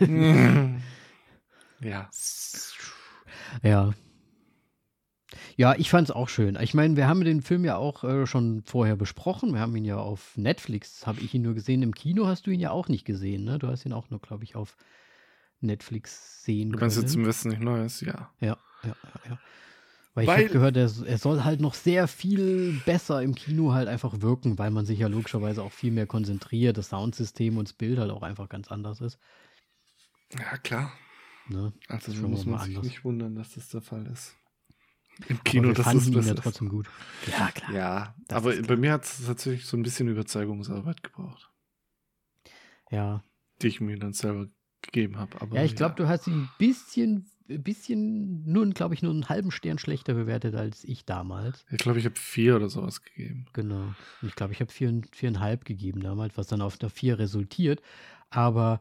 ja. 1.80 2.10
Ja. 3.62 3.92
Ja, 5.56 5.74
ich 5.76 5.90
fand 5.90 6.08
es 6.08 6.14
auch 6.14 6.28
schön. 6.28 6.58
Ich 6.60 6.74
meine, 6.74 6.96
wir 6.96 7.06
haben 7.06 7.22
den 7.22 7.40
Film 7.42 7.64
ja 7.64 7.76
auch 7.76 8.02
äh, 8.02 8.26
schon 8.26 8.62
vorher 8.64 8.96
besprochen. 8.96 9.52
Wir 9.52 9.60
haben 9.60 9.76
ihn 9.76 9.84
ja 9.84 9.96
auf 9.96 10.36
Netflix, 10.36 11.06
habe 11.06 11.20
ich 11.20 11.32
ihn 11.34 11.42
nur 11.42 11.54
gesehen. 11.54 11.82
Im 11.82 11.94
Kino 11.94 12.26
hast 12.26 12.46
du 12.46 12.50
ihn 12.50 12.58
ja 12.60 12.70
auch 12.72 12.88
nicht 12.88 13.04
gesehen, 13.04 13.44
ne? 13.44 13.58
Du 13.60 13.68
hast 13.68 13.86
ihn 13.86 13.92
auch 13.92 14.10
nur, 14.10 14.20
glaube 14.20 14.42
ich, 14.42 14.56
auf 14.56 14.76
Netflix 15.60 16.42
sehen 16.44 16.70
Du 16.70 16.78
können. 16.78 16.88
meinst 16.88 16.96
jetzt 17.00 17.14
im 17.14 17.26
Westen 17.26 17.50
nicht 17.50 17.62
Neues? 17.62 18.00
Ja. 18.00 18.30
Ja, 18.40 18.56
ja, 18.82 18.88
ja, 19.04 19.30
ja. 19.30 19.38
Weil 20.14 20.24
ich 20.24 20.28
Weil- 20.28 20.44
habe 20.44 20.52
gehört, 20.52 20.76
er, 20.76 20.90
er 21.06 21.18
soll 21.18 21.44
halt 21.44 21.60
noch 21.60 21.74
sehr 21.74 22.08
viel 22.08 22.80
besser 22.84 23.22
im 23.22 23.36
Kino 23.36 23.72
halt 23.72 23.86
einfach 23.86 24.20
wirken, 24.22 24.58
weil 24.58 24.72
man 24.72 24.84
sich 24.84 24.98
ja 24.98 25.06
logischerweise 25.06 25.62
auch 25.62 25.70
viel 25.72 25.92
mehr 25.92 26.06
konzentriert, 26.08 26.76
das 26.76 26.88
Soundsystem 26.88 27.56
und 27.56 27.68
das 27.68 27.74
Bild 27.74 27.98
halt 28.00 28.10
auch 28.10 28.22
einfach 28.22 28.48
ganz 28.48 28.68
anders 28.68 29.00
ist. 29.00 29.18
Ja, 30.36 30.56
klar. 30.58 30.90
Ne? 31.50 31.72
Also 31.88 32.12
Schauen 32.12 32.22
da 32.22 32.22
wir 32.22 32.28
muss 32.28 32.46
man 32.46 32.58
sich 32.60 32.76
anders. 32.76 32.84
nicht 32.84 33.04
wundern, 33.04 33.34
dass 33.34 33.54
das 33.54 33.68
der 33.68 33.80
Fall 33.80 34.06
ist. 34.06 34.36
Im 35.28 35.36
Aber 35.36 35.44
Kino, 35.44 35.72
das 35.72 35.92
ihn 35.92 36.14
besser 36.14 36.28
ja 36.28 36.34
ist. 36.34 36.42
trotzdem 36.42 36.68
gut. 36.68 36.88
Ja, 37.26 37.50
klar. 37.50 37.72
Ja, 37.72 38.14
Das 38.28 38.36
aber 38.38 38.54
ist 38.54 38.66
bei 38.66 38.76
mir 38.76 38.92
hat 38.92 39.04
es 39.04 39.26
tatsächlich 39.26 39.66
so 39.66 39.76
ein 39.76 39.82
bisschen 39.82 40.08
Überzeugungsarbeit 40.08 41.02
gebraucht, 41.02 41.50
Ja, 42.90 43.22
die 43.60 43.68
ich 43.68 43.80
mir 43.80 43.98
dann 43.98 44.12
selber 44.12 44.48
gegeben 44.82 45.18
habe. 45.18 45.36
Ja 45.54 45.64
ich 45.64 45.76
glaube, 45.76 45.94
du 45.96 46.08
hast 46.08 46.26
ihn 46.26 46.44
ein 46.44 46.50
bisschen, 46.58 47.26
ein 47.50 47.62
bisschen, 47.62 48.44
nur, 48.50 48.66
glaube 48.70 48.94
ich, 48.94 49.02
nur 49.02 49.12
einen 49.12 49.28
halben 49.28 49.50
Stern 49.50 49.78
schlechter 49.78 50.14
bewertet 50.14 50.54
als 50.54 50.84
ich 50.84 51.04
damals. 51.04 51.66
Ich 51.70 51.78
glaube, 51.78 51.98
ich 51.98 52.06
habe 52.06 52.16
vier 52.16 52.56
oder 52.56 52.70
sowas 52.70 53.02
gegeben. 53.02 53.46
Genau. 53.52 53.94
Und 54.22 54.28
ich 54.28 54.34
glaube, 54.36 54.52
ich 54.54 54.60
habe 54.60 54.72
vier, 54.72 55.02
viereinhalb 55.12 55.64
gegeben 55.66 56.00
damals, 56.00 56.38
was 56.38 56.46
dann 56.46 56.62
auf 56.62 56.78
einer 56.80 56.88
vier 56.90 57.18
resultiert. 57.18 57.82
Aber 58.30 58.80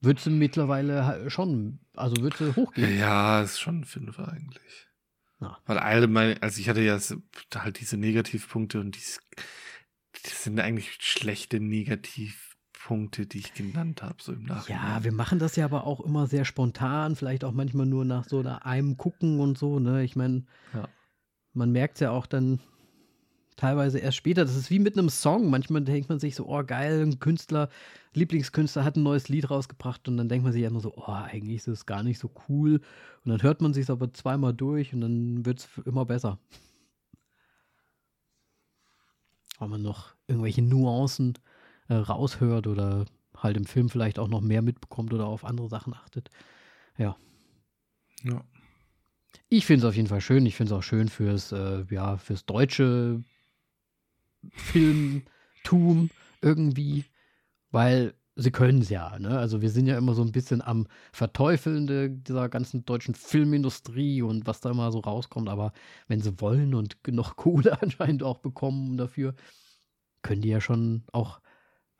würdest 0.00 0.26
du 0.26 0.30
mittlerweile 0.30 1.28
schon, 1.30 1.80
also 1.94 2.20
würdest 2.22 2.40
du 2.40 2.54
hochgehen? 2.56 2.98
Ja, 2.98 3.42
ist 3.42 3.60
schon 3.60 3.80
ein 3.80 3.84
Fünfer 3.84 4.28
eigentlich. 4.28 4.88
Ja. 5.40 5.58
Weil 5.66 5.78
alle 5.78 6.06
meine, 6.06 6.42
also 6.42 6.60
ich 6.60 6.68
hatte 6.68 6.82
ja 6.82 6.98
halt 7.54 7.80
diese 7.80 7.96
Negativpunkte 7.96 8.80
und 8.80 8.96
dies, 8.96 9.20
das 10.22 10.44
sind 10.44 10.60
eigentlich 10.60 10.92
schlechte 11.00 11.60
Negativpunkte, 11.60 13.26
die 13.26 13.38
ich 13.38 13.54
genannt 13.54 14.02
habe, 14.02 14.16
so 14.22 14.32
im 14.32 14.44
Nachhinein. 14.44 14.82
Ja, 14.82 15.04
wir 15.04 15.12
machen 15.12 15.38
das 15.38 15.56
ja 15.56 15.64
aber 15.64 15.86
auch 15.86 16.00
immer 16.00 16.26
sehr 16.26 16.44
spontan, 16.44 17.16
vielleicht 17.16 17.44
auch 17.44 17.52
manchmal 17.52 17.86
nur 17.86 18.04
nach 18.04 18.28
so 18.28 18.42
einem 18.42 18.96
Gucken 18.96 19.40
und 19.40 19.56
so, 19.56 19.78
ne? 19.78 20.04
Ich 20.04 20.16
meine, 20.16 20.44
Ja. 20.74 20.88
man 21.54 21.72
merkt 21.72 21.94
es 21.94 22.00
ja 22.00 22.10
auch 22.10 22.26
dann 22.26 22.60
teilweise 23.60 23.98
erst 23.98 24.16
später. 24.16 24.44
Das 24.44 24.56
ist 24.56 24.70
wie 24.70 24.78
mit 24.78 24.96
einem 24.96 25.10
Song. 25.10 25.50
Manchmal 25.50 25.82
denkt 25.82 26.08
man 26.08 26.18
sich 26.18 26.34
so, 26.34 26.48
oh 26.48 26.64
geil, 26.64 27.02
ein 27.02 27.20
Künstler, 27.20 27.68
Lieblingskünstler 28.14 28.84
hat 28.84 28.96
ein 28.96 29.02
neues 29.02 29.28
Lied 29.28 29.50
rausgebracht 29.50 30.08
und 30.08 30.16
dann 30.16 30.28
denkt 30.28 30.44
man 30.44 30.52
sich 30.52 30.62
immer 30.62 30.80
so, 30.80 30.94
oh, 30.96 31.12
eigentlich 31.12 31.56
ist 31.56 31.68
es 31.68 31.86
gar 31.86 32.02
nicht 32.02 32.18
so 32.18 32.30
cool. 32.48 32.80
Und 33.24 33.30
dann 33.30 33.42
hört 33.42 33.60
man 33.60 33.74
sich 33.74 33.88
aber 33.90 34.12
zweimal 34.14 34.54
durch 34.54 34.94
und 34.94 35.02
dann 35.02 35.44
wird 35.44 35.58
es 35.58 35.68
immer 35.84 36.06
besser. 36.06 36.38
Weil 39.58 39.68
man 39.68 39.82
noch 39.82 40.14
irgendwelche 40.26 40.62
Nuancen 40.62 41.34
äh, 41.88 41.94
raushört 41.94 42.66
oder 42.66 43.04
halt 43.36 43.58
im 43.58 43.66
Film 43.66 43.90
vielleicht 43.90 44.18
auch 44.18 44.28
noch 44.28 44.40
mehr 44.40 44.62
mitbekommt 44.62 45.12
oder 45.12 45.26
auf 45.26 45.44
andere 45.44 45.68
Sachen 45.68 45.92
achtet. 45.92 46.30
Ja. 46.96 47.16
Ja. 48.22 48.42
Ich 49.50 49.66
finde 49.66 49.84
es 49.84 49.88
auf 49.90 49.96
jeden 49.96 50.08
Fall 50.08 50.22
schön. 50.22 50.46
Ich 50.46 50.56
finde 50.56 50.72
es 50.72 50.78
auch 50.78 50.82
schön 50.82 51.08
fürs, 51.08 51.52
äh, 51.52 51.84
ja, 51.90 52.16
fürs 52.16 52.46
deutsche 52.46 53.22
Filmtum 54.48 56.10
irgendwie, 56.40 57.04
weil 57.70 58.14
sie 58.36 58.50
können 58.50 58.80
es 58.80 58.88
ja. 58.88 59.18
Ne? 59.18 59.38
Also 59.38 59.60
wir 59.60 59.70
sind 59.70 59.86
ja 59.86 59.98
immer 59.98 60.14
so 60.14 60.22
ein 60.22 60.32
bisschen 60.32 60.62
am 60.62 60.86
Verteufeln 61.12 61.86
de, 61.86 62.08
dieser 62.10 62.48
ganzen 62.48 62.84
deutschen 62.84 63.14
Filmindustrie 63.14 64.22
und 64.22 64.46
was 64.46 64.60
da 64.60 64.70
immer 64.70 64.90
so 64.92 65.00
rauskommt. 65.00 65.48
Aber 65.48 65.72
wenn 66.08 66.20
sie 66.20 66.40
wollen 66.40 66.74
und 66.74 67.04
genug 67.04 67.34
Kohle 67.36 67.80
anscheinend 67.82 68.22
auch 68.22 68.38
bekommen 68.38 68.96
dafür, 68.96 69.34
können 70.22 70.42
die 70.42 70.48
ja 70.48 70.60
schon 70.60 71.04
auch 71.12 71.40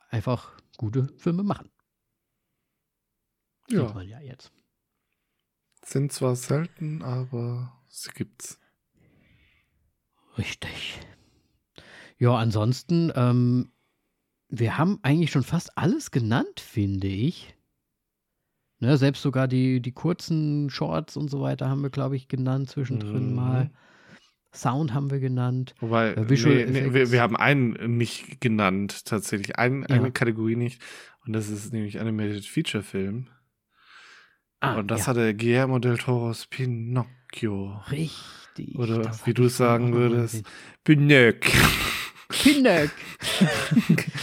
einfach 0.09 0.57
gute 0.77 1.07
Filme 1.17 1.43
machen. 1.43 1.69
Sieht 3.67 3.79
Ja. 3.79 3.93
man 3.93 4.07
ja 4.07 4.19
jetzt. 4.19 4.51
Sind 5.83 6.11
zwar 6.11 6.35
selten, 6.35 7.01
aber 7.01 7.73
sie 7.87 8.11
gibt's. 8.11 8.59
Richtig. 10.37 10.99
Ja, 12.21 12.35
ansonsten, 12.35 13.11
ähm, 13.15 13.71
wir 14.47 14.77
haben 14.77 14.99
eigentlich 15.01 15.31
schon 15.31 15.41
fast 15.41 15.75
alles 15.75 16.11
genannt, 16.11 16.59
finde 16.59 17.07
ich. 17.07 17.55
Ne, 18.79 18.95
selbst 18.97 19.23
sogar 19.23 19.47
die, 19.47 19.81
die 19.81 19.91
kurzen 19.91 20.69
Shorts 20.69 21.17
und 21.17 21.29
so 21.31 21.41
weiter 21.41 21.67
haben 21.67 21.81
wir, 21.81 21.89
glaube 21.89 22.15
ich, 22.15 22.27
genannt 22.27 22.69
zwischendrin 22.69 23.29
Mhm. 23.29 23.35
mal. 23.35 23.71
Sound 24.53 24.93
haben 24.93 25.09
wir 25.09 25.19
genannt. 25.19 25.73
Wobei, 25.79 26.13
Äh, 26.13 26.29
Visual 26.29 26.65
nee, 26.67 26.81
nee, 26.81 26.93
wir, 26.93 27.11
wir 27.11 27.21
haben 27.23 27.35
einen 27.37 27.97
nicht 27.97 28.39
genannt, 28.39 29.05
tatsächlich. 29.05 29.57
Ein, 29.57 29.81
Ja. 29.89 29.95
Eine 29.95 30.11
Kategorie 30.11 30.55
nicht. 30.55 30.79
Und 31.25 31.33
das 31.33 31.49
ist 31.49 31.73
nämlich 31.73 31.99
Animated 31.99 32.45
Feature 32.45 32.83
Film. 32.83 33.29
und 34.61 34.91
das 34.91 35.01
ja, 35.01 35.07
hatte 35.07 35.33
Guillermo 35.35 35.79
del 35.79 35.97
Toro's 35.97 36.45
Pinocchio. 36.45 37.81
richtig. 37.89 38.77
Oder 38.77 39.11
wie 39.25 39.33
du 39.33 39.45
ich 39.45 39.53
sagen 39.55 39.93
würdest. 39.93 40.43
Pinocchio. 40.83 41.59
Pinocchio. 42.31 42.89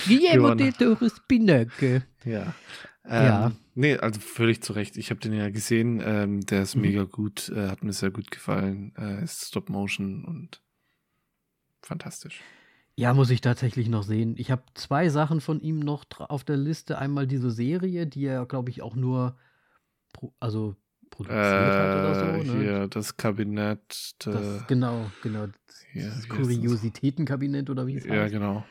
Guillermo 0.06 0.54
del 0.54 0.72
Toro's 0.72 1.20
Pinocchio. 1.26 2.00
Ja. 2.24 2.54
Ähm, 3.04 3.24
Ja. 3.24 3.52
Nee, 3.74 3.96
also 3.96 4.18
völlig 4.20 4.60
zu 4.62 4.72
Recht. 4.72 4.96
Ich 4.96 5.10
habe 5.10 5.20
den 5.20 5.32
ja 5.32 5.50
gesehen. 5.50 6.02
Ähm, 6.04 6.40
der 6.40 6.62
ist 6.62 6.74
Mhm. 6.74 6.82
mega 6.82 7.04
gut. 7.04 7.48
Äh, 7.50 7.68
hat 7.68 7.84
mir 7.84 7.92
sehr 7.92 8.10
gut 8.10 8.30
gefallen. 8.30 8.92
Äh, 8.98 9.22
ist 9.22 9.46
Stop 9.46 9.68
Motion 9.68 10.24
und 10.24 10.60
fantastisch. 11.82 12.40
Ja, 12.96 13.14
muss 13.14 13.30
ich 13.30 13.40
tatsächlich 13.40 13.88
noch 13.88 14.02
sehen. 14.02 14.34
Ich 14.36 14.50
habe 14.50 14.64
zwei 14.74 15.08
Sachen 15.08 15.40
von 15.40 15.60
ihm 15.60 15.78
noch 15.78 16.06
auf 16.18 16.42
der 16.42 16.56
Liste. 16.56 16.98
Einmal 16.98 17.28
diese 17.28 17.52
Serie, 17.52 18.08
die 18.08 18.24
er, 18.24 18.44
glaube 18.46 18.70
ich, 18.70 18.82
auch 18.82 18.96
nur 18.96 19.38
also 20.40 20.74
produziert 21.10 21.38
hat 21.44 21.96
oder 21.98 22.38
Äh, 22.38 22.44
so. 22.44 22.52
Ne? 22.54 22.60
Hier, 22.62 22.88
das 22.88 23.16
Kabinett. 23.16 24.14
Das, 24.18 24.62
äh, 24.62 24.64
genau, 24.68 25.10
genau. 25.22 25.46
hier, 25.92 26.06
Das 26.08 26.16
das? 26.16 26.28
Kuriositätenkabinett 26.28 27.70
oder 27.70 27.86
wie 27.86 27.96
es 27.96 28.04
Ja, 28.04 28.22
heißt. 28.22 28.32
genau. 28.32 28.64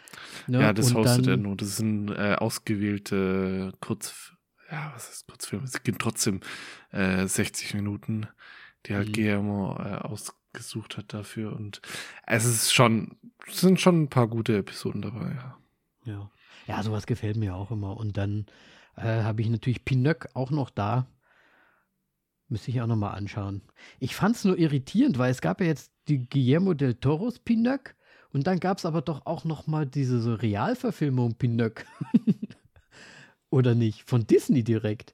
Ne? 0.48 0.62
Ja, 0.62 0.74
das 0.74 0.92
Und 0.92 0.98
hostet 0.98 1.28
er 1.28 1.38
nur. 1.38 1.56
Das 1.56 1.78
sind 1.78 2.10
äh, 2.12 2.36
ausgewählte 2.36 3.74
Kurz... 3.80 4.34
Ja, 4.70 4.92
was 4.94 5.10
ist 5.10 5.28
Kurzfilme? 5.28 5.64
Es 5.64 5.82
gibt 5.84 6.02
trotzdem 6.02 6.42
äh, 6.92 7.26
60 7.26 7.74
Minuten, 7.76 8.28
die 8.86 8.96
halt 8.96 9.08
Mhm. 9.10 9.14
Guillermo 9.14 9.78
äh, 9.80 9.96
ausgesucht 9.96 10.98
hat 10.98 11.14
dafür. 11.14 11.54
Und 11.56 11.82
es 12.26 12.44
ist 12.46 12.74
schon, 12.74 13.18
es 13.48 13.62
sind 13.62 13.80
schon 13.80 14.04
ein 14.04 14.10
paar 14.10 14.28
gute 14.28 14.58
Episoden 14.58 15.02
dabei, 15.02 15.36
ja. 15.36 15.58
Ja. 16.04 16.32
ja, 16.68 16.84
sowas 16.84 17.06
gefällt 17.06 17.38
mir 17.38 17.56
auch 17.56 17.72
immer. 17.72 17.96
Und 17.96 18.18
dann 18.18 18.46
äh, 18.98 19.24
habe 19.24 19.42
ich 19.42 19.50
natürlich 19.50 19.86
Pinöck 19.86 20.28
auch 20.34 20.52
noch 20.52 20.70
da. 20.70 21.08
Müsste 22.50 22.72
ich 22.72 22.80
auch 22.82 22.88
noch 22.88 22.96
mal 22.96 23.12
anschauen. 23.12 23.62
Ich 24.00 24.16
fand 24.16 24.36
es 24.38 24.46
nur 24.46 24.58
irritierend, 24.58 25.18
weil 25.18 25.32
es 25.32 25.42
gab 25.42 25.60
ja 25.60 25.68
jetzt 25.68 25.92
die 26.08 26.30
Guillermo 26.30 26.74
del 26.74 26.96
Toros 26.96 27.40
Pinöck 27.40 27.96
und 28.32 28.48
dann 28.48 28.60
gab 28.60 28.78
es 28.78 28.86
aber 28.86 29.02
doch 29.02 29.26
auch 29.26 29.44
noch 29.44 29.68
mal 29.68 29.86
diese 29.86 30.20
so 30.22 30.34
Realverfilmung 30.34 31.36
Pinöck. 31.36 31.86
oder 33.50 33.76
nicht? 33.76 34.10
Von 34.10 34.26
Disney 34.28 34.64
direkt. 34.64 35.14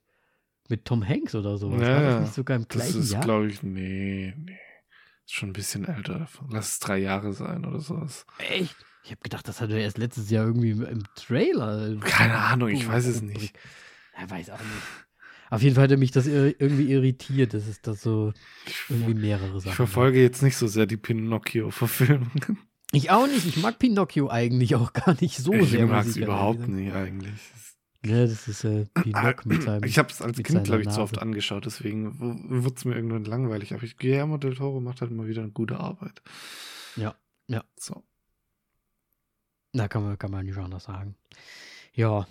Mit 0.69 0.85
Tom 0.85 1.07
Hanks 1.07 1.35
oder 1.35 1.57
sowas. 1.57 1.81
War 1.81 1.89
Ja, 1.89 2.01
das 2.11 2.21
nicht 2.21 2.33
sogar 2.33 2.55
im 2.57 2.67
Das 2.67 2.77
gleichen 2.77 3.01
ist, 3.01 3.11
Jahr? 3.11 3.21
glaube 3.21 3.47
ich, 3.47 3.61
nee, 3.63 4.33
nee. 4.37 4.57
Ist 5.25 5.33
schon 5.33 5.49
ein 5.49 5.53
bisschen 5.53 5.85
älter. 5.85 6.27
Lass 6.49 6.73
es 6.73 6.79
drei 6.79 6.97
Jahre 6.99 7.33
sein 7.33 7.65
oder 7.65 7.79
sowas. 7.79 8.25
Echt? 8.37 8.75
Ich 9.03 9.11
habe 9.11 9.21
gedacht, 9.21 9.47
das 9.47 9.59
hatte 9.59 9.73
er 9.73 9.81
erst 9.81 9.97
letztes 9.97 10.29
Jahr 10.29 10.45
irgendwie 10.45 10.71
im, 10.71 10.83
im 10.85 11.03
Trailer. 11.15 11.97
Keine 11.99 12.37
Ahnung, 12.37 12.69
ich 12.69 12.87
Oh, 12.87 12.91
weiß 12.91 13.05
es 13.07 13.21
oh, 13.21 13.25
nicht. 13.25 13.57
Er 14.13 14.29
weiß 14.29 14.49
auch 14.51 14.59
nicht. 14.59 15.02
Auf 15.53 15.61
jeden 15.61 15.75
Fall 15.75 15.89
hat 15.89 15.99
mich 15.99 16.11
das 16.11 16.25
ir- 16.27 16.55
irgendwie 16.59 16.91
irritiert, 16.91 17.53
dass 17.53 17.67
es 17.67 17.81
da 17.81 17.93
so 17.93 18.33
irgendwie 18.89 19.13
mehrere 19.13 19.59
Sachen 19.59 19.69
Ich 19.69 19.75
verfolge 19.75 20.21
jetzt 20.21 20.41
nicht 20.41 20.57
so 20.57 20.67
sehr 20.67 20.85
die 20.85 20.97
Pinocchio-Verfilmungen. 20.97 22.57
Ich 22.95 23.09
auch 23.09 23.25
nicht. 23.25 23.43
Ich 23.47 23.57
mag 23.57 23.79
Pinocchio 23.79 24.29
eigentlich 24.29 24.75
auch 24.75 24.93
gar 24.93 25.19
nicht 25.19 25.37
so 25.37 25.51
ich 25.53 25.71
sehr. 25.71 25.87
mag 25.87 26.05
muss 26.05 26.11
es 26.11 26.15
ich 26.17 26.21
überhaupt 26.23 26.67
nicht 26.67 26.93
eigentlich. 26.93 27.39
Ja, 28.05 28.27
das 28.27 28.47
ist 28.47 28.63
äh, 28.65 28.85
Pinocchio 28.93 29.41
mit 29.49 29.63
seinem. 29.63 29.83
Ich 29.85 29.97
habe 29.97 30.09
es 30.11 30.21
als 30.21 30.37
Kind, 30.43 30.65
glaube 30.65 30.83
ich, 30.83 30.89
zu 30.89 31.01
oft 31.01 31.15
Nase. 31.15 31.23
angeschaut, 31.23 31.65
deswegen 31.65 32.61
wird 32.63 32.77
es 32.77 32.85
mir 32.85 32.93
irgendwann 32.95 33.25
langweilig. 33.25 33.73
Aber 33.73 33.81
ich, 33.81 33.97
Guillermo 33.97 34.37
del 34.37 34.53
Toro 34.53 34.79
macht 34.79 35.01
halt 35.01 35.09
immer 35.09 35.25
wieder 35.25 35.41
eine 35.41 35.49
gute 35.51 35.79
Arbeit. 35.79 36.21
Ja, 36.95 37.15
ja. 37.47 37.63
So. 37.79 38.03
Da 39.71 39.87
kann 39.87 40.03
man, 40.03 40.17
kann 40.19 40.29
man 40.29 40.45
nicht 40.45 40.57
anders 40.57 40.83
sagen. 40.83 41.15
Ja. 41.93 42.27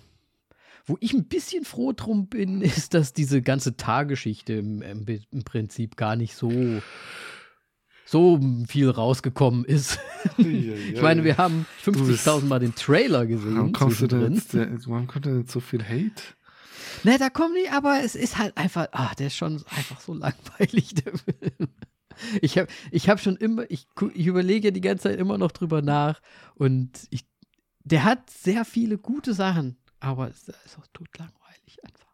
Wo 0.85 0.97
ich 0.99 1.13
ein 1.13 1.25
bisschen 1.27 1.63
froh 1.65 1.93
drum 1.93 2.27
bin, 2.27 2.61
ist, 2.61 2.93
dass 2.93 3.13
diese 3.13 3.41
ganze 3.41 3.77
Targeschichte 3.77 4.53
im, 4.53 4.81
im, 4.81 5.05
im 5.31 5.43
Prinzip 5.43 5.95
gar 5.97 6.15
nicht 6.15 6.35
so, 6.35 6.51
so 8.05 8.39
viel 8.67 8.89
rausgekommen 8.89 9.65
ist. 9.65 9.99
Ich 10.37 11.01
meine, 11.01 11.23
wir 11.25 11.37
haben 11.37 11.65
Du 11.83 11.91
bist- 11.91 12.25
50.000 12.27 12.45
Mal 12.45 12.59
den 12.59 12.73
Trailer 12.75 13.25
gesehen. 13.25 13.57
Warum 13.57 13.73
kommst 13.73 14.01
du 14.01 14.07
denn 14.07 14.33
jetzt, 14.33 14.53
der- 14.53 14.69
warum 14.87 15.05
kommt 15.05 15.25
denn 15.25 15.39
jetzt 15.41 15.51
so 15.51 15.59
viel 15.59 15.83
Hate? 15.83 16.23
Ne, 17.03 17.17
da 17.19 17.29
kommt 17.29 17.53
nicht, 17.55 17.71
aber 17.73 17.99
es 18.03 18.15
ist 18.15 18.37
halt 18.37 18.55
einfach, 18.55 18.87
ah, 18.93 19.11
der 19.19 19.27
ist 19.27 19.35
schon 19.35 19.61
einfach 19.69 19.99
so 19.99 20.13
langweilig, 20.13 20.93
der 20.95 21.13
Film. 21.17 21.69
Ich 22.41 22.57
habe 22.57 22.67
ich 22.91 23.09
hab 23.09 23.19
schon 23.19 23.35
immer, 23.35 23.69
ich, 23.69 23.87
ich 24.13 24.25
überlege 24.27 24.71
die 24.71 24.79
ganze 24.81 25.09
Zeit 25.09 25.19
immer 25.19 25.37
noch 25.37 25.51
drüber 25.51 25.81
nach 25.81 26.21
und 26.55 26.89
ich, 27.09 27.25
der 27.83 28.05
hat 28.05 28.29
sehr 28.29 28.63
viele 28.63 28.97
gute 28.97 29.33
Sachen, 29.33 29.75
aber 30.03 30.27
es 30.27 30.47
ist 30.47 30.77
auch 30.77 30.87
totlangweilig 30.93 31.83
einfach. 31.83 32.13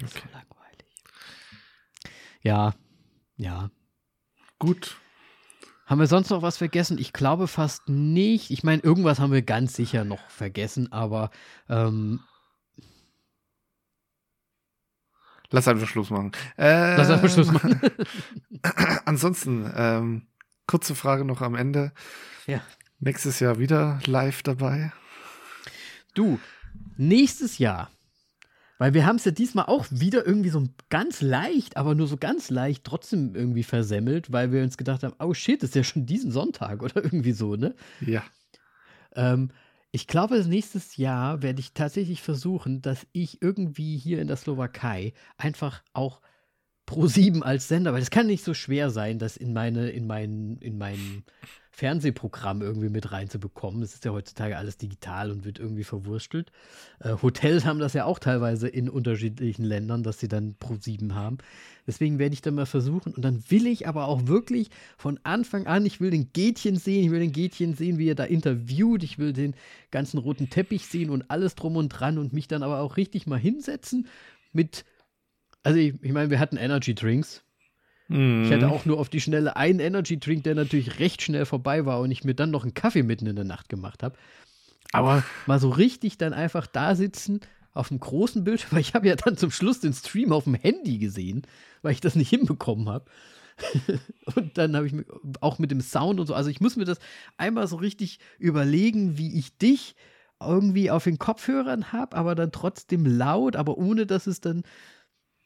So 0.00 0.06
Okay. 0.06 0.28
langweilig. 0.32 1.04
Ja, 2.42 2.74
ja. 3.36 3.70
Gut. 4.58 4.96
Haben 5.86 6.00
wir 6.00 6.06
sonst 6.06 6.30
noch 6.30 6.42
was 6.42 6.56
vergessen? 6.56 6.98
Ich 6.98 7.12
glaube 7.12 7.48
fast 7.48 7.88
nicht. 7.88 8.50
Ich 8.50 8.62
meine, 8.62 8.82
irgendwas 8.82 9.18
haben 9.18 9.32
wir 9.32 9.42
ganz 9.42 9.74
sicher 9.74 10.04
noch 10.04 10.30
vergessen, 10.30 10.90
aber 10.92 11.30
ähm, 11.68 12.20
Lass 15.50 15.68
einfach 15.68 15.86
Schluss 15.86 16.08
machen. 16.08 16.32
Äh, 16.56 16.96
lass 16.96 17.10
einfach 17.10 17.28
Schluss 17.28 17.52
machen. 17.52 17.78
Ansonsten, 19.04 19.70
ähm, 19.76 20.26
kurze 20.66 20.94
Frage 20.94 21.26
noch 21.26 21.42
am 21.42 21.56
Ende. 21.56 21.92
Ja. 22.46 22.62
Nächstes 23.00 23.38
Jahr 23.38 23.58
wieder 23.58 24.00
live 24.06 24.42
dabei. 24.42 24.92
Du, 26.14 26.38
nächstes 26.96 27.58
Jahr, 27.58 27.90
weil 28.78 28.94
wir 28.94 29.06
haben 29.06 29.16
es 29.16 29.24
ja 29.24 29.30
diesmal 29.30 29.66
auch 29.66 29.86
wieder 29.90 30.26
irgendwie 30.26 30.50
so 30.50 30.66
ganz 30.90 31.20
leicht, 31.20 31.76
aber 31.76 31.94
nur 31.94 32.06
so 32.06 32.16
ganz 32.16 32.50
leicht 32.50 32.84
trotzdem 32.84 33.34
irgendwie 33.34 33.62
versemmelt, 33.62 34.32
weil 34.32 34.52
wir 34.52 34.62
uns 34.62 34.76
gedacht 34.76 35.02
haben, 35.02 35.14
oh 35.18 35.34
shit, 35.34 35.62
ist 35.62 35.74
ja 35.74 35.84
schon 35.84 36.04
diesen 36.04 36.32
Sonntag 36.32 36.82
oder 36.82 36.96
irgendwie 36.96 37.32
so, 37.32 37.56
ne? 37.56 37.74
Ja. 38.00 38.22
Ähm, 39.14 39.50
ich 39.92 40.06
glaube, 40.06 40.36
das 40.36 40.46
nächstes 40.46 40.96
Jahr 40.96 41.42
werde 41.42 41.60
ich 41.60 41.74
tatsächlich 41.74 42.22
versuchen, 42.22 42.82
dass 42.82 43.06
ich 43.12 43.42
irgendwie 43.42 43.98
hier 43.98 44.20
in 44.20 44.26
der 44.26 44.36
Slowakei 44.36 45.12
einfach 45.36 45.82
auch 45.92 46.22
Pro 46.86 47.06
7 47.06 47.42
als 47.42 47.68
Sender, 47.68 47.92
weil 47.92 48.02
es 48.02 48.10
kann 48.10 48.26
nicht 48.26 48.42
so 48.42 48.54
schwer 48.54 48.90
sein, 48.90 49.18
das 49.18 49.36
in 49.36 49.52
meine, 49.52 49.90
in 49.90 50.06
mein, 50.06 50.56
in 50.60 50.76
mein 50.76 51.24
Fernsehprogramm 51.74 52.60
irgendwie 52.60 52.90
mit 52.90 53.12
reinzubekommen. 53.12 53.82
Es 53.82 53.94
ist 53.94 54.04
ja 54.04 54.12
heutzutage 54.12 54.58
alles 54.58 54.76
digital 54.76 55.30
und 55.30 55.46
wird 55.46 55.58
irgendwie 55.58 55.84
verwurstelt. 55.84 56.52
Äh, 57.00 57.14
Hotels 57.22 57.64
haben 57.64 57.78
das 57.78 57.94
ja 57.94 58.04
auch 58.04 58.18
teilweise 58.18 58.68
in 58.68 58.90
unterschiedlichen 58.90 59.64
Ländern, 59.64 60.02
dass 60.02 60.20
sie 60.20 60.28
dann 60.28 60.54
Pro 60.58 60.76
7 60.78 61.14
haben. 61.14 61.38
Deswegen 61.86 62.18
werde 62.18 62.34
ich 62.34 62.42
dann 62.42 62.56
mal 62.56 62.66
versuchen. 62.66 63.14
Und 63.14 63.24
dann 63.24 63.42
will 63.48 63.66
ich 63.66 63.88
aber 63.88 64.06
auch 64.06 64.26
wirklich 64.26 64.68
von 64.98 65.18
Anfang 65.22 65.66
an, 65.66 65.86
ich 65.86 65.98
will 65.98 66.10
den 66.10 66.30
Gätchen 66.34 66.76
sehen, 66.76 67.04
ich 67.04 67.10
will 67.10 67.20
den 67.20 67.32
Gätchen 67.32 67.74
sehen, 67.74 67.96
wie 67.96 68.10
er 68.10 68.14
da 68.14 68.24
interviewt, 68.24 69.02
ich 69.02 69.18
will 69.18 69.32
den 69.32 69.54
ganzen 69.90 70.18
roten 70.18 70.50
Teppich 70.50 70.86
sehen 70.86 71.08
und 71.08 71.30
alles 71.30 71.54
drum 71.54 71.76
und 71.76 71.88
dran 71.88 72.18
und 72.18 72.34
mich 72.34 72.48
dann 72.48 72.62
aber 72.62 72.80
auch 72.80 72.98
richtig 72.98 73.26
mal 73.26 73.38
hinsetzen 73.38 74.08
mit, 74.52 74.84
also 75.62 75.78
ich, 75.78 75.94
ich 76.02 76.12
meine, 76.12 76.28
wir 76.28 76.38
hatten 76.38 76.58
Energy 76.58 76.94
Drinks. 76.94 77.42
Mhm. 78.12 78.44
Ich 78.44 78.52
hatte 78.52 78.68
auch 78.68 78.84
nur 78.84 78.98
auf 78.98 79.08
die 79.08 79.20
Schnelle 79.20 79.56
einen 79.56 79.80
Energy 79.80 80.18
Drink, 80.18 80.44
der 80.44 80.54
natürlich 80.54 80.98
recht 80.98 81.22
schnell 81.22 81.46
vorbei 81.46 81.86
war 81.86 82.00
und 82.00 82.10
ich 82.10 82.24
mir 82.24 82.34
dann 82.34 82.50
noch 82.50 82.62
einen 82.62 82.74
Kaffee 82.74 83.02
mitten 83.02 83.26
in 83.26 83.36
der 83.36 83.44
Nacht 83.44 83.68
gemacht 83.68 84.02
habe. 84.02 84.16
Aber 84.92 85.24
mal 85.46 85.58
so 85.58 85.70
richtig 85.70 86.18
dann 86.18 86.34
einfach 86.34 86.66
da 86.66 86.94
sitzen 86.94 87.40
auf 87.74 87.88
dem 87.88 88.00
großen 88.00 88.44
Bildschirm, 88.44 88.72
weil 88.72 88.80
ich 88.80 88.94
habe 88.94 89.08
ja 89.08 89.16
dann 89.16 89.36
zum 89.36 89.50
Schluss 89.50 89.80
den 89.80 89.94
Stream 89.94 90.32
auf 90.32 90.44
dem 90.44 90.54
Handy 90.54 90.98
gesehen, 90.98 91.42
weil 91.80 91.92
ich 91.92 92.00
das 92.00 92.14
nicht 92.14 92.28
hinbekommen 92.28 92.88
habe. 92.88 93.06
und 94.34 94.56
dann 94.58 94.76
habe 94.76 94.86
ich 94.86 94.92
mir 94.92 95.04
auch 95.40 95.58
mit 95.58 95.70
dem 95.70 95.80
Sound 95.80 96.20
und 96.20 96.26
so, 96.26 96.34
also 96.34 96.50
ich 96.50 96.60
muss 96.60 96.76
mir 96.76 96.84
das 96.84 96.98
einmal 97.36 97.66
so 97.66 97.76
richtig 97.76 98.18
überlegen, 98.38 99.18
wie 99.18 99.38
ich 99.38 99.56
dich 99.58 99.94
irgendwie 100.40 100.90
auf 100.90 101.04
den 101.04 101.18
Kopfhörern 101.18 101.92
habe, 101.92 102.16
aber 102.16 102.34
dann 102.34 102.50
trotzdem 102.50 103.06
laut, 103.06 103.56
aber 103.56 103.78
ohne 103.78 104.06
dass 104.06 104.26
es 104.26 104.40
dann 104.40 104.64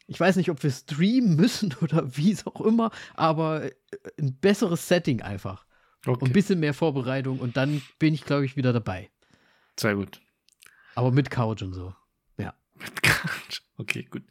ich 0.07 0.19
weiß 0.21 0.37
nicht, 0.37 0.51
ob 0.51 0.63
wir 0.63 0.71
streamen 0.71 1.37
müssen 1.37 1.75
oder 1.81 2.17
wie 2.17 2.33
es 2.33 2.47
auch 2.47 2.61
immer, 2.61 2.91
aber 3.15 3.65
äh, 3.65 3.71
ein 4.19 4.37
besseres 4.39 4.87
Setting 4.89 5.23
einfach. 5.23 5.67
Und 6.07 6.15
Okay. 6.17 6.27
ein 6.27 6.33
bisschen 6.33 6.61
mehr 6.61 6.73
Vorbereitung 6.75 7.41
und 7.41 7.57
dann 7.57 7.83
bin 7.99 8.15
ich, 8.15 8.25
glaube 8.25 8.45
ich, 8.45 8.57
wieder 8.57 8.73
dabei. 8.73 9.11
Sehr 9.79 9.97
gut. 9.97 10.21
Aber 10.95 11.11
mit 11.11 11.31
Couch 11.31 11.63
und 11.63 11.73
so. 11.75 11.95
Mit 12.79 13.03
Couch. 13.03 13.63
Okay, 13.79 14.03
gut. 14.05 14.23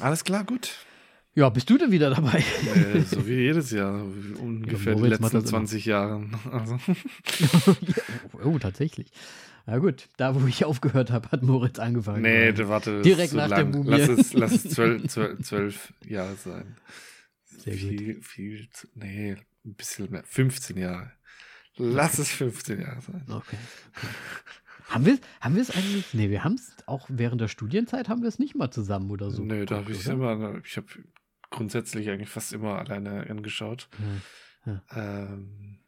Alles 0.00 0.22
klar, 0.22 0.44
gut. 0.44 0.76
Ja, 1.34 1.48
bist 1.48 1.70
du 1.70 1.78
denn 1.78 1.90
wieder 1.90 2.10
dabei? 2.10 2.44
Äh, 2.74 3.00
so 3.02 3.26
wie 3.26 3.34
jedes 3.34 3.70
Jahr, 3.70 4.04
ungefähr 4.38 4.94
die 4.94 5.00
Moritz 5.00 5.20
macht 5.20 5.32
letzten 5.32 5.44
das 5.44 5.50
immer. 5.50 5.60
20 5.60 5.86
Jahre. 5.86 6.26
Also, 6.50 6.78
oh, 8.44 8.58
tatsächlich. 8.58 9.10
Na 9.64 9.78
gut, 9.78 10.08
da 10.16 10.34
wo 10.34 10.46
ich 10.46 10.64
aufgehört 10.64 11.10
habe, 11.10 11.30
hat 11.30 11.42
Moritz 11.42 11.78
angefangen. 11.78 12.22
nee, 12.22 12.52
warte. 12.56 13.00
Direkt 13.00 13.32
nach 13.32 13.48
der 13.48 13.58
lang. 13.58 13.70
Mumie. 13.70 13.90
Lass 13.90 14.08
es, 14.08 14.32
lass 14.34 14.52
es 14.52 14.68
zwölf, 14.68 15.06
zwölf, 15.08 15.42
zwölf 15.42 15.94
Jahre 16.04 16.34
sein. 16.34 16.76
Sehr 17.44 17.76
gut. 17.76 17.80
viel, 17.80 18.22
viel, 18.22 18.68
zu, 18.70 18.88
nee, 18.94 19.36
ein 19.64 19.74
bisschen 19.74 20.10
mehr. 20.10 20.24
15 20.24 20.76
Jahre. 20.76 21.12
Lass 21.76 22.18
es 22.18 22.28
15 22.30 22.80
Jahre 22.80 23.00
sein. 23.00 23.22
Okay. 23.28 23.56
okay. 23.96 24.08
Haben 24.88 25.06
wir 25.06 25.18
haben 25.40 25.54
wir 25.54 25.62
es 25.62 25.70
eigentlich? 25.70 26.12
Nee, 26.12 26.28
wir 26.28 26.44
haben 26.44 26.54
es 26.54 26.76
auch 26.86 27.06
während 27.08 27.40
der 27.40 27.48
Studienzeit 27.48 28.10
haben 28.10 28.20
wir 28.20 28.28
es 28.28 28.38
nicht 28.38 28.54
mal 28.54 28.70
zusammen 28.70 29.10
oder 29.10 29.30
so. 29.30 29.42
Nö, 29.42 29.64
da 29.64 29.76
habe 29.76 29.92
ich 29.92 30.06
oder? 30.06 30.32
immer, 30.32 30.60
ich 30.64 30.76
habe 30.76 30.86
grundsätzlich 31.52 32.10
eigentlich 32.10 32.28
fast 32.28 32.52
immer 32.52 32.78
alleine 32.78 33.28
angeschaut. 33.30 33.88
Ja. 34.66 34.82
Ähm, 34.94 35.78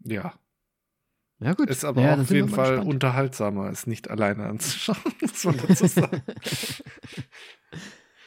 ja. 0.00 0.34
Ja, 1.38 1.54
gut. 1.54 1.70
Ist 1.70 1.84
aber 1.84 2.02
ja, 2.02 2.20
auf 2.20 2.30
jeden 2.30 2.50
Fall 2.50 2.72
gespannt. 2.72 2.90
unterhaltsamer, 2.90 3.70
ist 3.70 3.86
nicht 3.86 4.10
alleine 4.10 4.44
anzuschauen, 4.46 4.98
muss 5.22 5.44
man 5.44 5.56
dazu 5.68 5.86
sagen. 5.86 6.22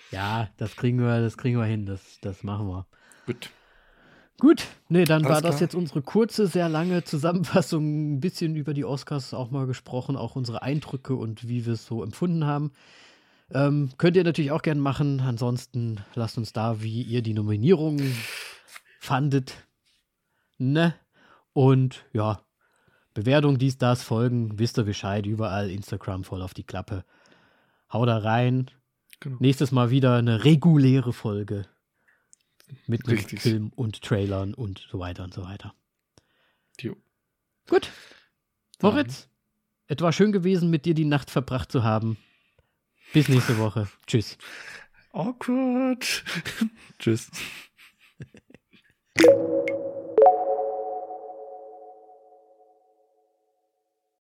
ja, 0.10 0.50
das 0.58 0.76
kriegen 0.76 1.00
wir, 1.00 1.22
das 1.22 1.38
kriegen 1.38 1.60
wir 1.60 1.66
hin, 1.66 1.86
das, 1.86 2.20
das 2.22 2.44
machen 2.44 2.68
wir. 2.68 2.88
Gut. 3.28 3.52
Gut, 4.40 4.66
nee, 4.90 5.06
dann 5.06 5.24
Alles 5.24 5.36
war 5.36 5.42
das 5.42 5.58
klar. 5.58 5.62
jetzt 5.62 5.76
unsere 5.76 6.02
kurze, 6.02 6.48
sehr 6.48 6.68
lange 6.68 7.04
Zusammenfassung, 7.04 8.16
ein 8.16 8.20
bisschen 8.20 8.56
über 8.56 8.74
die 8.74 8.84
Oscars 8.84 9.34
auch 9.34 9.52
mal 9.52 9.68
gesprochen, 9.68 10.16
auch 10.18 10.36
unsere 10.36 10.64
Eindrücke 10.64 11.14
und 11.14 11.48
wie 11.48 11.66
wir 11.68 11.74
es 11.74 11.86
so 11.86 12.04
empfunden 12.04 12.46
haben. 12.46 12.72
Ähm, 13.54 13.92
könnt 13.98 14.18
ihr 14.18 14.24
natürlich 14.24 14.52
auch 14.52 14.62
gerne 14.62 14.82
machen. 14.82 15.20
Ansonsten 15.20 16.02
lasst 16.16 16.38
uns 16.38 16.54
da, 16.54 16.82
wie 16.82 17.04
ihr 17.04 17.22
die 17.22 17.34
Nominierungen 17.34 18.16
fandet. 19.00 19.68
Ne? 20.58 20.96
Und 21.54 22.06
ja, 22.14 22.42
Bewertung, 23.14 23.60
dies, 23.60 23.78
das, 23.78 24.02
Folgen, 24.02 24.58
wisst 24.58 24.78
ihr 24.78 24.86
Bescheid, 24.86 25.26
überall 25.26 25.70
Instagram 25.70 26.24
voll 26.24 26.42
auf 26.42 26.54
die 26.54 26.64
Klappe. 26.64 27.06
Hau 27.92 28.06
da 28.06 28.18
rein. 28.18 28.72
Genau. 29.20 29.38
Nächstes 29.40 29.72
Mal 29.72 29.92
wieder 29.92 30.16
eine 30.16 30.44
reguläre 30.44 31.14
Folge. 31.14 31.68
Mit 32.88 33.08
Richtig. 33.08 33.42
Film 33.42 33.72
und 33.76 34.02
Trailern 34.02 34.56
und 34.56 34.88
so 34.90 34.98
weiter 34.98 35.24
und 35.24 35.34
so 35.34 35.44
weiter. 35.44 35.76
Jo. 36.80 36.96
Gut. 37.70 37.92
Moritz, 38.82 39.30
es 39.88 40.02
war 40.02 40.12
schön 40.12 40.32
gewesen, 40.32 40.72
mit 40.72 40.86
dir 40.86 40.96
die 40.96 41.06
Nacht 41.06 41.30
verbracht 41.30 41.72
zu 41.72 41.84
haben. 41.84 42.18
Bis 43.14 43.30
nächste 43.30 43.58
Woche. 43.60 43.88
Tschüss. 44.08 44.38
Awkward. 45.14 46.24
Tschüss. 47.00 47.30